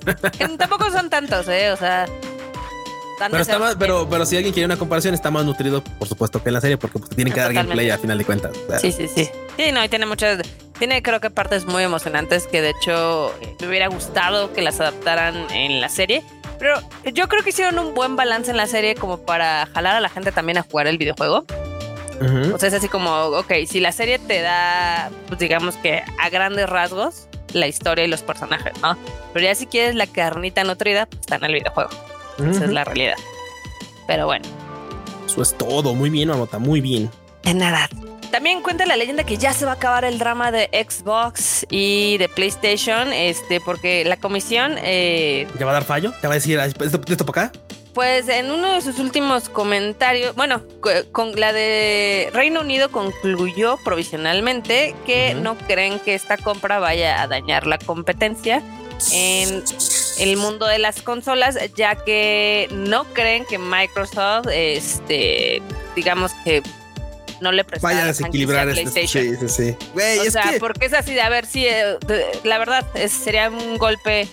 tampoco 0.59 0.91
son 0.91 1.09
tantos, 1.09 1.49
¿eh? 1.49 1.71
O 1.71 1.77
sea. 1.77 2.07
Pero, 3.19 3.39
está 3.39 3.59
más, 3.59 3.77
pero, 3.77 4.07
pero 4.11 4.27
si 4.27 4.37
alguien 4.37 4.53
quiere 4.53 4.67
una 4.67 4.77
comparación, 4.77 5.15
está 5.15 5.31
más 5.31 5.43
nutrido, 5.47 5.83
por 5.83 6.07
supuesto, 6.07 6.43
que 6.43 6.51
en 6.51 6.53
la 6.53 6.61
serie, 6.61 6.77
porque 6.77 6.99
pues, 6.99 7.11
tienen 7.11 7.33
que 7.33 7.41
dar 7.41 7.55
gameplay 7.55 7.89
a 7.89 7.97
final 7.97 8.19
de 8.19 8.25
cuentas. 8.27 8.55
Sí, 8.83 8.93
sí, 8.93 9.09
sí. 9.09 9.31
Sí, 9.57 9.73
no, 9.73 9.83
y 9.83 9.89
tiene 9.89 10.05
muchas. 10.05 10.43
Tiene, 10.79 11.03
creo 11.03 11.19
que 11.21 11.31
partes 11.31 11.65
muy 11.65 11.83
emocionantes 11.83 12.47
que 12.47 12.61
de 12.61 12.71
hecho 12.71 13.35
me 13.61 13.69
hubiera 13.69 13.89
gustado 13.89 14.53
que 14.53 14.61
las 14.61 14.79
adaptaran 14.81 15.51
en 15.51 15.81
la 15.81 15.89
serie. 15.89 16.23
Pero 16.59 16.81
yo 17.13 17.29
creo 17.29 17.43
que 17.43 17.51
hicieron 17.51 17.79
un 17.79 17.95
buen 17.95 18.17
balance 18.17 18.51
en 18.51 18.59
la 18.59 18.67
serie 18.67 18.95
como 18.95 19.19
para 19.19 19.67
jalar 19.73 19.97
a 19.97 20.01
la 20.01 20.11
gente 20.11 20.33
también 20.33 20.59
a 20.59 20.63
jugar 20.63 20.87
el 20.87 20.99
videojuego. 20.99 21.47
O 22.21 22.59
sea, 22.59 22.69
es 22.69 22.75
así 22.75 22.89
como, 22.89 23.11
ok, 23.11 23.53
si 23.67 23.81
la 23.81 23.93
serie 23.93 24.19
te 24.19 24.41
da, 24.41 25.11
pues 25.29 25.39
digamos 25.39 25.77
que 25.77 26.03
a 26.19 26.31
grandes 26.31 26.69
rasgos, 26.69 27.29
la 27.53 27.67
historia 27.67 28.05
y 28.05 28.09
los 28.09 28.23
personajes, 28.23 28.73
¿no? 28.83 28.97
Pero 29.33 29.45
ya 29.45 29.55
si 29.55 29.67
quieres 29.67 29.95
la 29.95 30.07
carnita 30.07 30.65
nutrida, 30.65 31.07
pues 31.07 31.21
está 31.21 31.37
en 31.37 31.45
el 31.45 31.55
videojuego. 31.55 31.91
Esa 32.39 32.65
es 32.65 32.71
la 32.71 32.85
realidad. 32.85 33.17
Pero 34.07 34.27
bueno. 34.27 34.47
Eso 35.27 35.43
es 35.43 35.57
todo. 35.57 35.95
Muy 35.95 36.11
bien, 36.11 36.29
Marmota, 36.29 36.59
muy 36.59 36.81
bien. 36.81 37.11
De 37.43 37.55
nada. 37.55 37.89
También 38.31 38.63
cuenta 38.63 38.85
la 38.87 38.97
leyenda 38.97 39.25
que 39.25 39.37
ya 39.37 39.53
se 39.53 39.65
va 39.65 39.73
a 39.73 39.75
acabar 39.75 40.05
el 40.05 40.19
drama 40.19 40.51
de 40.51 40.69
Xbox 40.73 41.67
y 41.71 42.19
de 42.19 42.29
PlayStation, 42.29 43.13
este, 43.13 43.61
porque 43.61 44.05
la 44.05 44.17
comisión. 44.17 44.77
Eh, 44.83 45.47
¿Ya 45.59 45.65
va 45.65 45.71
a 45.73 45.75
dar 45.75 45.85
fallo? 45.85 46.13
¿Ya 46.23 46.29
va 46.29 46.35
a 46.35 46.39
decir 46.39 46.59
esto, 46.59 47.01
esto 47.07 47.25
para 47.25 47.47
acá? 47.47 47.59
Pues 47.97 48.29
en 48.29 48.51
uno 48.51 48.75
de 48.75 48.83
sus 48.83 48.99
últimos 48.99 49.49
comentarios, 49.49 50.37
bueno, 50.37 50.63
con 51.13 51.41
la 51.41 51.55
de 51.55 52.29
Reino 52.35 52.61
Unido 52.61 52.91
concluyó 52.91 53.79
provisionalmente 53.79 54.95
que 55.07 55.33
no 55.33 55.57
creen 55.57 55.99
que 56.01 56.15
esta 56.15 56.37
compra 56.37 56.79
vaya 56.79 57.23
a 57.23 57.27
dañar 57.27 57.67
la 57.67 57.79
competencia 57.79 58.63
en 59.13 59.65
el 60.19 60.37
mundo 60.37 60.67
de 60.67 60.79
las 60.79 61.01
consolas, 61.01 61.57
ya 61.75 61.97
que 61.97 62.69
no 62.71 63.05
creen 63.15 63.47
que 63.47 63.57
Microsoft, 63.57 64.49
este, 64.53 65.63
digamos 65.95 66.33
que 66.45 66.63
no 67.41 67.51
le 67.51 67.65
presta 67.65 67.89
vaya 67.89 68.03
a 68.03 68.07
desequilibrar 68.09 68.69
este 68.69 68.83
PlayStation. 68.83 69.39
Sí, 69.39 69.49
sí, 69.49 69.77
sí. 69.79 70.29
o 70.29 70.31
sea, 70.31 70.53
porque 70.61 70.85
es 70.85 70.93
así 70.93 71.15
de 71.15 71.23
a 71.23 71.31
ver 71.31 71.47
si 71.47 71.67
eh, 71.67 71.97
la 72.45 72.59
verdad 72.59 72.85
sería 73.09 73.49
un 73.49 73.79
golpe 73.79 74.29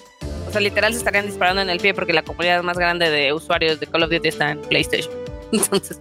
sea, 0.54 0.62
literal 0.62 0.94
se 0.94 1.00
estarían 1.00 1.26
disparando 1.26 1.62
en 1.62 1.70
el 1.70 1.80
pie 1.80 1.94
porque 1.94 2.14
la 2.14 2.24
comunidad 2.24 2.64
más 2.64 2.78
grande 2.78 3.10
de 3.10 3.34
usuarios 3.34 3.80
de 3.80 3.88
Call 3.88 4.04
of 4.04 4.12
Duty 4.12 4.28
está 4.28 4.52
en 4.52 4.62
PlayStation. 4.62 5.14
Entonces. 5.52 6.00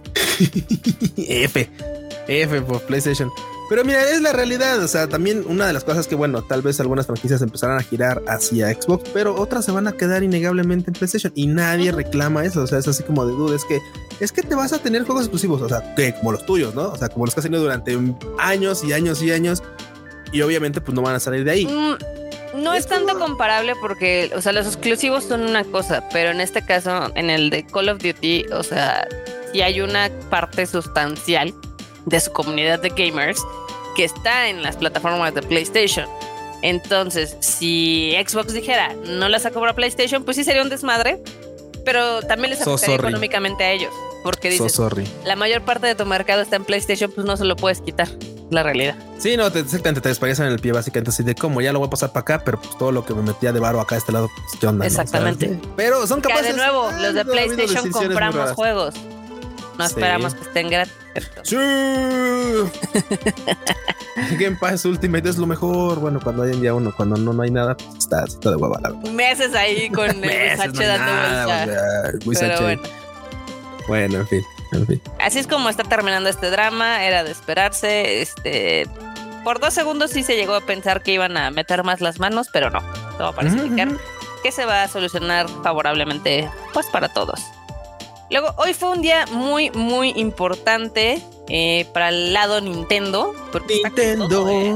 F. 1.17 1.69
F 2.27 2.61
por 2.61 2.81
PlayStation. 2.83 3.29
Pero 3.69 3.85
mira, 3.85 4.09
es 4.11 4.21
la 4.21 4.33
realidad. 4.33 4.83
O 4.83 4.87
sea, 4.87 5.07
también 5.07 5.43
una 5.47 5.65
de 5.65 5.73
las 5.73 5.83
cosas 5.83 6.07
que, 6.07 6.15
bueno, 6.15 6.43
tal 6.43 6.61
vez 6.61 6.79
algunas 6.79 7.05
franquicias 7.05 7.41
empezarán 7.41 7.77
a 7.79 7.83
girar 7.83 8.21
hacia 8.27 8.71
Xbox, 8.73 9.09
pero 9.13 9.35
otras 9.35 9.65
se 9.65 9.71
van 9.71 9.87
a 9.87 9.93
quedar 9.93 10.23
innegablemente 10.23 10.89
en 10.89 10.93
PlayStation 10.93 11.31
y 11.35 11.47
nadie 11.47 11.91
reclama 11.91 12.45
eso. 12.45 12.61
O 12.61 12.67
sea, 12.67 12.79
es 12.79 12.87
así 12.87 13.03
como 13.03 13.25
de 13.25 13.33
duda. 13.33 13.55
Es 13.55 13.65
que 13.65 13.79
es 14.19 14.31
que 14.31 14.43
te 14.43 14.55
vas 14.55 14.73
a 14.73 14.79
tener 14.79 15.03
juegos 15.03 15.23
exclusivos, 15.23 15.61
o 15.61 15.69
sea, 15.69 15.95
que 15.95 16.13
como 16.13 16.33
los 16.33 16.45
tuyos, 16.45 16.75
¿no? 16.75 16.89
O 16.89 16.97
sea, 16.97 17.09
como 17.09 17.25
los 17.25 17.33
que 17.33 17.39
has 17.39 17.45
tenido 17.45 17.63
durante 17.63 17.97
años 18.39 18.83
y 18.83 18.93
años 18.93 19.21
y 19.21 19.31
años. 19.31 19.63
Y 20.31 20.41
obviamente, 20.41 20.81
pues 20.81 20.95
no 20.95 21.01
van 21.01 21.15
a 21.15 21.19
salir 21.19 21.43
de 21.43 21.51
ahí. 21.51 21.65
Mm, 21.65 22.22
no 22.53 22.73
es, 22.73 22.87
tanto 22.87 23.17
comparable 23.17 23.73
porque, 23.75 24.31
o 24.35 24.41
sea, 24.41 24.51
los 24.51 24.67
exclusivos 24.67 25.23
son 25.23 25.41
una 25.41 25.63
cosa, 25.63 26.07
pero 26.11 26.31
en 26.31 26.41
este 26.41 26.63
caso, 26.63 27.11
en 27.15 27.29
el 27.29 27.49
de 27.49 27.65
Call 27.65 27.89
of 27.89 28.01
Duty, 28.01 28.45
o 28.51 28.63
sea, 28.63 29.07
sí 29.51 29.61
hay 29.61 29.81
una 29.81 30.09
parte 30.29 30.65
sustancial 30.65 31.53
de 32.05 32.19
su 32.19 32.31
comunidad 32.31 32.79
de 32.79 32.89
gamers 32.89 33.41
que 33.95 34.03
está 34.03 34.49
en 34.49 34.61
las 34.61 34.77
plataformas 34.77 35.33
de 35.33 35.41
PlayStation. 35.41 36.07
Entonces, 36.61 37.35
si 37.39 38.15
Xbox 38.25 38.53
dijera 38.53 38.93
no 39.05 39.29
las 39.29 39.43
saco 39.43 39.59
para 39.59 39.73
PlayStation, 39.73 40.23
pues 40.23 40.37
sí 40.37 40.43
sería 40.43 40.61
un 40.61 40.69
desmadre, 40.69 41.21
pero 41.85 42.21
también 42.21 42.51
les 42.51 42.61
afectaría 42.61 42.95
económicamente 42.95 43.63
a 43.63 43.71
ellos. 43.71 43.93
Porque 44.23 44.49
dices, 44.49 44.79
la 45.25 45.35
mayor 45.35 45.63
parte 45.63 45.87
de 45.87 45.95
tu 45.95 46.05
mercado 46.05 46.41
está 46.41 46.55
en 46.55 46.63
PlayStation, 46.63 47.11
pues 47.11 47.27
no 47.27 47.35
se 47.35 47.43
lo 47.43 47.57
puedes 47.57 47.81
quitar 47.81 48.07
la 48.53 48.63
realidad. 48.63 48.95
Sí, 49.17 49.37
no, 49.37 49.51
te, 49.51 49.59
exactamente, 49.59 50.01
te 50.01 50.09
desparecen 50.09 50.47
en 50.47 50.53
el 50.53 50.59
pie 50.59 50.71
básicamente 50.71 51.09
así 51.09 51.23
de 51.23 51.35
cómo 51.35 51.61
ya 51.61 51.73
lo 51.73 51.79
voy 51.79 51.87
a 51.87 51.89
pasar 51.89 52.11
para 52.11 52.21
acá, 52.21 52.41
pero 52.43 52.61
pues 52.61 52.77
todo 52.77 52.91
lo 52.91 53.05
que 53.05 53.13
me 53.13 53.21
metía 53.21 53.51
de 53.51 53.59
varo 53.59 53.79
acá 53.79 53.95
a 53.95 53.97
este 53.97 54.11
lado, 54.11 54.29
pues 54.35 54.59
qué 54.59 54.67
onda. 54.67 54.85
Exactamente. 54.85 55.59
Pero 55.75 56.05
son 56.07 56.21
capaces. 56.21 56.47
de 56.47 56.53
nuevo, 56.53 56.91
los 56.91 57.13
de 57.13 57.25
PlayStation 57.25 57.91
compramos 57.91 58.51
juegos. 58.51 58.95
No 59.77 59.85
esperamos 59.85 60.35
que 60.35 60.41
estén 60.41 60.69
gratis. 60.69 60.93
Sí. 61.43 61.55
Game 64.37 64.57
Pass 64.59 64.85
Ultimate 64.85 65.29
es 65.29 65.37
lo 65.37 65.47
mejor. 65.47 65.99
Bueno, 65.99 66.19
cuando 66.21 66.43
hay 66.43 66.51
un 66.51 66.61
día 66.61 66.73
uno, 66.73 66.93
cuando 66.95 67.17
no, 67.17 67.33
no 67.33 67.41
hay 67.41 67.51
nada, 67.51 67.75
pues 67.75 67.89
está, 67.97 68.23
está 68.23 68.51
de 68.51 68.55
hueva. 68.55 68.79
Meses 69.11 69.53
ahí 69.55 69.89
con 69.89 70.09
el 70.23 70.59
H 70.59 70.85
dando 70.85 72.19
vuelta. 72.25 72.61
bueno. 72.61 72.81
bueno, 73.87 74.19
en 74.19 74.27
fin. 74.27 74.43
Así 75.19 75.39
es 75.39 75.47
como 75.47 75.69
está 75.69 75.83
terminando 75.83 76.29
este 76.29 76.49
drama, 76.49 77.05
era 77.05 77.23
de 77.23 77.31
esperarse. 77.31 78.21
Este, 78.21 78.87
por 79.43 79.59
dos 79.59 79.73
segundos 79.73 80.11
sí 80.11 80.23
se 80.23 80.35
llegó 80.35 80.55
a 80.55 80.61
pensar 80.61 81.03
que 81.03 81.11
iban 81.11 81.37
a 81.37 81.51
meter 81.51 81.83
más 81.83 82.01
las 82.01 82.19
manos, 82.19 82.47
pero 82.51 82.69
no. 82.69 82.81
Todo 83.17 83.33
parece 83.33 83.57
indicar 83.57 83.89
que 84.43 84.51
se 84.51 84.65
va 84.65 84.83
a 84.83 84.87
solucionar 84.87 85.47
favorablemente, 85.63 86.49
pues 86.73 86.87
para 86.87 87.07
todos. 87.09 87.39
Luego, 88.29 88.53
hoy 88.57 88.73
fue 88.73 88.89
un 88.89 89.01
día 89.01 89.25
muy, 89.31 89.71
muy 89.71 90.09
importante 90.15 91.23
eh, 91.49 91.85
para 91.93 92.09
el 92.09 92.33
lado 92.33 92.61
Nintendo. 92.61 93.33
Nintendo. 93.67 94.49
¿eh? 94.49 94.75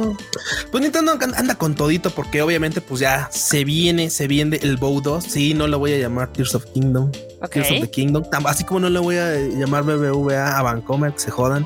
Pues 0.71 0.81
Nintendo 0.81 1.13
anda 1.13 1.55
con 1.55 1.75
todito 1.75 2.09
porque 2.09 2.41
obviamente 2.41 2.81
pues 2.81 2.99
ya 2.99 3.29
se 3.31 3.63
viene, 3.63 4.09
se 4.09 4.27
viene 4.27 4.59
el 4.61 4.77
Bow 4.77 5.01
2. 5.01 5.23
Sí, 5.23 5.53
no 5.53 5.67
lo 5.67 5.79
voy 5.79 5.93
a 5.93 5.97
llamar 5.97 6.33
Tears 6.33 6.55
of 6.55 6.65
Kingdom. 6.73 7.11
Tears 7.51 7.71
of 7.71 7.81
the 7.81 7.89
Kingdom. 7.89 8.23
Así 8.45 8.63
como 8.63 8.81
no 8.81 8.89
le 8.89 8.99
voy 8.99 9.17
a 9.17 9.35
llamar 9.37 9.83
BBVA 9.83 10.57
a 10.57 10.61
Vancomer, 10.61 11.13
que 11.13 11.19
se 11.19 11.31
jodan. 11.31 11.65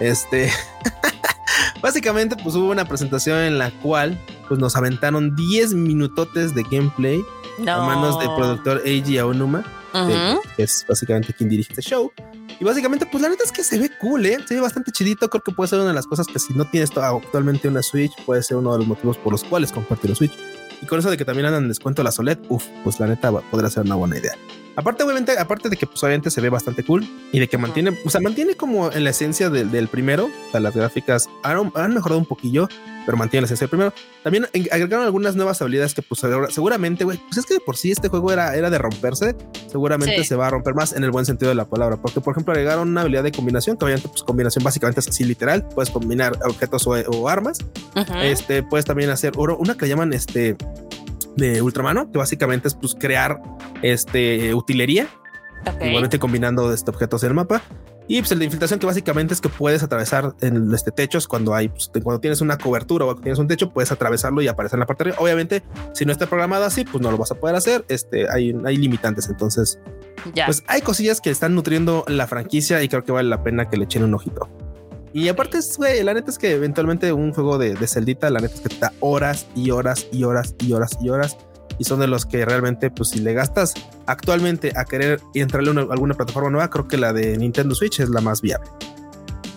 Este... 0.00 0.50
Básicamente 1.80 2.34
pues 2.42 2.56
hubo 2.56 2.70
una 2.70 2.86
presentación 2.86 3.40
en 3.40 3.58
la 3.58 3.70
cual 3.82 4.18
pues 4.48 4.58
nos 4.58 4.74
aventaron 4.74 5.36
10 5.36 5.74
minutotes 5.74 6.54
de 6.54 6.62
gameplay 6.62 7.22
a 7.66 7.76
manos 7.78 8.18
del 8.18 8.28
productor 8.34 8.82
Eiji 8.86 9.18
Aonuma, 9.18 9.62
que 10.56 10.62
es 10.62 10.84
básicamente 10.88 11.34
quien 11.34 11.50
dirige 11.50 11.72
este 11.72 11.82
show. 11.82 12.10
Y 12.60 12.64
básicamente, 12.64 13.06
pues 13.06 13.22
la 13.22 13.28
neta 13.28 13.44
es 13.44 13.52
que 13.52 13.64
se 13.64 13.78
ve 13.78 13.90
cool, 14.00 14.26
¿eh? 14.26 14.38
Se 14.46 14.54
ve 14.54 14.60
bastante 14.60 14.92
chidito. 14.92 15.28
Creo 15.28 15.42
que 15.42 15.52
puede 15.52 15.68
ser 15.68 15.80
una 15.80 15.88
de 15.88 15.94
las 15.94 16.06
cosas 16.06 16.26
que 16.26 16.38
si 16.38 16.54
no 16.54 16.64
tienes 16.64 16.96
actualmente 16.96 17.68
una 17.68 17.82
Switch, 17.82 18.12
puede 18.24 18.42
ser 18.42 18.56
uno 18.56 18.72
de 18.72 18.78
los 18.78 18.86
motivos 18.86 19.18
por 19.18 19.32
los 19.32 19.44
cuales 19.44 19.72
compartir 19.72 20.10
la 20.10 20.16
Switch. 20.16 20.32
Y 20.80 20.86
con 20.86 20.98
eso 20.98 21.10
de 21.10 21.16
que 21.16 21.24
también 21.24 21.46
andan 21.46 21.64
en 21.64 21.68
descuento 21.68 22.02
la 22.02 22.10
OLED, 22.16 22.38
uff, 22.48 22.64
pues 22.82 23.00
la 23.00 23.06
neta 23.06 23.32
podría 23.32 23.70
ser 23.70 23.84
una 23.84 23.94
buena 23.94 24.18
idea. 24.18 24.32
Aparte, 24.76 25.04
obviamente, 25.04 25.38
aparte 25.38 25.68
de 25.68 25.76
que 25.76 25.86
pues 25.86 26.02
obviamente 26.02 26.30
se 26.30 26.40
ve 26.40 26.48
bastante 26.48 26.84
cool 26.84 27.08
y 27.32 27.38
de 27.38 27.48
que 27.48 27.56
mantiene, 27.58 27.96
o 28.04 28.10
sea, 28.10 28.20
mantiene 28.20 28.56
como 28.56 28.90
en 28.90 29.04
la 29.04 29.10
esencia 29.10 29.48
del, 29.48 29.70
del 29.70 29.88
primero, 29.88 30.26
o 30.26 30.50
sea, 30.50 30.60
las 30.60 30.74
gráficas 30.74 31.28
han, 31.44 31.70
han 31.74 31.94
mejorado 31.94 32.18
un 32.18 32.26
poquillo, 32.26 32.68
pero 33.04 33.16
mantiene 33.16 33.42
la 33.42 33.46
esencia 33.46 33.64
del 33.64 33.70
primero. 33.70 33.92
También 34.22 34.46
agregaron 34.70 35.04
algunas 35.04 35.36
nuevas 35.36 35.60
habilidades 35.62 35.94
que 35.94 36.02
pues 36.02 36.22
seguramente, 36.50 37.04
güey, 37.04 37.18
pues 37.18 37.38
es 37.38 37.46
que 37.46 37.54
de 37.54 37.60
por 37.60 37.76
sí 37.76 37.90
este 37.90 38.08
juego 38.08 38.32
era, 38.32 38.54
era 38.56 38.70
de 38.70 38.78
romperse, 38.78 39.36
seguramente 39.70 40.24
se 40.24 40.36
va 40.36 40.48
a 40.48 40.50
romper 40.50 40.74
más 40.74 40.92
en 40.94 41.04
el 41.04 41.10
buen 41.10 41.26
sentido 41.26 41.48
de 41.48 41.54
la 41.54 41.66
palabra, 41.66 41.96
porque 41.96 42.20
por 42.20 42.32
ejemplo 42.32 42.52
agregaron 42.52 42.88
una 42.88 43.02
habilidad 43.02 43.22
de 43.22 43.32
combinación, 43.32 43.76
que 43.76 43.84
obviamente 43.84 44.08
pues 44.08 44.22
combinación 44.22 44.64
básicamente 44.64 45.00
es 45.00 45.08
así 45.08 45.24
literal, 45.24 45.66
puedes 45.74 45.90
combinar 45.90 46.38
objetos 46.44 46.86
o, 46.86 47.28
armas, 47.28 47.58
este, 48.22 48.62
puedes 48.62 48.84
también 48.84 49.10
hacer 49.10 49.32
oro, 49.36 49.56
una 49.58 49.76
que 49.76 49.88
llaman 49.88 50.12
este 50.12 50.56
de 51.36 51.62
Ultramano, 51.62 52.10
que 52.10 52.18
básicamente 52.18 52.68
es 52.68 52.74
pues 52.74 52.94
crear 52.94 53.40
este 53.82 54.54
utilería, 54.54 55.08
igualmente 55.80 56.18
combinando 56.18 56.72
este 56.72 56.90
objetos 56.90 57.22
en 57.24 57.30
el 57.30 57.34
mapa. 57.34 57.62
Y 58.06 58.20
pues 58.20 58.32
el 58.32 58.38
de 58.38 58.44
infiltración 58.44 58.78
que 58.78 58.86
básicamente 58.86 59.32
es 59.32 59.40
que 59.40 59.48
puedes 59.48 59.82
atravesar 59.82 60.34
en 60.40 60.72
este 60.74 60.90
techos 60.90 61.26
cuando 61.26 61.54
hay, 61.54 61.68
pues, 61.68 61.90
cuando 62.02 62.20
tienes 62.20 62.40
una 62.42 62.58
cobertura 62.58 63.06
o 63.06 63.14
tienes 63.16 63.38
un 63.38 63.48
techo, 63.48 63.70
puedes 63.70 63.90
atravesarlo 63.92 64.42
y 64.42 64.48
aparecer 64.48 64.76
en 64.76 64.80
la 64.80 64.86
parte 64.86 65.04
de 65.04 65.10
arriba. 65.10 65.22
Obviamente, 65.22 65.62
si 65.94 66.04
no 66.04 66.12
está 66.12 66.26
programado 66.26 66.64
así, 66.64 66.84
pues 66.84 67.02
no 67.02 67.10
lo 67.10 67.16
vas 67.16 67.30
a 67.30 67.36
poder 67.36 67.56
hacer. 67.56 67.84
Este, 67.88 68.30
hay, 68.30 68.54
hay 68.64 68.76
limitantes. 68.76 69.28
Entonces, 69.28 69.78
ya. 70.34 70.46
pues 70.46 70.62
hay 70.66 70.82
cosillas 70.82 71.20
que 71.20 71.30
están 71.30 71.54
nutriendo 71.54 72.04
la 72.06 72.26
franquicia 72.26 72.82
y 72.82 72.88
creo 72.88 73.04
que 73.04 73.12
vale 73.12 73.28
la 73.28 73.42
pena 73.42 73.70
que 73.70 73.78
le 73.78 73.84
echen 73.84 74.04
un 74.04 74.12
ojito. 74.12 74.48
Y 75.14 75.28
aparte, 75.28 75.60
güey, 75.76 76.02
la 76.02 76.12
neta 76.12 76.30
es 76.30 76.38
que 76.38 76.50
eventualmente 76.50 77.12
un 77.12 77.32
juego 77.32 77.56
de, 77.56 77.74
de 77.74 77.86
Celdita, 77.86 78.28
la 78.30 78.40
neta 78.40 78.54
es 78.54 78.60
que 78.60 78.68
te 78.68 78.78
da 78.80 78.92
horas 79.00 79.46
y 79.54 79.70
horas 79.70 80.08
y 80.10 80.24
horas 80.24 80.56
y 80.58 80.72
horas 80.72 80.98
y 81.00 81.08
horas. 81.08 81.38
Y 81.78 81.84
son 81.84 82.00
de 82.00 82.06
los 82.06 82.26
que 82.26 82.44
realmente, 82.44 82.90
pues 82.90 83.10
si 83.10 83.20
le 83.20 83.32
gastas 83.32 83.74
actualmente 84.06 84.72
a 84.76 84.84
querer 84.84 85.20
entrarle 85.34 85.70
a 85.70 85.92
alguna 85.92 86.14
plataforma 86.14 86.50
nueva, 86.50 86.70
creo 86.70 86.88
que 86.88 86.96
la 86.96 87.12
de 87.12 87.36
Nintendo 87.36 87.74
Switch 87.74 88.00
es 88.00 88.08
la 88.08 88.20
más 88.20 88.40
viable. 88.40 88.68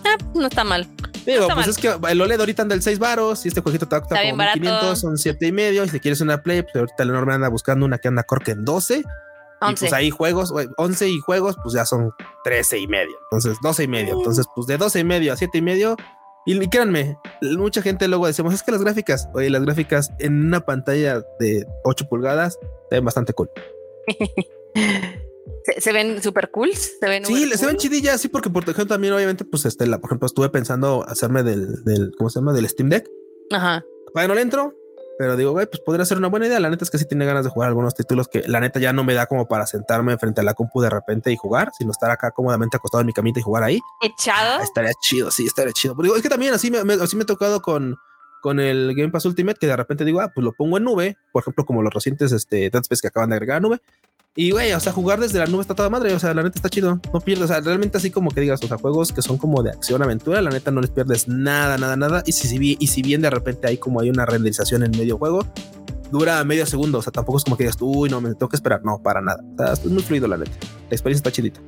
Ah, 0.04 0.16
no 0.34 0.46
está 0.46 0.64
mal. 0.64 0.88
Digo, 1.26 1.46
pues 1.52 1.68
es 1.68 1.76
que 1.76 1.94
el 2.08 2.20
OLED 2.20 2.40
ahorita 2.40 2.62
anda 2.62 2.74
del 2.74 2.82
6 2.82 2.98
varos 2.98 3.44
y 3.44 3.48
este 3.48 3.60
jueguito 3.60 3.86
te 3.86 4.00
costar 4.00 4.22
como 4.30 4.42
1500, 4.42 4.98
son 4.98 5.18
7 5.18 5.46
y 5.46 5.52
medio. 5.52 5.84
Y 5.84 5.88
si 5.88 6.00
quieres 6.00 6.20
una 6.20 6.42
Play, 6.42 6.62
pues 6.62 6.76
ahorita 6.76 7.02
el 7.02 7.10
enorme 7.10 7.34
anda 7.34 7.48
buscando 7.48 7.84
una 7.84 7.98
que 7.98 8.08
anda 8.08 8.22
corque 8.22 8.52
en 8.52 8.64
12 8.64 9.04
y 9.60 9.74
pues 9.74 9.92
ahí 9.92 10.10
juegos, 10.10 10.52
11 10.76 11.08
y 11.08 11.18
juegos, 11.18 11.56
pues 11.62 11.74
ya 11.74 11.84
son 11.84 12.12
13 12.44 12.78
y 12.78 12.86
medio. 12.86 13.16
Entonces, 13.24 13.58
12 13.60 13.84
y 13.84 13.88
medio. 13.88 14.16
Entonces, 14.16 14.46
pues 14.54 14.66
de 14.66 14.76
12 14.76 15.00
y 15.00 15.04
medio 15.04 15.32
a 15.32 15.36
7 15.36 15.58
y 15.58 15.62
medio. 15.62 15.96
Y, 16.48 16.66
créanme, 16.68 17.18
mucha 17.58 17.82
gente 17.82 18.08
luego 18.08 18.26
decimos, 18.26 18.54
es 18.54 18.62
que 18.62 18.72
las 18.72 18.82
gráficas, 18.82 19.28
oye, 19.34 19.50
las 19.50 19.62
gráficas 19.62 20.14
en 20.18 20.46
una 20.46 20.60
pantalla 20.60 21.22
de 21.38 21.66
8 21.84 22.08
pulgadas 22.08 22.58
se 22.88 22.96
ven 22.96 23.04
bastante 23.04 23.34
cool. 23.34 23.50
¿Se, 25.78 25.92
ven 25.92 26.22
súper 26.22 26.50
cool? 26.50 26.72
¿Se 26.72 27.06
ven 27.06 27.26
sí, 27.26 27.50
se 27.50 27.66
ven 27.66 27.76
chidillas, 27.76 28.22
sí, 28.22 28.28
porque 28.28 28.48
por 28.48 28.62
ejemplo 28.62 28.86
también 28.86 29.12
obviamente, 29.12 29.44
pues 29.44 29.66
este, 29.66 29.86
la, 29.86 29.98
por 29.98 30.08
ejemplo, 30.08 30.24
estuve 30.24 30.48
pensando 30.48 31.04
hacerme 31.06 31.42
del, 31.42 31.84
del, 31.84 32.12
¿cómo 32.16 32.30
se 32.30 32.40
llama? 32.40 32.54
Del 32.54 32.66
Steam 32.66 32.88
Deck. 32.88 33.06
Ajá. 33.50 33.84
Bueno, 34.14 34.34
le 34.34 34.40
entro, 34.40 34.74
pero 35.18 35.36
digo, 35.36 35.50
güey, 35.50 35.66
pues 35.66 35.80
podría 35.80 36.06
ser 36.06 36.18
una 36.18 36.28
buena 36.28 36.46
idea. 36.46 36.60
La 36.60 36.70
neta 36.70 36.84
es 36.84 36.90
que 36.90 36.98
sí 36.98 37.04
tiene 37.04 37.26
ganas 37.26 37.44
de 37.44 37.50
jugar 37.50 37.68
algunos 37.68 37.92
títulos 37.94 38.28
que 38.28 38.46
la 38.46 38.60
neta 38.60 38.78
ya 38.78 38.92
no 38.92 39.02
me 39.02 39.14
da 39.14 39.26
como 39.26 39.48
para 39.48 39.66
sentarme 39.66 40.16
frente 40.16 40.40
a 40.40 40.44
la 40.44 40.54
compu 40.54 40.80
de 40.80 40.90
repente 40.90 41.32
y 41.32 41.36
jugar, 41.36 41.72
sino 41.76 41.90
estar 41.90 42.08
acá 42.10 42.30
cómodamente 42.30 42.76
acostado 42.76 43.00
en 43.00 43.08
mi 43.08 43.12
camita 43.12 43.40
y 43.40 43.42
jugar 43.42 43.64
ahí. 43.64 43.80
Echado. 44.00 44.60
Ah, 44.60 44.62
estaría 44.62 44.92
chido, 45.00 45.32
sí, 45.32 45.44
estaría 45.44 45.72
chido. 45.72 45.96
Pero 45.96 46.04
digo, 46.04 46.16
es 46.16 46.22
que 46.22 46.28
también 46.28 46.54
así 46.54 46.70
me, 46.70 46.78
así 46.94 47.16
me 47.16 47.24
he 47.24 47.26
tocado 47.26 47.60
con, 47.60 47.96
con 48.40 48.60
el 48.60 48.94
Game 48.94 49.10
Pass 49.10 49.24
Ultimate, 49.24 49.58
que 49.58 49.66
de 49.66 49.76
repente 49.76 50.04
digo, 50.04 50.20
ah, 50.20 50.30
pues 50.32 50.44
lo 50.44 50.52
pongo 50.52 50.78
en 50.78 50.84
nube, 50.84 51.16
por 51.32 51.42
ejemplo, 51.42 51.64
como 51.66 51.82
los 51.82 51.92
recientes 51.92 52.30
este, 52.30 52.70
Dead 52.70 52.82
Space 52.82 53.00
que 53.02 53.08
acaban 53.08 53.30
de 53.30 53.36
agregar 53.36 53.56
a 53.56 53.60
nube, 53.60 53.80
y 54.40 54.52
güey, 54.52 54.72
o 54.72 54.78
sea, 54.78 54.92
jugar 54.92 55.18
desde 55.18 55.40
la 55.40 55.46
nube 55.46 55.62
está 55.62 55.74
toda 55.74 55.90
madre. 55.90 56.14
O 56.14 56.18
sea, 56.20 56.32
la 56.32 56.44
neta 56.44 56.54
está 56.54 56.68
chido. 56.68 57.00
No 57.12 57.20
pierdes. 57.20 57.46
O 57.46 57.48
sea, 57.48 57.60
realmente 57.60 57.98
así 57.98 58.12
como 58.12 58.30
que 58.30 58.40
digas, 58.40 58.62
o 58.62 58.68
sea, 58.68 58.78
juegos 58.78 59.12
que 59.12 59.20
son 59.20 59.36
como 59.36 59.64
de 59.64 59.70
acción, 59.70 60.00
aventura, 60.00 60.40
la 60.40 60.50
neta 60.50 60.70
no 60.70 60.80
les 60.80 60.90
pierdes 60.90 61.26
nada, 61.26 61.76
nada, 61.76 61.96
nada. 61.96 62.22
Y 62.24 62.30
si, 62.30 62.76
y 62.78 62.86
si 62.86 63.02
bien 63.02 63.20
de 63.20 63.30
repente 63.30 63.66
hay 63.66 63.78
como 63.78 64.00
hay 64.00 64.10
una 64.10 64.26
renderización 64.26 64.84
en 64.84 64.92
medio 64.92 65.18
juego, 65.18 65.44
dura 66.12 66.44
medio 66.44 66.66
segundo. 66.66 66.98
O 66.98 67.02
sea, 67.02 67.10
tampoco 67.10 67.38
es 67.38 67.42
como 67.42 67.56
que 67.56 67.64
digas, 67.64 67.78
uy, 67.80 68.10
no, 68.10 68.20
me 68.20 68.28
tengo 68.28 68.48
que 68.48 68.54
esperar. 68.54 68.80
No, 68.84 69.02
para 69.02 69.20
nada. 69.20 69.42
O 69.58 69.72
es 69.72 69.84
muy 69.86 70.04
fluido, 70.04 70.28
la 70.28 70.36
neta. 70.36 70.52
La 70.88 70.94
experiencia 70.94 71.28
está 71.28 71.32
chidita. 71.32 71.60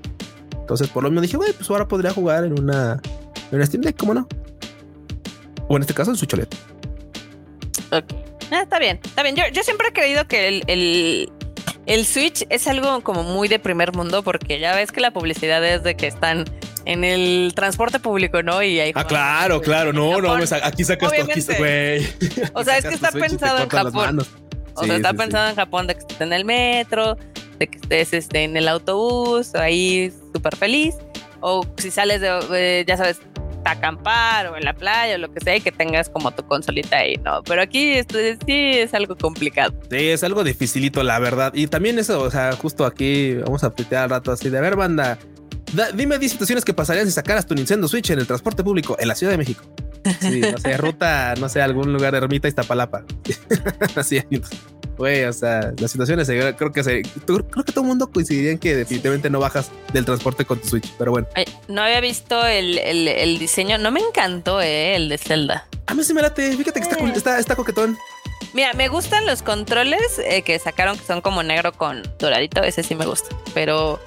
Entonces, 0.52 0.86
por 0.90 1.02
lo 1.02 1.08
menos 1.08 1.22
dije, 1.22 1.36
güey, 1.36 1.52
pues 1.52 1.68
ahora 1.70 1.88
podría 1.88 2.12
jugar 2.12 2.44
en 2.44 2.56
una, 2.56 3.02
en 3.50 3.56
una 3.56 3.66
Steam 3.66 3.82
Deck, 3.82 3.96
¿cómo 3.96 4.14
no? 4.14 4.28
O 5.66 5.74
en 5.74 5.82
este 5.82 5.92
caso 5.92 6.12
en 6.12 6.16
su 6.16 6.24
cholet. 6.24 6.54
Ok. 7.90 8.04
Ah, 8.52 8.62
está 8.62 8.78
bien, 8.78 9.00
está 9.02 9.24
bien. 9.24 9.34
Yo, 9.34 9.42
yo 9.52 9.64
siempre 9.64 9.88
he 9.88 9.92
creído 9.92 10.28
que 10.28 10.62
el 10.68 11.32
el 11.86 12.06
Switch 12.06 12.46
es 12.50 12.66
algo 12.66 13.00
como 13.02 13.22
muy 13.22 13.48
de 13.48 13.58
primer 13.58 13.92
mundo 13.94 14.22
porque 14.22 14.58
ya 14.58 14.74
ves 14.74 14.92
que 14.92 15.00
la 15.00 15.10
publicidad 15.12 15.64
es 15.64 15.82
de 15.82 15.96
que 15.96 16.06
están 16.06 16.44
en 16.84 17.04
el 17.04 17.52
transporte 17.54 17.98
público, 17.98 18.42
¿no? 18.42 18.62
Y 18.62 18.80
hay 18.80 18.92
Ah, 18.94 19.06
claro, 19.06 19.60
claro, 19.60 19.92
no, 19.92 20.20
no, 20.20 20.32
aquí 20.62 20.84
sacas 20.84 21.12
tu 21.12 21.22
aquí, 21.22 21.42
güey. 21.58 22.06
O 22.54 22.64
sea, 22.64 22.78
es 22.78 22.84
que 22.84 22.94
está 22.94 23.12
pensado 23.12 23.62
en 23.62 23.68
Japón. 23.68 24.26
O 24.74 24.84
sea, 24.84 24.96
está 24.96 25.12
pensado 25.12 25.48
en 25.48 25.56
Japón 25.56 25.86
de 25.86 25.94
que 25.94 26.00
estés 26.00 26.20
en 26.20 26.32
el 26.32 26.44
metro, 26.44 27.16
de 27.58 27.66
que 27.66 27.76
estés 27.76 28.12
este, 28.12 28.44
en 28.44 28.56
el 28.56 28.68
autobús, 28.68 29.54
ahí 29.54 30.12
súper 30.32 30.56
feliz. 30.56 30.94
O 31.40 31.66
si 31.78 31.90
sales 31.90 32.20
de, 32.20 32.84
ya 32.86 32.96
sabes, 32.96 33.20
acampar 33.64 34.46
o 34.48 34.56
en 34.56 34.64
la 34.64 34.72
playa 34.72 35.16
o 35.16 35.18
lo 35.18 35.32
que 35.32 35.40
sea 35.40 35.56
y 35.56 35.60
que 35.60 35.72
tengas 35.72 36.08
como 36.08 36.30
tu 36.30 36.44
consolita 36.44 36.98
ahí, 36.98 37.16
¿no? 37.24 37.42
Pero 37.42 37.62
aquí 37.62 37.92
esto, 37.92 38.18
sí 38.46 38.70
es 38.78 38.94
algo 38.94 39.16
complicado. 39.16 39.72
Sí, 39.90 40.08
es 40.08 40.24
algo 40.24 40.44
dificilito, 40.44 41.02
la 41.02 41.18
verdad. 41.18 41.52
Y 41.54 41.66
también 41.66 41.98
eso, 41.98 42.20
o 42.22 42.30
sea, 42.30 42.52
justo 42.52 42.84
aquí 42.84 43.34
vamos 43.34 43.64
a 43.64 43.74
pitear 43.74 44.04
al 44.04 44.10
rato 44.10 44.32
así 44.32 44.48
de, 44.48 44.58
a 44.58 44.60
ver, 44.60 44.76
banda, 44.76 45.18
dime 45.94 46.18
10 46.18 46.32
situaciones 46.32 46.64
que 46.64 46.74
pasarían 46.74 47.06
si 47.06 47.12
sacaras 47.12 47.46
tu 47.46 47.54
Nintendo 47.54 47.88
Switch 47.88 48.10
en 48.10 48.18
el 48.18 48.26
transporte 48.26 48.64
público 48.64 48.96
en 48.98 49.08
la 49.08 49.14
Ciudad 49.14 49.32
de 49.32 49.38
México. 49.38 49.62
Sí, 50.20 50.40
no 50.40 50.58
sé, 50.58 50.76
ruta, 50.76 51.34
no 51.38 51.48
sé, 51.48 51.62
algún 51.62 51.92
lugar, 51.92 52.14
ermita 52.14 52.48
Iztapalapa. 52.48 53.04
así, 53.96 54.22
güey, 54.96 55.24
o 55.24 55.32
sea, 55.32 55.72
las 55.78 55.90
situaciones 55.90 56.28
creo 56.28 56.72
que 56.72 56.84
se, 56.84 57.02
creo 57.24 57.46
que 57.64 57.72
todo 57.72 57.80
el 57.80 57.86
mundo 57.86 58.10
coincidiría 58.10 58.52
en 58.52 58.58
que 58.58 58.76
definitivamente 58.76 59.30
no 59.30 59.40
bajas 59.40 59.70
del 59.92 60.04
transporte 60.04 60.44
con 60.44 60.60
tu 60.60 60.68
Switch, 60.68 60.92
pero 60.98 61.12
bueno. 61.12 61.26
no 61.68 61.82
había 61.82 62.00
visto 62.00 62.46
el, 62.46 62.78
el, 62.78 63.38
diseño, 63.38 63.78
no 63.78 63.90
me 63.90 64.00
encantó, 64.00 64.60
eh, 64.60 64.96
el 64.96 65.08
de 65.08 65.16
Zelda. 65.18 65.66
A 65.86 65.94
mí 65.94 66.04
sí 66.04 66.12
me 66.12 66.22
late, 66.22 66.54
fíjate 66.56 66.80
que 66.80 66.88
está, 66.88 66.98
eh. 66.98 67.12
está, 67.16 67.38
está 67.38 67.56
coquetón. 67.56 67.98
Mira, 68.52 68.72
me 68.74 68.88
gustan 68.88 69.26
los 69.26 69.42
controles 69.42 70.20
eh, 70.24 70.42
que 70.42 70.58
sacaron 70.58 70.98
que 70.98 71.04
son 71.04 71.20
como 71.20 71.42
negro 71.42 71.72
con 71.72 72.02
doradito, 72.18 72.62
ese 72.62 72.82
sí 72.82 72.94
me 72.94 73.06
gusta, 73.06 73.34
pero 73.54 74.00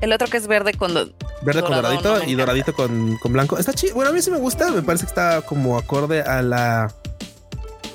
el 0.00 0.12
otro 0.12 0.28
que 0.28 0.36
es 0.36 0.46
verde 0.46 0.74
con 0.74 0.94
verde 1.42 1.62
con 1.62 1.72
doradito 1.72 2.24
y 2.24 2.34
doradito 2.34 2.74
con, 2.74 3.16
con, 3.18 3.32
blanco. 3.32 3.58
Está 3.58 3.72
chido. 3.72 3.94
Bueno, 3.94 4.10
a 4.10 4.12
mí 4.12 4.22
sí 4.22 4.30
me 4.30 4.38
gusta, 4.38 4.70
me 4.70 4.82
parece 4.82 5.04
que 5.04 5.10
está 5.10 5.42
como 5.42 5.78
acorde 5.78 6.22
a 6.22 6.42
la 6.42 6.92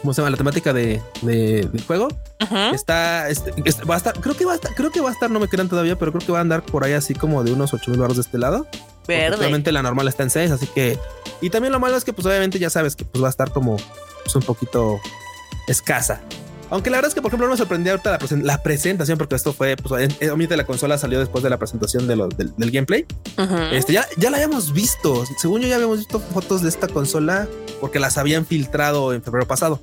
¿cómo 0.06 0.14
se 0.14 0.22
llama? 0.22 0.30
La 0.30 0.38
temática 0.38 0.72
de, 0.72 1.02
del 1.24 1.84
juego. 1.88 2.10
Está, 2.74 3.28
este, 3.28 3.54
este, 3.66 3.86
va 3.86 3.96
a 3.96 3.98
estar, 3.98 4.14
creo 4.20 4.38
que 4.38 4.46
va 4.46 4.52
a 4.52 4.56
estar, 4.56 4.76
creo 4.76 4.92
que 4.92 5.02
va 5.02 5.10
a 5.10 5.12
estar, 5.12 5.32
no 5.32 5.40
me 5.40 5.48
crean 5.48 5.68
todavía, 5.68 5.98
pero 5.98 6.12
creo 6.12 6.24
que 6.24 6.32
va 6.32 6.38
a 6.38 6.42
andar 6.42 6.62
por 6.62 6.84
ahí 6.84 6.94
así 6.94 7.16
como 7.16 7.44
de 7.44 7.52
unos 7.52 7.74
8 7.74 7.90
mil 7.90 8.00
barros 8.00 8.18
de 8.18 8.22
este 8.22 8.38
lado. 8.38 8.68
Obviamente 9.06 9.72
la 9.72 9.82
normal 9.82 10.08
está 10.08 10.22
en 10.22 10.30
6, 10.30 10.52
así 10.52 10.68
que. 10.68 11.00
Y 11.42 11.50
también 11.50 11.72
lo 11.72 11.80
malo 11.80 11.98
es 11.98 12.04
que, 12.04 12.14
pues, 12.14 12.26
obviamente 12.28 12.60
ya 12.60 12.70
sabes 12.70 12.96
que 12.96 13.04
pues 13.04 13.24
va 13.24 13.28
a 13.28 13.32
estar 13.32 13.52
como 13.52 13.78
pues, 14.24 14.36
un 14.36 14.44
poquito 14.44 15.00
escasa. 15.68 16.22
Aunque 16.70 16.90
la 16.90 16.98
verdad 16.98 17.10
es 17.10 17.16
que, 17.16 17.22
por 17.22 17.30
ejemplo, 17.30 17.48
no 17.48 17.54
me 17.54 17.58
sorprendió 17.58 17.94
ahorita 17.94 18.18
la, 18.42 18.64
presentación, 18.64 19.18
porque 19.18 19.36
esto 19.36 19.54
fue, 19.54 19.76
pues, 19.78 20.18
obviamente 20.20 20.58
la 20.58 20.66
consola 20.66 20.98
salió 20.98 21.20
después 21.20 21.44
de 21.44 21.50
la 21.50 21.58
presentación 21.58 22.08
de 22.08 22.16
del, 22.58 22.72
gameplay. 22.72 23.06
Este 23.72 23.94
ya, 23.94 24.06
ya 24.18 24.30
la 24.30 24.38
habíamos 24.38 24.74
visto. 24.74 25.24
Según 25.38 25.62
yo, 25.62 25.68
ya 25.68 25.76
habíamos 25.76 26.00
visto 26.00 26.20
fotos 26.20 26.62
de 26.64 26.70
esta 26.70 26.88
consola 26.88 27.48
porque 27.80 28.00
las 28.00 28.18
habían 28.18 28.46
filtrado 28.46 29.14
en 29.14 29.22
febrero 29.22 29.48
pasado. 29.48 29.80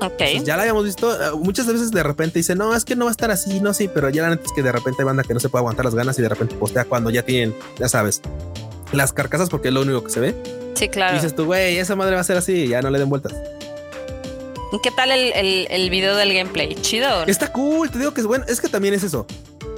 Ok. 0.00 0.44
ya 0.44 0.56
la 0.56 0.62
habíamos 0.62 0.84
visto. 0.84 1.12
Eh, 1.12 1.36
muchas 1.38 1.66
veces 1.66 1.90
de 1.90 2.02
repente 2.02 2.38
dice, 2.38 2.54
no, 2.54 2.74
es 2.74 2.84
que 2.84 2.96
no 2.96 3.06
va 3.06 3.10
a 3.10 3.12
estar 3.12 3.30
así, 3.30 3.60
no, 3.60 3.74
sí, 3.74 3.88
pero 3.92 4.08
ya 4.10 4.22
la 4.22 4.30
neta 4.30 4.44
es 4.44 4.52
que 4.52 4.62
de 4.62 4.72
repente 4.72 5.02
hay 5.02 5.06
banda 5.06 5.22
que 5.22 5.34
no 5.34 5.40
se 5.40 5.48
puede 5.48 5.60
aguantar 5.60 5.84
las 5.84 5.94
ganas 5.94 6.18
y 6.18 6.22
de 6.22 6.28
repente 6.28 6.54
postea 6.54 6.84
cuando 6.84 7.10
ya 7.10 7.22
tienen, 7.22 7.54
ya 7.78 7.88
sabes, 7.88 8.20
las 8.92 9.12
carcasas 9.12 9.48
porque 9.48 9.68
es 9.68 9.74
lo 9.74 9.82
único 9.82 10.04
que 10.04 10.10
se 10.10 10.20
ve. 10.20 10.34
Sí, 10.74 10.88
claro. 10.88 11.14
dices 11.14 11.34
tú, 11.34 11.46
güey, 11.46 11.78
esa 11.78 11.96
madre 11.96 12.14
va 12.14 12.20
a 12.20 12.24
ser 12.24 12.36
así, 12.36 12.68
ya 12.68 12.82
no 12.82 12.90
le 12.90 12.98
den 12.98 13.08
vueltas. 13.08 13.34
¿Qué 14.82 14.90
tal 14.90 15.10
el, 15.10 15.32
el, 15.32 15.66
el 15.70 15.90
video 15.90 16.16
del 16.16 16.34
gameplay? 16.34 16.74
Chido. 16.74 17.24
Está 17.26 17.52
cool, 17.52 17.90
te 17.90 17.98
digo 17.98 18.12
que 18.12 18.20
es 18.20 18.26
bueno. 18.26 18.44
Es 18.48 18.60
que 18.60 18.68
también 18.68 18.94
es 18.94 19.02
eso. 19.02 19.26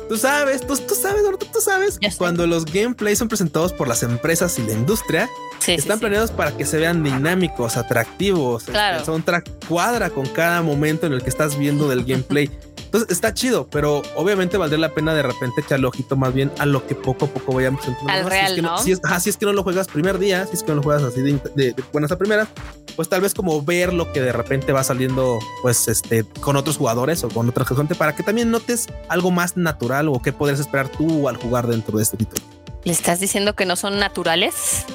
Tú 0.09 0.17
sabes, 0.17 0.67
tú, 0.67 0.75
tú 0.77 0.95
sabes, 0.95 1.23
tú, 1.39 1.47
tú 1.53 1.61
sabes, 1.61 1.99
cuando 2.17 2.47
los 2.47 2.65
gameplays 2.65 3.19
son 3.19 3.29
presentados 3.29 3.75
por 3.75 3.89
las 3.89 4.03
empresas 4.03 4.59
y 4.59 4.63
la 4.63 4.73
industria, 4.73 5.29
están 5.67 6.01
planeados 6.01 6.31
para 6.31 6.57
que 6.57 6.65
se 6.65 6.79
vean 6.79 7.05
dinámicos, 7.05 7.77
atractivos. 7.77 8.65
Claro. 8.65 9.01
El 9.01 9.05
soundtrack 9.05 9.67
cuadra 9.67 10.09
con 10.09 10.27
cada 10.27 10.63
momento 10.63 11.07
en 11.07 11.13
el 11.13 11.23
que 11.23 11.29
estás 11.29 11.59
viendo 11.59 11.89
del 11.89 12.05
gameplay. 12.05 12.51
Entonces 12.89 13.11
está 13.11 13.35
chido, 13.35 13.67
pero 13.71 14.01
obviamente 14.17 14.57
valdría 14.57 14.79
la 14.79 14.95
pena 14.95 15.13
de 15.13 15.23
repente 15.23 15.61
echarle 15.61 15.87
ojito 15.87 16.17
más 16.17 16.33
bien 16.33 16.51
a 16.59 16.65
lo 16.65 16.87
que 16.87 16.95
poco 16.95 17.27
a 17.27 17.29
poco 17.29 17.53
vayamos 17.53 17.87
entrando. 17.87 18.11
Al 18.11 18.25
real, 18.25 18.47
si 18.47 18.53
es, 18.53 18.57
que 18.57 18.63
¿no? 18.63 18.79
si, 19.21 19.29
es, 19.29 19.37
que 19.37 19.45
no 19.45 19.53
lo 19.53 19.63
juegas 19.63 19.89
primer 19.89 20.19
día, 20.19 20.47
si 20.47 20.55
es 20.55 20.63
que 20.63 20.71
no 20.71 20.77
lo 20.77 20.83
juegas 20.83 21.03
así 21.03 21.21
de, 21.21 21.39
de, 21.55 21.75
buenas 21.93 22.13
a 22.13 22.17
primeras, 22.17 22.49
pues 22.97 23.11
tal 23.11 23.21
vez 23.21 23.35
como 23.35 23.61
ver 23.61 23.93
lo 23.93 24.11
que 24.11 24.23
de 24.23 24.33
repente 24.33 24.73
va 24.73 24.83
saliendo, 24.85 25.39
pues 25.61 25.87
este, 25.87 26.25
con 26.41 26.57
otros 26.57 26.79
jugadores 26.79 27.23
o 27.25 27.29
con 27.29 27.47
otra 27.47 27.67
gente 27.67 27.95
para 27.95 28.17
que 28.17 28.23
también 28.23 28.51
notes 28.51 28.87
algo 29.11 29.31
más 29.31 29.59
natural 29.59 30.09
o 30.09 30.23
qué 30.23 30.33
podrías 30.33 30.59
esperar 30.59 30.89
tú 30.89 31.29
al 31.29 31.37
jugar 31.37 31.67
dentro 31.67 31.99
de 31.99 32.05
este 32.05 32.17
título. 32.17 32.43
¿Le 32.85 32.93
estás 32.93 33.21
diciendo 33.21 33.55
que 33.55 33.67
no 33.67 33.77
son 33.77 33.99
naturales? 33.99 34.87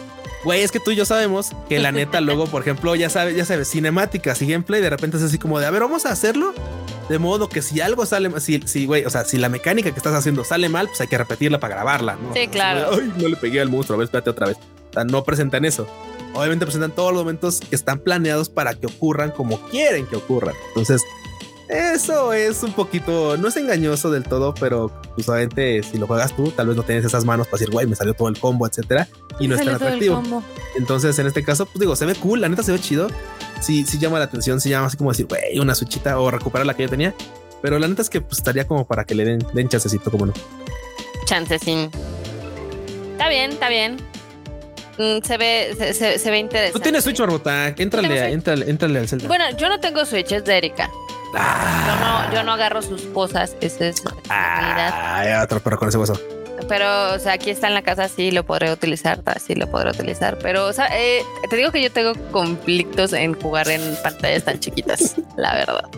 Güey, 0.43 0.61
es 0.61 0.71
que 0.71 0.79
tú 0.79 0.91
y 0.91 0.95
yo 0.95 1.05
sabemos 1.05 1.51
que 1.69 1.79
la 1.79 1.91
neta 1.91 2.19
luego, 2.19 2.47
por 2.47 2.61
ejemplo, 2.61 2.95
ya 2.95 3.09
sabes, 3.09 3.35
ya 3.35 3.45
sabes, 3.45 3.69
cinemáticas 3.69 4.41
y 4.41 4.47
gameplay, 4.47 4.81
de 4.81 4.89
repente 4.89 5.17
es 5.17 5.23
así 5.23 5.37
como 5.37 5.59
de, 5.59 5.65
a 5.65 5.71
ver, 5.71 5.81
vamos 5.81 6.05
a 6.05 6.11
hacerlo 6.11 6.53
de 7.09 7.19
modo 7.19 7.49
que 7.49 7.61
si 7.61 7.81
algo 7.81 8.05
sale, 8.05 8.29
si, 8.39 8.61
si, 8.65 8.85
güey, 8.85 9.05
o 9.05 9.09
sea, 9.09 9.25
si 9.25 9.37
la 9.37 9.49
mecánica 9.49 9.91
que 9.91 9.97
estás 9.97 10.13
haciendo 10.13 10.43
sale 10.43 10.69
mal, 10.69 10.87
pues 10.87 11.01
hay 11.01 11.07
que 11.07 11.17
repetirla 11.17 11.59
para 11.59 11.75
grabarla, 11.75 12.15
¿no? 12.15 12.33
Sí, 12.33 12.47
claro. 12.47 12.89
Ay, 12.93 13.13
no 13.17 13.27
le 13.27 13.35
pegué 13.35 13.61
al 13.61 13.69
monstruo, 13.69 13.95
a 13.95 13.99
ver, 13.99 14.05
espérate 14.05 14.29
otra 14.29 14.47
vez. 14.47 14.57
O 14.89 14.93
sea, 14.93 15.03
no 15.03 15.23
presentan 15.23 15.65
eso. 15.65 15.87
Obviamente 16.33 16.65
presentan 16.65 16.91
todos 16.91 17.13
los 17.13 17.21
momentos 17.21 17.59
que 17.59 17.75
están 17.75 17.99
planeados 17.99 18.49
para 18.49 18.73
que 18.73 18.87
ocurran 18.87 19.31
como 19.31 19.59
quieren 19.69 20.07
que 20.07 20.15
ocurran. 20.15 20.55
Entonces, 20.69 21.03
eso 21.73 22.33
es 22.33 22.61
un 22.63 22.73
poquito, 22.73 23.35
no 23.37 23.47
es 23.47 23.57
engañoso 23.57 24.11
del 24.11 24.23
todo, 24.23 24.53
pero 24.53 24.91
usualmente 25.17 25.81
si 25.83 25.97
lo 25.97 26.07
juegas 26.07 26.35
tú, 26.35 26.51
tal 26.51 26.67
vez 26.67 26.77
no 26.77 26.83
tienes 26.83 27.03
esas 27.03 27.25
manos 27.25 27.47
para 27.47 27.59
decir, 27.59 27.71
güey, 27.71 27.87
me 27.87 27.95
salió 27.95 28.13
todo 28.13 28.27
el 28.27 28.39
combo, 28.39 28.67
etcétera, 28.67 29.07
y 29.39 29.47
no 29.47 29.55
es 29.55 29.65
tan 29.65 29.75
atractivo. 29.75 30.43
Entonces, 30.75 31.17
en 31.19 31.27
este 31.27 31.43
caso, 31.43 31.65
pues 31.65 31.79
digo, 31.79 31.95
se 31.95 32.05
ve 32.05 32.15
cool, 32.15 32.41
la 32.41 32.49
neta 32.49 32.63
se 32.63 32.71
ve 32.71 32.79
chido. 32.79 33.07
Sí, 33.59 33.85
sí 33.85 33.97
llama 33.97 34.19
la 34.19 34.25
atención, 34.25 34.61
sí 34.61 34.69
llama 34.69 34.87
así 34.87 34.97
como 34.97 35.11
decir, 35.11 35.25
güey, 35.25 35.59
una 35.59 35.75
suchita 35.75 36.19
o 36.19 36.29
recuperar 36.29 36.65
la 36.65 36.75
que 36.75 36.83
yo 36.83 36.89
tenía. 36.89 37.13
Pero 37.61 37.79
la 37.79 37.87
neta 37.87 38.01
es 38.01 38.09
que 38.09 38.21
pues, 38.21 38.37
estaría 38.37 38.67
como 38.67 38.85
para 38.85 39.05
que 39.05 39.15
le 39.15 39.25
den, 39.25 39.45
den 39.53 39.69
chancecito, 39.69 40.11
como 40.11 40.25
no. 40.25 40.33
Chancecín. 41.25 41.89
Está 43.13 43.29
bien, 43.29 43.51
está 43.51 43.69
bien. 43.69 43.97
Mm, 44.97 45.25
se 45.25 45.37
ve, 45.37 45.93
se, 45.93 46.31
ve 46.31 46.37
interesante. 46.37 46.73
Tú 46.73 46.83
tienes 46.83 47.03
Switch, 47.03 47.19
Barbota. 47.19 47.69
Éntrale, 47.69 48.31
éntrale, 48.31 48.69
éntrale 48.69 48.99
al 48.99 49.07
Zelda. 49.07 49.27
Bueno, 49.27 49.45
yo 49.57 49.69
no 49.69 49.79
tengo 49.79 50.05
Switch, 50.05 50.31
es 50.31 50.43
de 50.45 50.57
Erika. 50.57 50.89
Ah. 51.33 51.85
Yo, 51.87 52.05
no, 52.05 52.35
yo 52.35 52.43
no 52.43 52.53
agarro 52.53 52.81
sus 52.81 53.01
cosas, 53.03 53.55
esa 53.61 53.87
es 53.87 54.03
ah, 54.29 55.41
otro 55.43 55.59
perro 55.59 55.77
con 55.77 55.89
ese 55.89 55.97
hueso. 55.97 56.19
Pero, 56.67 57.13
o 57.13 57.19
sea, 57.19 57.33
aquí 57.33 57.49
está 57.49 57.67
en 57.67 57.73
la 57.73 57.81
casa, 57.81 58.07
sí 58.07 58.31
lo 58.31 58.45
podré 58.45 58.71
utilizar, 58.71 59.21
sí 59.45 59.55
lo 59.55 59.67
podré 59.69 59.89
utilizar. 59.89 60.37
Pero, 60.41 60.67
o 60.67 60.73
sea, 60.73 60.87
eh, 60.91 61.23
te 61.49 61.55
digo 61.55 61.71
que 61.71 61.81
yo 61.81 61.91
tengo 61.91 62.13
conflictos 62.31 63.13
en 63.13 63.33
jugar 63.33 63.67
en 63.69 63.81
pantallas 64.01 64.43
tan 64.43 64.59
chiquitas, 64.59 65.15
la 65.37 65.53
verdad. 65.55 65.89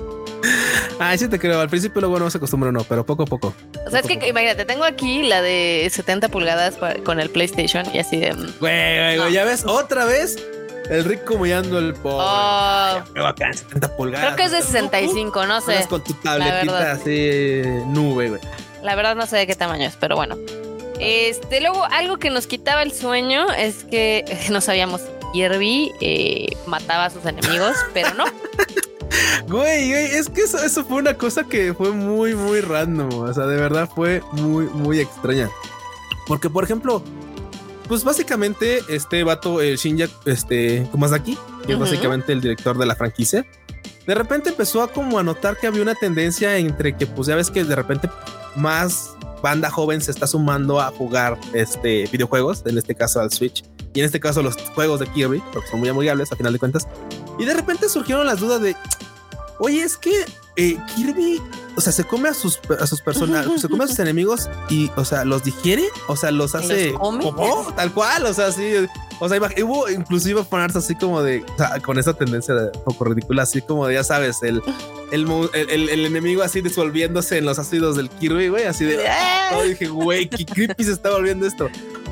Ay, 1.00 1.18
sí 1.18 1.28
te 1.28 1.40
creo. 1.40 1.60
Al 1.60 1.70
principio 1.70 2.02
luego 2.02 2.20
no 2.20 2.30
se 2.30 2.38
acostumbra 2.38 2.72
no, 2.72 2.84
pero 2.84 3.06
poco 3.06 3.24
a 3.24 3.26
poco. 3.26 3.54
O 3.86 3.90
sea, 3.90 4.00
es 4.00 4.08
que 4.08 4.28
imagínate, 4.28 4.66
tengo 4.66 4.84
aquí 4.84 5.24
la 5.24 5.42
de 5.42 5.88
70 5.92 6.30
pulgadas 6.30 6.78
con 7.04 7.20
el 7.20 7.30
PlayStation 7.30 7.86
y 7.94 8.00
así 8.00 8.18
de. 8.18 8.34
Mm, 8.34 8.54
güey, 8.60 9.18
güey, 9.18 9.34
ya 9.34 9.44
ves, 9.44 9.66
otra 9.66 10.06
vez 10.06 10.38
el 10.90 11.04
Rick 11.06 11.30
humillando 11.32 11.80
el 11.80 11.94
pobre. 11.94 12.26
Oh. 12.28 13.26
Acá 13.26 13.52
70 13.54 13.96
pulgadas. 13.96 14.26
Creo 14.26 14.36
que 14.36 14.44
es 14.44 14.52
de 14.52 14.62
65, 14.62 15.46
no 15.46 15.62
sé. 15.62 15.86
Con 15.90 16.04
tu 16.04 16.14
tabletita 16.14 16.92
así 16.92 17.62
nube, 17.88 18.30
güey. 18.30 18.42
La 18.84 18.96
verdad 18.96 19.16
no 19.16 19.26
sé 19.26 19.38
de 19.38 19.48
qué 19.48 19.56
tamaño 19.56 19.86
es, 19.86 19.96
pero 20.00 20.16
bueno. 20.16 20.36
Este, 21.00 21.60
luego 21.60 21.84
algo 21.86 22.18
que 22.18 22.30
nos 22.30 22.48
quitaba 22.48 22.84
el 22.84 22.92
sueño 22.92 23.52
es 23.52 23.84
que 23.84 24.24
no 24.52 24.62
sabíamos 24.62 25.02
si 25.02 25.08
Kirby 25.34 25.92
eh, 26.02 26.48
mataba 26.68 27.06
a 27.06 27.10
sus 27.10 27.26
enemigos, 27.26 27.76
pero 27.94 28.14
no. 28.14 28.26
Güey, 29.48 29.90
güey, 29.90 30.06
es 30.06 30.30
que 30.30 30.42
eso, 30.42 30.64
eso, 30.64 30.84
fue 30.86 30.98
una 30.98 31.14
cosa 31.16 31.44
que 31.44 31.74
fue 31.74 31.92
muy, 31.92 32.36
muy 32.36 32.62
random. 32.62 33.10
O 33.14 33.34
sea, 33.34 33.46
de 33.46 33.56
verdad 33.56 33.90
fue 33.94 34.22
muy, 34.32 34.66
muy 34.66 35.00
extraña. 35.00 35.50
Porque, 36.28 36.50
por 36.50 36.64
ejemplo, 36.64 37.04
pues 37.88 38.04
básicamente 38.04 38.82
este 38.88 39.24
vato, 39.24 39.62
el 39.62 39.78
Shinja, 39.78 40.08
este, 40.26 40.90
aquí 41.14 41.38
que 41.66 41.74
es 41.74 41.80
básicamente 41.80 42.32
el 42.34 42.42
director 42.42 42.78
de 42.78 42.86
la 42.86 42.96
franquicia, 42.96 43.46
de 44.06 44.16
repente 44.16 44.50
empezó 44.50 44.84
a 44.84 44.88
como 44.88 45.18
a 45.18 45.24
notar 45.24 45.58
que 45.58 45.68
había 45.68 45.82
una 45.82 45.96
tendencia 45.96 46.58
entre 46.58 46.96
que, 46.96 47.08
pues 47.08 47.28
ya 47.28 47.36
ves 47.36 47.50
que 47.50 47.64
de 47.64 47.76
repente 47.76 48.10
más 48.56 49.16
banda 49.42 49.70
joven 49.70 50.02
se 50.02 50.12
está 50.12 50.28
sumando 50.28 50.80
a 50.80 50.92
jugar 50.92 51.38
este 51.54 52.08
videojuegos, 52.12 52.64
en 52.66 52.78
este 52.78 52.96
caso 52.96 53.20
al 53.20 53.32
Switch, 53.32 53.64
y 53.94 54.00
en 54.00 54.06
este 54.06 54.20
caso 54.20 54.42
los 54.42 54.56
juegos 54.74 55.00
de 55.00 55.08
Kirby, 55.08 55.42
porque 55.54 55.70
son 55.70 55.80
muy 55.80 55.90
amigables 55.90 56.32
a 56.32 56.36
final 56.36 56.54
de 56.54 56.60
cuentas. 56.60 56.88
Y 57.40 57.46
de 57.46 57.54
repente 57.54 57.90
surgieron 57.90 58.26
las 58.26 58.40
dudas 58.40 58.62
de, 58.62 58.76
oye, 59.60 59.82
es 59.82 59.98
que 59.98 60.26
eh, 60.58 60.78
Kirby, 60.96 61.42
o 61.76 61.82
sea, 61.82 61.92
se 61.92 62.04
come 62.06 62.30
a 62.30 62.34
sus, 62.34 62.60
a 62.80 62.88
sus 62.88 63.02
personajes, 63.02 63.62
se 63.62 63.68
come 63.68 63.84
a 63.84 63.88
sus 63.88 64.00
enemigos 64.00 64.50
y, 64.70 64.90
o 64.96 65.04
sea, 65.04 65.26
los 65.26 65.44
digiere, 65.44 65.84
o 66.08 66.16
sea, 66.16 66.32
los 66.32 66.56
hace 66.56 66.94
como 66.94 67.74
tal 67.76 67.92
cual, 67.94 68.26
o 68.26 68.34
sea, 68.34 68.52
sí. 68.52 68.74
O 69.20 69.30
sea, 69.30 69.40
hubo 69.64 69.90
inclusive 69.90 70.44
ponerse 70.44 70.78
así 70.78 70.94
como 70.96 71.22
de, 71.22 71.44
o 71.54 71.58
sea, 71.58 71.80
con 71.80 71.98
esa 71.98 72.14
tendencia 72.14 72.54
de 72.54 72.70
poco 72.80 73.06
ridícula, 73.06 73.44
así 73.44 73.62
como 73.62 73.88
de, 73.88 73.96
ya 73.96 74.04
sabes, 74.04 74.44
el, 74.44 74.62
el, 75.12 75.26
el, 75.54 75.90
el, 75.90 76.06
enemigo 76.06 76.44
así 76.44 76.62
disolviéndose 76.62 77.38
en 77.38 77.46
los 77.46 77.58
ácidos 77.58 77.96
del 77.96 78.10
Kirby, 78.10 78.50
güey, 78.50 78.66
así 78.66 78.84
de, 78.86 79.06
oh, 79.54 79.64
dije, 79.64 79.88
güey, 79.88 80.30
qué 80.30 80.46
creepy 80.46 80.84
se 80.84 80.92
está 80.92 81.12
volviendo 81.12 81.46
esto. 81.48 81.70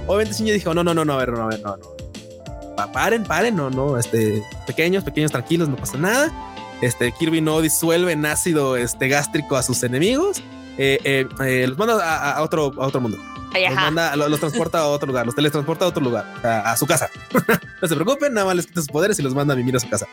Obviamente 0.08 0.38
Shinji 0.38 0.52
dijo, 0.54 0.74
no, 0.74 0.84
no, 0.84 0.94
no, 0.94 1.04
no, 1.04 1.14
a 1.14 1.18
ver, 1.18 1.32
no, 1.32 1.44
a 1.44 1.48
ver, 1.48 1.62
no, 1.62 1.78
no. 1.78 2.92
Paren, 2.92 3.24
paren, 3.24 3.56
no, 3.56 3.70
no, 3.70 3.98
este, 3.98 4.44
pequeños, 4.66 5.04
pequeños, 5.04 5.32
tranquilos, 5.32 5.70
no 5.70 5.76
pasa 5.76 5.98
nada 5.98 6.53
este, 6.86 7.12
Kirby 7.12 7.42
no 7.42 7.62
disuelve 7.62 8.12
en 8.12 8.26
ácido 8.26 8.78
este, 8.78 9.08
gástrico 9.08 9.56
a 9.56 9.64
sus 9.64 9.84
enemigos. 9.84 10.42
Eh, 10.78 11.00
eh, 11.04 11.28
eh, 11.46 11.68
los 11.68 11.78
manda 11.78 12.32
a, 12.34 12.42
otro, 12.42 12.74
a 12.78 12.88
otro 12.88 13.02
mundo. 13.02 13.18
Los, 13.54 13.76
manda, 13.76 14.16
los, 14.16 14.40
transporta 14.40 14.80
a 14.80 14.88
otro 14.88 15.08
lugar, 15.08 15.26
los 15.26 15.36
teletransporta 15.36 15.86
a 15.86 15.88
otro 15.88 16.04
lugar, 16.04 16.26
a, 16.44 16.76
su 16.78 16.88
casa. 16.88 17.10
no 17.82 17.88
se 17.88 17.96
preocupen, 17.96 18.34
nada 18.34 18.48
más 18.48 18.56
les 18.56 18.68
quita 18.68 18.82
sus 18.82 18.90
poderes 18.90 19.20
y 19.20 19.22
los 19.22 19.34
manda 19.36 19.54
a 19.54 19.58
vivir 19.58 19.76
a 19.76 19.80
su 19.80 19.90
casa. 19.90 20.08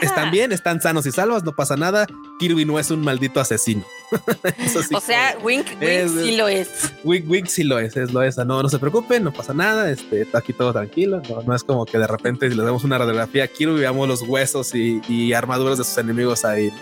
Están 0.00 0.30
bien, 0.30 0.52
están 0.52 0.80
sanos 0.80 1.06
y 1.06 1.12
salvos, 1.12 1.44
no 1.44 1.52
pasa 1.52 1.76
nada. 1.76 2.06
Kirby 2.38 2.64
no 2.64 2.78
es 2.78 2.90
un 2.90 3.00
maldito 3.00 3.40
asesino. 3.40 3.84
o 4.94 5.00
sea, 5.00 5.36
Wink, 5.42 5.66
Wink 5.80 6.08
sí 6.08 6.36
lo 6.36 6.48
es. 6.48 6.92
Wink, 7.04 7.28
Wink 7.28 7.46
sí 7.46 7.64
lo 7.64 7.78
es, 7.78 7.96
es 7.96 8.12
lo 8.12 8.22
es. 8.22 8.36
No, 8.38 8.62
no 8.62 8.68
se 8.68 8.78
preocupen, 8.78 9.24
no 9.24 9.32
pasa 9.32 9.54
nada. 9.54 9.90
Este, 9.90 10.22
está 10.22 10.38
aquí 10.38 10.52
todo 10.52 10.72
tranquilo. 10.72 11.22
No, 11.46 11.54
es 11.54 11.64
como 11.64 11.84
que 11.84 11.98
de 11.98 12.06
repente 12.06 12.48
si 12.48 12.56
le 12.56 12.62
damos 12.62 12.84
una 12.84 12.98
radiografía 12.98 13.44
a 13.44 13.48
Kirby 13.48 13.80
veamos 13.80 14.08
los 14.08 14.22
huesos 14.22 14.74
y, 14.74 15.32
armaduras 15.32 15.78
de 15.78 15.84
sus 15.84 15.98
enemigos 15.98 16.44
ahí. 16.44 16.72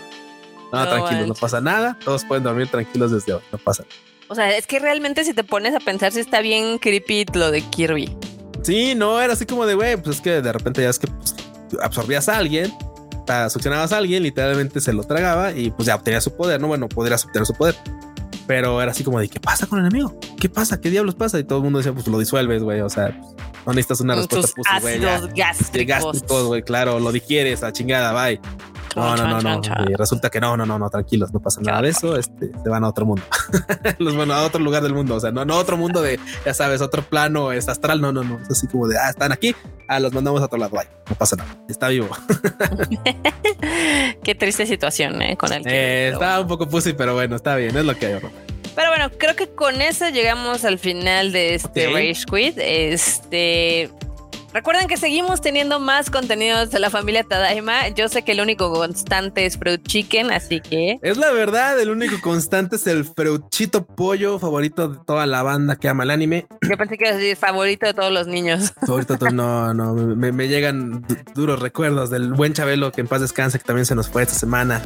No, 0.71 0.87
tranquilo, 0.87 1.27
no 1.27 1.33
pasa 1.33 1.61
nada. 1.61 1.97
Todos 2.03 2.25
pueden 2.25 2.43
dormir 2.43 2.67
tranquilos 2.67 3.11
desde 3.11 3.33
hoy, 3.33 3.41
no 3.51 3.57
pasa 3.57 3.83
nada. 3.83 4.12
O 4.33 4.35
sea, 4.35 4.57
es 4.57 4.65
que 4.65 4.79
realmente 4.79 5.23
si 5.23 5.35
te 5.35 5.43
pones 5.43 5.75
a 5.75 5.79
pensar 5.79 6.11
si 6.11 6.19
está 6.19 6.41
bien 6.41 6.79
creepy 6.79 7.25
lo 7.35 7.51
de 7.51 7.61
Kirby. 7.61 8.17
Sí, 8.63 8.95
no, 8.95 9.21
era 9.21 9.33
así 9.33 9.45
como 9.45 9.67
de, 9.67 9.75
güey, 9.75 9.95
pues 9.95 10.15
es 10.15 10.21
que 10.23 10.41
de 10.41 10.51
repente 10.51 10.81
ya 10.81 10.89
es 10.89 10.97
que 10.97 11.05
pues, 11.05 11.35
absorbías 11.83 12.27
a 12.29 12.37
alguien, 12.39 12.73
succionabas 13.51 13.93
a 13.93 13.97
alguien, 13.97 14.23
literalmente 14.23 14.81
se 14.81 14.91
lo 14.91 15.03
tragaba 15.03 15.51
y 15.51 15.69
pues 15.69 15.85
ya 15.85 15.93
obtenía 15.93 16.19
su 16.19 16.35
poder, 16.35 16.59
¿no? 16.59 16.67
Bueno, 16.67 16.89
podrías 16.89 17.23
obtener 17.25 17.45
su 17.45 17.53
poder. 17.53 17.75
Pero 18.47 18.81
era 18.81 18.91
así 18.91 19.03
como 19.03 19.19
de, 19.19 19.29
¿qué 19.29 19.39
pasa 19.39 19.67
con 19.67 19.77
el 19.77 19.85
enemigo? 19.85 20.19
¿Qué 20.39 20.49
pasa? 20.49 20.81
¿Qué 20.81 20.89
diablos 20.89 21.13
pasa? 21.13 21.37
Y 21.37 21.43
todo 21.43 21.59
el 21.59 21.65
mundo 21.65 21.77
decía, 21.77 21.93
pues 21.93 22.07
lo 22.07 22.17
disuelves, 22.17 22.63
güey. 22.63 22.81
O 22.81 22.89
sea, 22.89 23.15
no 23.67 23.73
necesitas 23.73 24.01
una 24.01 24.15
respuesta, 24.15 24.51
pues, 24.81 24.81
güey. 24.81 24.99
Gástricos. 25.35 25.87
gástricos, 25.87 26.47
güey, 26.47 26.63
claro, 26.63 26.99
lo 26.99 27.11
digieres 27.11 27.61
a 27.61 27.71
chingada, 27.71 28.11
bye. 28.13 28.41
No, 28.95 29.15
no, 29.15 29.41
no, 29.41 29.41
no. 29.41 29.61
Y 29.89 29.93
resulta 29.95 30.29
que 30.29 30.39
no, 30.39 30.55
no, 30.57 30.65
no, 30.65 30.77
no, 30.77 30.89
tranquilos, 30.89 31.33
no 31.33 31.39
pasa 31.39 31.61
nada 31.61 31.81
de 31.81 31.89
eso. 31.89 32.15
Este 32.17 32.51
se 32.51 32.69
van 32.69 32.83
a 32.83 32.89
otro 32.89 33.05
mundo. 33.05 33.23
Los 33.99 34.15
van 34.15 34.31
a 34.31 34.43
otro 34.43 34.59
lugar 34.59 34.83
del 34.83 34.93
mundo. 34.93 35.15
O 35.15 35.19
sea, 35.19 35.31
no, 35.31 35.45
no 35.45 35.57
otro 35.57 35.77
mundo 35.77 36.01
de, 36.01 36.19
ya 36.45 36.53
sabes, 36.53 36.81
otro 36.81 37.03
plano 37.03 37.51
es 37.51 37.67
astral. 37.69 38.01
No, 38.01 38.11
no, 38.11 38.23
no. 38.23 38.39
Es 38.39 38.51
así 38.51 38.67
como 38.67 38.87
de 38.87 38.97
ah, 38.97 39.09
están 39.09 39.31
aquí. 39.31 39.55
Ah, 39.87 39.99
los 39.99 40.13
mandamos 40.13 40.41
a 40.41 40.45
otro 40.45 40.57
lado. 40.57 40.75
no 41.09 41.15
pasa 41.15 41.35
nada. 41.35 41.55
Está 41.67 41.89
vivo. 41.89 42.09
Qué 44.23 44.35
triste 44.35 44.65
situación 44.65 45.21
¿eh? 45.21 45.37
con 45.37 45.51
el 45.53 45.63
que. 45.63 45.69
Eh, 45.69 46.09
está 46.09 46.39
un 46.39 46.47
poco 46.47 46.67
pussy, 46.67 46.93
pero 46.93 47.13
bueno, 47.13 47.35
está 47.35 47.55
bien. 47.55 47.75
Es 47.75 47.85
lo 47.85 47.95
que 47.95 48.07
hay. 48.07 48.19
Pero 48.75 48.89
bueno, 48.89 49.11
creo 49.17 49.35
que 49.35 49.47
con 49.49 49.81
eso 49.81 50.09
llegamos 50.09 50.65
al 50.65 50.79
final 50.79 51.31
de 51.31 51.55
este 51.55 51.87
Rage 51.87 52.25
Quit. 52.25 52.57
Este. 52.57 53.91
Recuerden 54.53 54.87
que 54.87 54.97
seguimos 54.97 55.41
teniendo 55.41 55.79
más 55.79 56.11
contenidos 56.11 56.69
de 56.69 56.79
la 56.79 56.91
familia 56.91 57.23
Tadaima. 57.23 57.89
Yo 57.89 58.07
sé 58.07 58.21
que 58.21 58.33
el 58.33 58.39
único 58.39 58.71
constante 58.71 59.47
es 59.47 59.57
Fruit 59.57 59.81
Chicken, 59.81 60.31
así 60.31 60.61
que. 60.61 60.99
Es 61.01 61.17
la 61.17 61.31
verdad, 61.31 61.79
el 61.79 61.89
único 61.89 62.21
constante 62.21 62.75
es 62.75 62.85
el 62.85 63.03
Fruchito 63.03 63.83
Pollo, 63.83 64.37
favorito 64.37 64.89
de 64.89 64.99
toda 65.07 65.25
la 65.25 65.41
banda 65.41 65.75
que 65.75 65.89
ama 65.89 66.03
el 66.03 66.11
anime. 66.11 66.45
Yo 66.69 66.77
pensé 66.77 66.99
que 66.99 67.05
iba 67.05 67.15
a 67.15 67.17
decir 67.17 67.35
favorito 67.35 67.87
de 67.87 67.95
todos 67.95 68.11
los 68.11 68.27
niños. 68.27 68.73
Favorito 68.85 69.17
no, 69.31 69.73
no, 69.73 69.93
me, 69.95 70.31
me 70.31 70.47
llegan 70.47 71.03
duros 71.33 71.59
recuerdos 71.59 72.11
del 72.11 72.33
buen 72.33 72.53
Chabelo 72.53 72.91
que 72.91 73.01
en 73.01 73.07
paz 73.07 73.21
descanse, 73.21 73.57
que 73.57 73.65
también 73.65 73.87
se 73.87 73.95
nos 73.95 74.07
fue 74.07 74.21
esta 74.21 74.35
semana. 74.35 74.83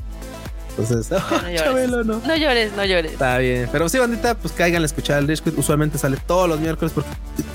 Entonces, 0.78 1.10
no, 1.10 1.50
llores. 1.50 2.06
no. 2.06 2.36
llores, 2.36 2.74
no 2.74 2.86
llores. 2.86 3.14
Está 3.14 3.38
bien. 3.40 3.68
Pero 3.72 3.90
sí, 3.90 3.98
bandita, 3.98 4.36
pues 4.36 4.54
caigan 4.54 4.84
a 4.84 4.86
escuchar 4.86 5.20
el 5.20 5.28
Rescue. 5.28 5.54
Usualmente 5.58 5.98
sale 5.98 6.18
todos 6.28 6.48
los 6.48 6.60
miércoles 6.60 6.92
porque 6.94 7.10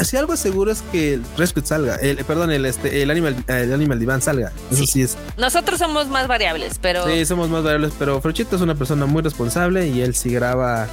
si 0.04 0.16
algo 0.16 0.36
seguro 0.36 0.72
es 0.72 0.82
que 0.90 1.14
el 1.14 1.22
Rescue 1.36 1.62
salga. 1.64 1.96
El, 1.96 2.16
perdón, 2.24 2.50
el, 2.50 2.66
este, 2.66 3.02
el 3.02 3.10
Animal, 3.10 3.36
el 3.46 3.72
Animal 3.72 3.98
Divan 4.00 4.20
salga. 4.20 4.52
Eso 4.70 4.86
sí. 4.86 5.02
es. 5.02 5.16
Nosotros 5.36 5.78
somos 5.78 6.08
más 6.08 6.26
variables, 6.26 6.78
pero. 6.80 7.06
Sí, 7.06 7.24
somos 7.24 7.48
más 7.48 7.62
variables, 7.62 7.92
pero 7.98 8.20
Frochito 8.20 8.56
es 8.56 8.62
una 8.62 8.74
persona 8.74 9.06
muy 9.06 9.22
responsable 9.22 9.86
y 9.86 10.00
él 10.02 10.14
sí 10.14 10.30
graba 10.30 10.88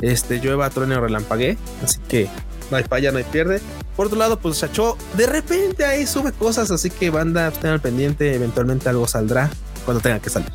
este 0.00 0.38
llueva, 0.38 0.70
truene 0.70 0.96
o 0.96 1.00
relampagué. 1.00 1.58
Así 1.82 1.98
que 2.08 2.28
no 2.70 2.76
hay 2.76 2.84
falla, 2.84 3.10
no 3.10 3.18
hay 3.18 3.24
pierde. 3.24 3.60
Por 3.96 4.06
otro 4.06 4.18
lado, 4.18 4.38
pues 4.38 4.58
Chacho 4.58 4.96
de 5.16 5.26
repente 5.26 5.84
ahí 5.84 6.06
sube 6.06 6.32
cosas, 6.32 6.70
así 6.70 6.90
que 6.90 7.10
banda, 7.10 7.48
estén 7.48 7.70
al 7.70 7.80
pendiente, 7.80 8.34
eventualmente 8.34 8.88
algo 8.88 9.06
saldrá 9.06 9.50
cuando 9.84 10.00
tenga 10.00 10.18
que 10.18 10.30
salir. 10.30 10.50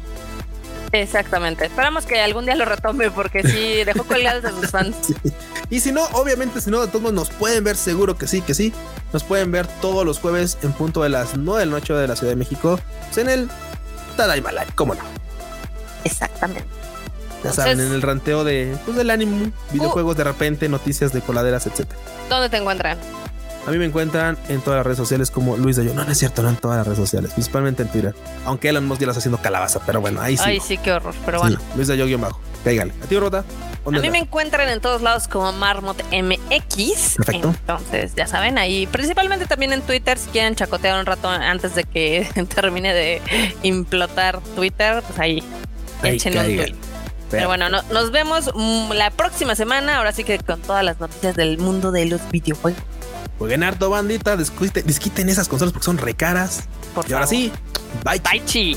Exactamente. 0.91 1.65
Esperamos 1.65 2.05
que 2.05 2.19
algún 2.19 2.45
día 2.45 2.55
lo 2.55 2.65
retome 2.65 3.11
porque 3.11 3.43
sí 3.43 3.83
dejó 3.83 4.03
colgados 4.03 4.45
a 4.45 4.51
sus 4.51 4.69
fans. 4.69 4.95
Y 5.71 5.81
si 5.81 5.91
no, 5.91 6.03
obviamente, 6.13 6.61
si 6.61 6.71
no, 6.71 6.81
de 6.81 6.87
todos 6.87 7.01
modos 7.01 7.13
nos 7.13 7.29
pueden 7.29 7.63
ver, 7.63 7.75
seguro 7.75 8.17
que 8.17 8.25
sí, 8.25 8.41
que 8.41 8.55
sí. 8.55 8.73
Nos 9.13 9.23
pueden 9.23 9.51
ver 9.51 9.67
todos 9.81 10.03
los 10.03 10.17
jueves 10.17 10.57
en 10.63 10.73
punto 10.73 11.03
de 11.03 11.09
las 11.09 11.37
9 11.37 11.59
de 11.59 11.65
la 11.67 11.71
noche 11.73 11.93
de 11.93 12.07
la 12.07 12.15
Ciudad 12.15 12.31
de 12.31 12.37
México 12.37 12.79
pues, 13.05 13.19
en 13.19 13.29
el 13.29 13.49
Tadaima 14.17 14.51
Live, 14.51 14.69
cómo 14.73 14.95
no. 14.95 15.01
Exactamente. 16.03 16.65
Ya 17.43 17.53
saben, 17.53 17.79
en 17.79 17.91
el 17.91 18.01
ranteo 18.01 18.43
de, 18.43 18.75
pues, 18.83 18.97
del 18.97 19.11
ánimo, 19.11 19.51
videojuegos 19.71 20.17
de 20.17 20.23
repente, 20.23 20.67
noticias 20.69 21.13
de 21.13 21.21
coladeras, 21.21 21.67
etcétera. 21.67 21.99
¿Dónde 22.29 22.49
te 22.49 22.57
encuentran? 22.57 22.97
A 23.69 23.71
mí 23.71 23.77
me 23.77 23.85
encuentran 23.85 24.35
en 24.47 24.61
todas 24.61 24.79
las 24.79 24.85
redes 24.87 24.97
sociales 24.97 25.29
como 25.29 25.55
Luis 25.55 25.75
de 25.75 25.85
Yo. 25.85 25.93
No, 25.93 26.03
no 26.03 26.11
es 26.11 26.17
cierto, 26.17 26.41
no 26.41 26.49
en 26.49 26.55
todas 26.55 26.77
las 26.77 26.87
redes 26.87 26.97
sociales, 26.97 27.33
principalmente 27.33 27.83
en 27.83 27.89
Twitter. 27.89 28.15
Aunque 28.43 28.67
Elon 28.69 28.87
Musk 28.87 29.01
ya 29.01 29.05
las 29.05 29.17
haciendo 29.17 29.39
calabaza, 29.39 29.79
pero 29.85 30.01
bueno, 30.01 30.21
ahí 30.21 30.37
sí. 30.37 30.43
Ay, 30.43 30.59
sí, 30.59 30.79
qué 30.79 30.91
horror, 30.91 31.13
pero 31.23 31.39
bueno. 31.39 31.59
Luis 31.75 31.87
de 31.87 31.95
Yo 31.95 32.07
guion 32.07 32.19
bajo. 32.19 32.41
Cáigale. 32.63 32.93
¿A 33.03 33.05
ti, 33.05 33.19
Rota? 33.19 33.45
A 33.85 33.91
mí 33.91 34.09
me 34.09 34.17
encuentran 34.17 34.69
en 34.69 34.81
todos 34.81 35.03
lados 35.03 35.27
como 35.27 35.51
Marmot 35.51 36.03
MX. 36.11 37.17
Perfecto. 37.17 37.49
Entonces, 37.59 38.15
ya 38.15 38.25
saben, 38.25 38.57
ahí 38.57 38.87
principalmente 38.87 39.45
también 39.45 39.71
en 39.71 39.83
Twitter, 39.83 40.17
si 40.17 40.31
quieren 40.31 40.55
chacotear 40.55 40.99
un 40.99 41.05
rato 41.05 41.29
antes 41.29 41.75
de 41.75 41.83
que 41.83 42.27
termine 42.55 42.91
de 42.95 43.21
implotar 43.61 44.41
Twitter, 44.55 45.03
pues 45.05 45.19
ahí, 45.19 45.43
echen 46.01 46.39
un 46.39 46.43
tweet. 46.43 46.75
Pero 47.29 47.47
bueno, 47.47 47.69
nos 47.69 48.09
vemos 48.09 48.49
mm, 48.55 48.93
la 48.93 49.11
próxima 49.11 49.53
semana, 49.53 49.97
ahora 49.97 50.11
sí 50.11 50.23
que 50.23 50.39
con 50.39 50.59
todas 50.59 50.83
las 50.83 50.99
noticias 50.99 51.35
del 51.35 51.59
mundo 51.59 51.91
de 51.91 52.07
los 52.07 52.19
videojuegos. 52.31 52.81
Jueguen 53.39 53.63
harto, 53.63 53.89
bandita. 53.89 54.37
Desquiten, 54.37 55.29
esas 55.29 55.47
consolas 55.47 55.73
porque 55.73 55.85
son 55.85 55.97
recaras. 55.97 56.65
y 57.07 57.13
ahora 57.13 57.25
sí, 57.25 57.51
bye. 58.03 58.19
Bye, 58.19 58.45
chi. 58.45 58.75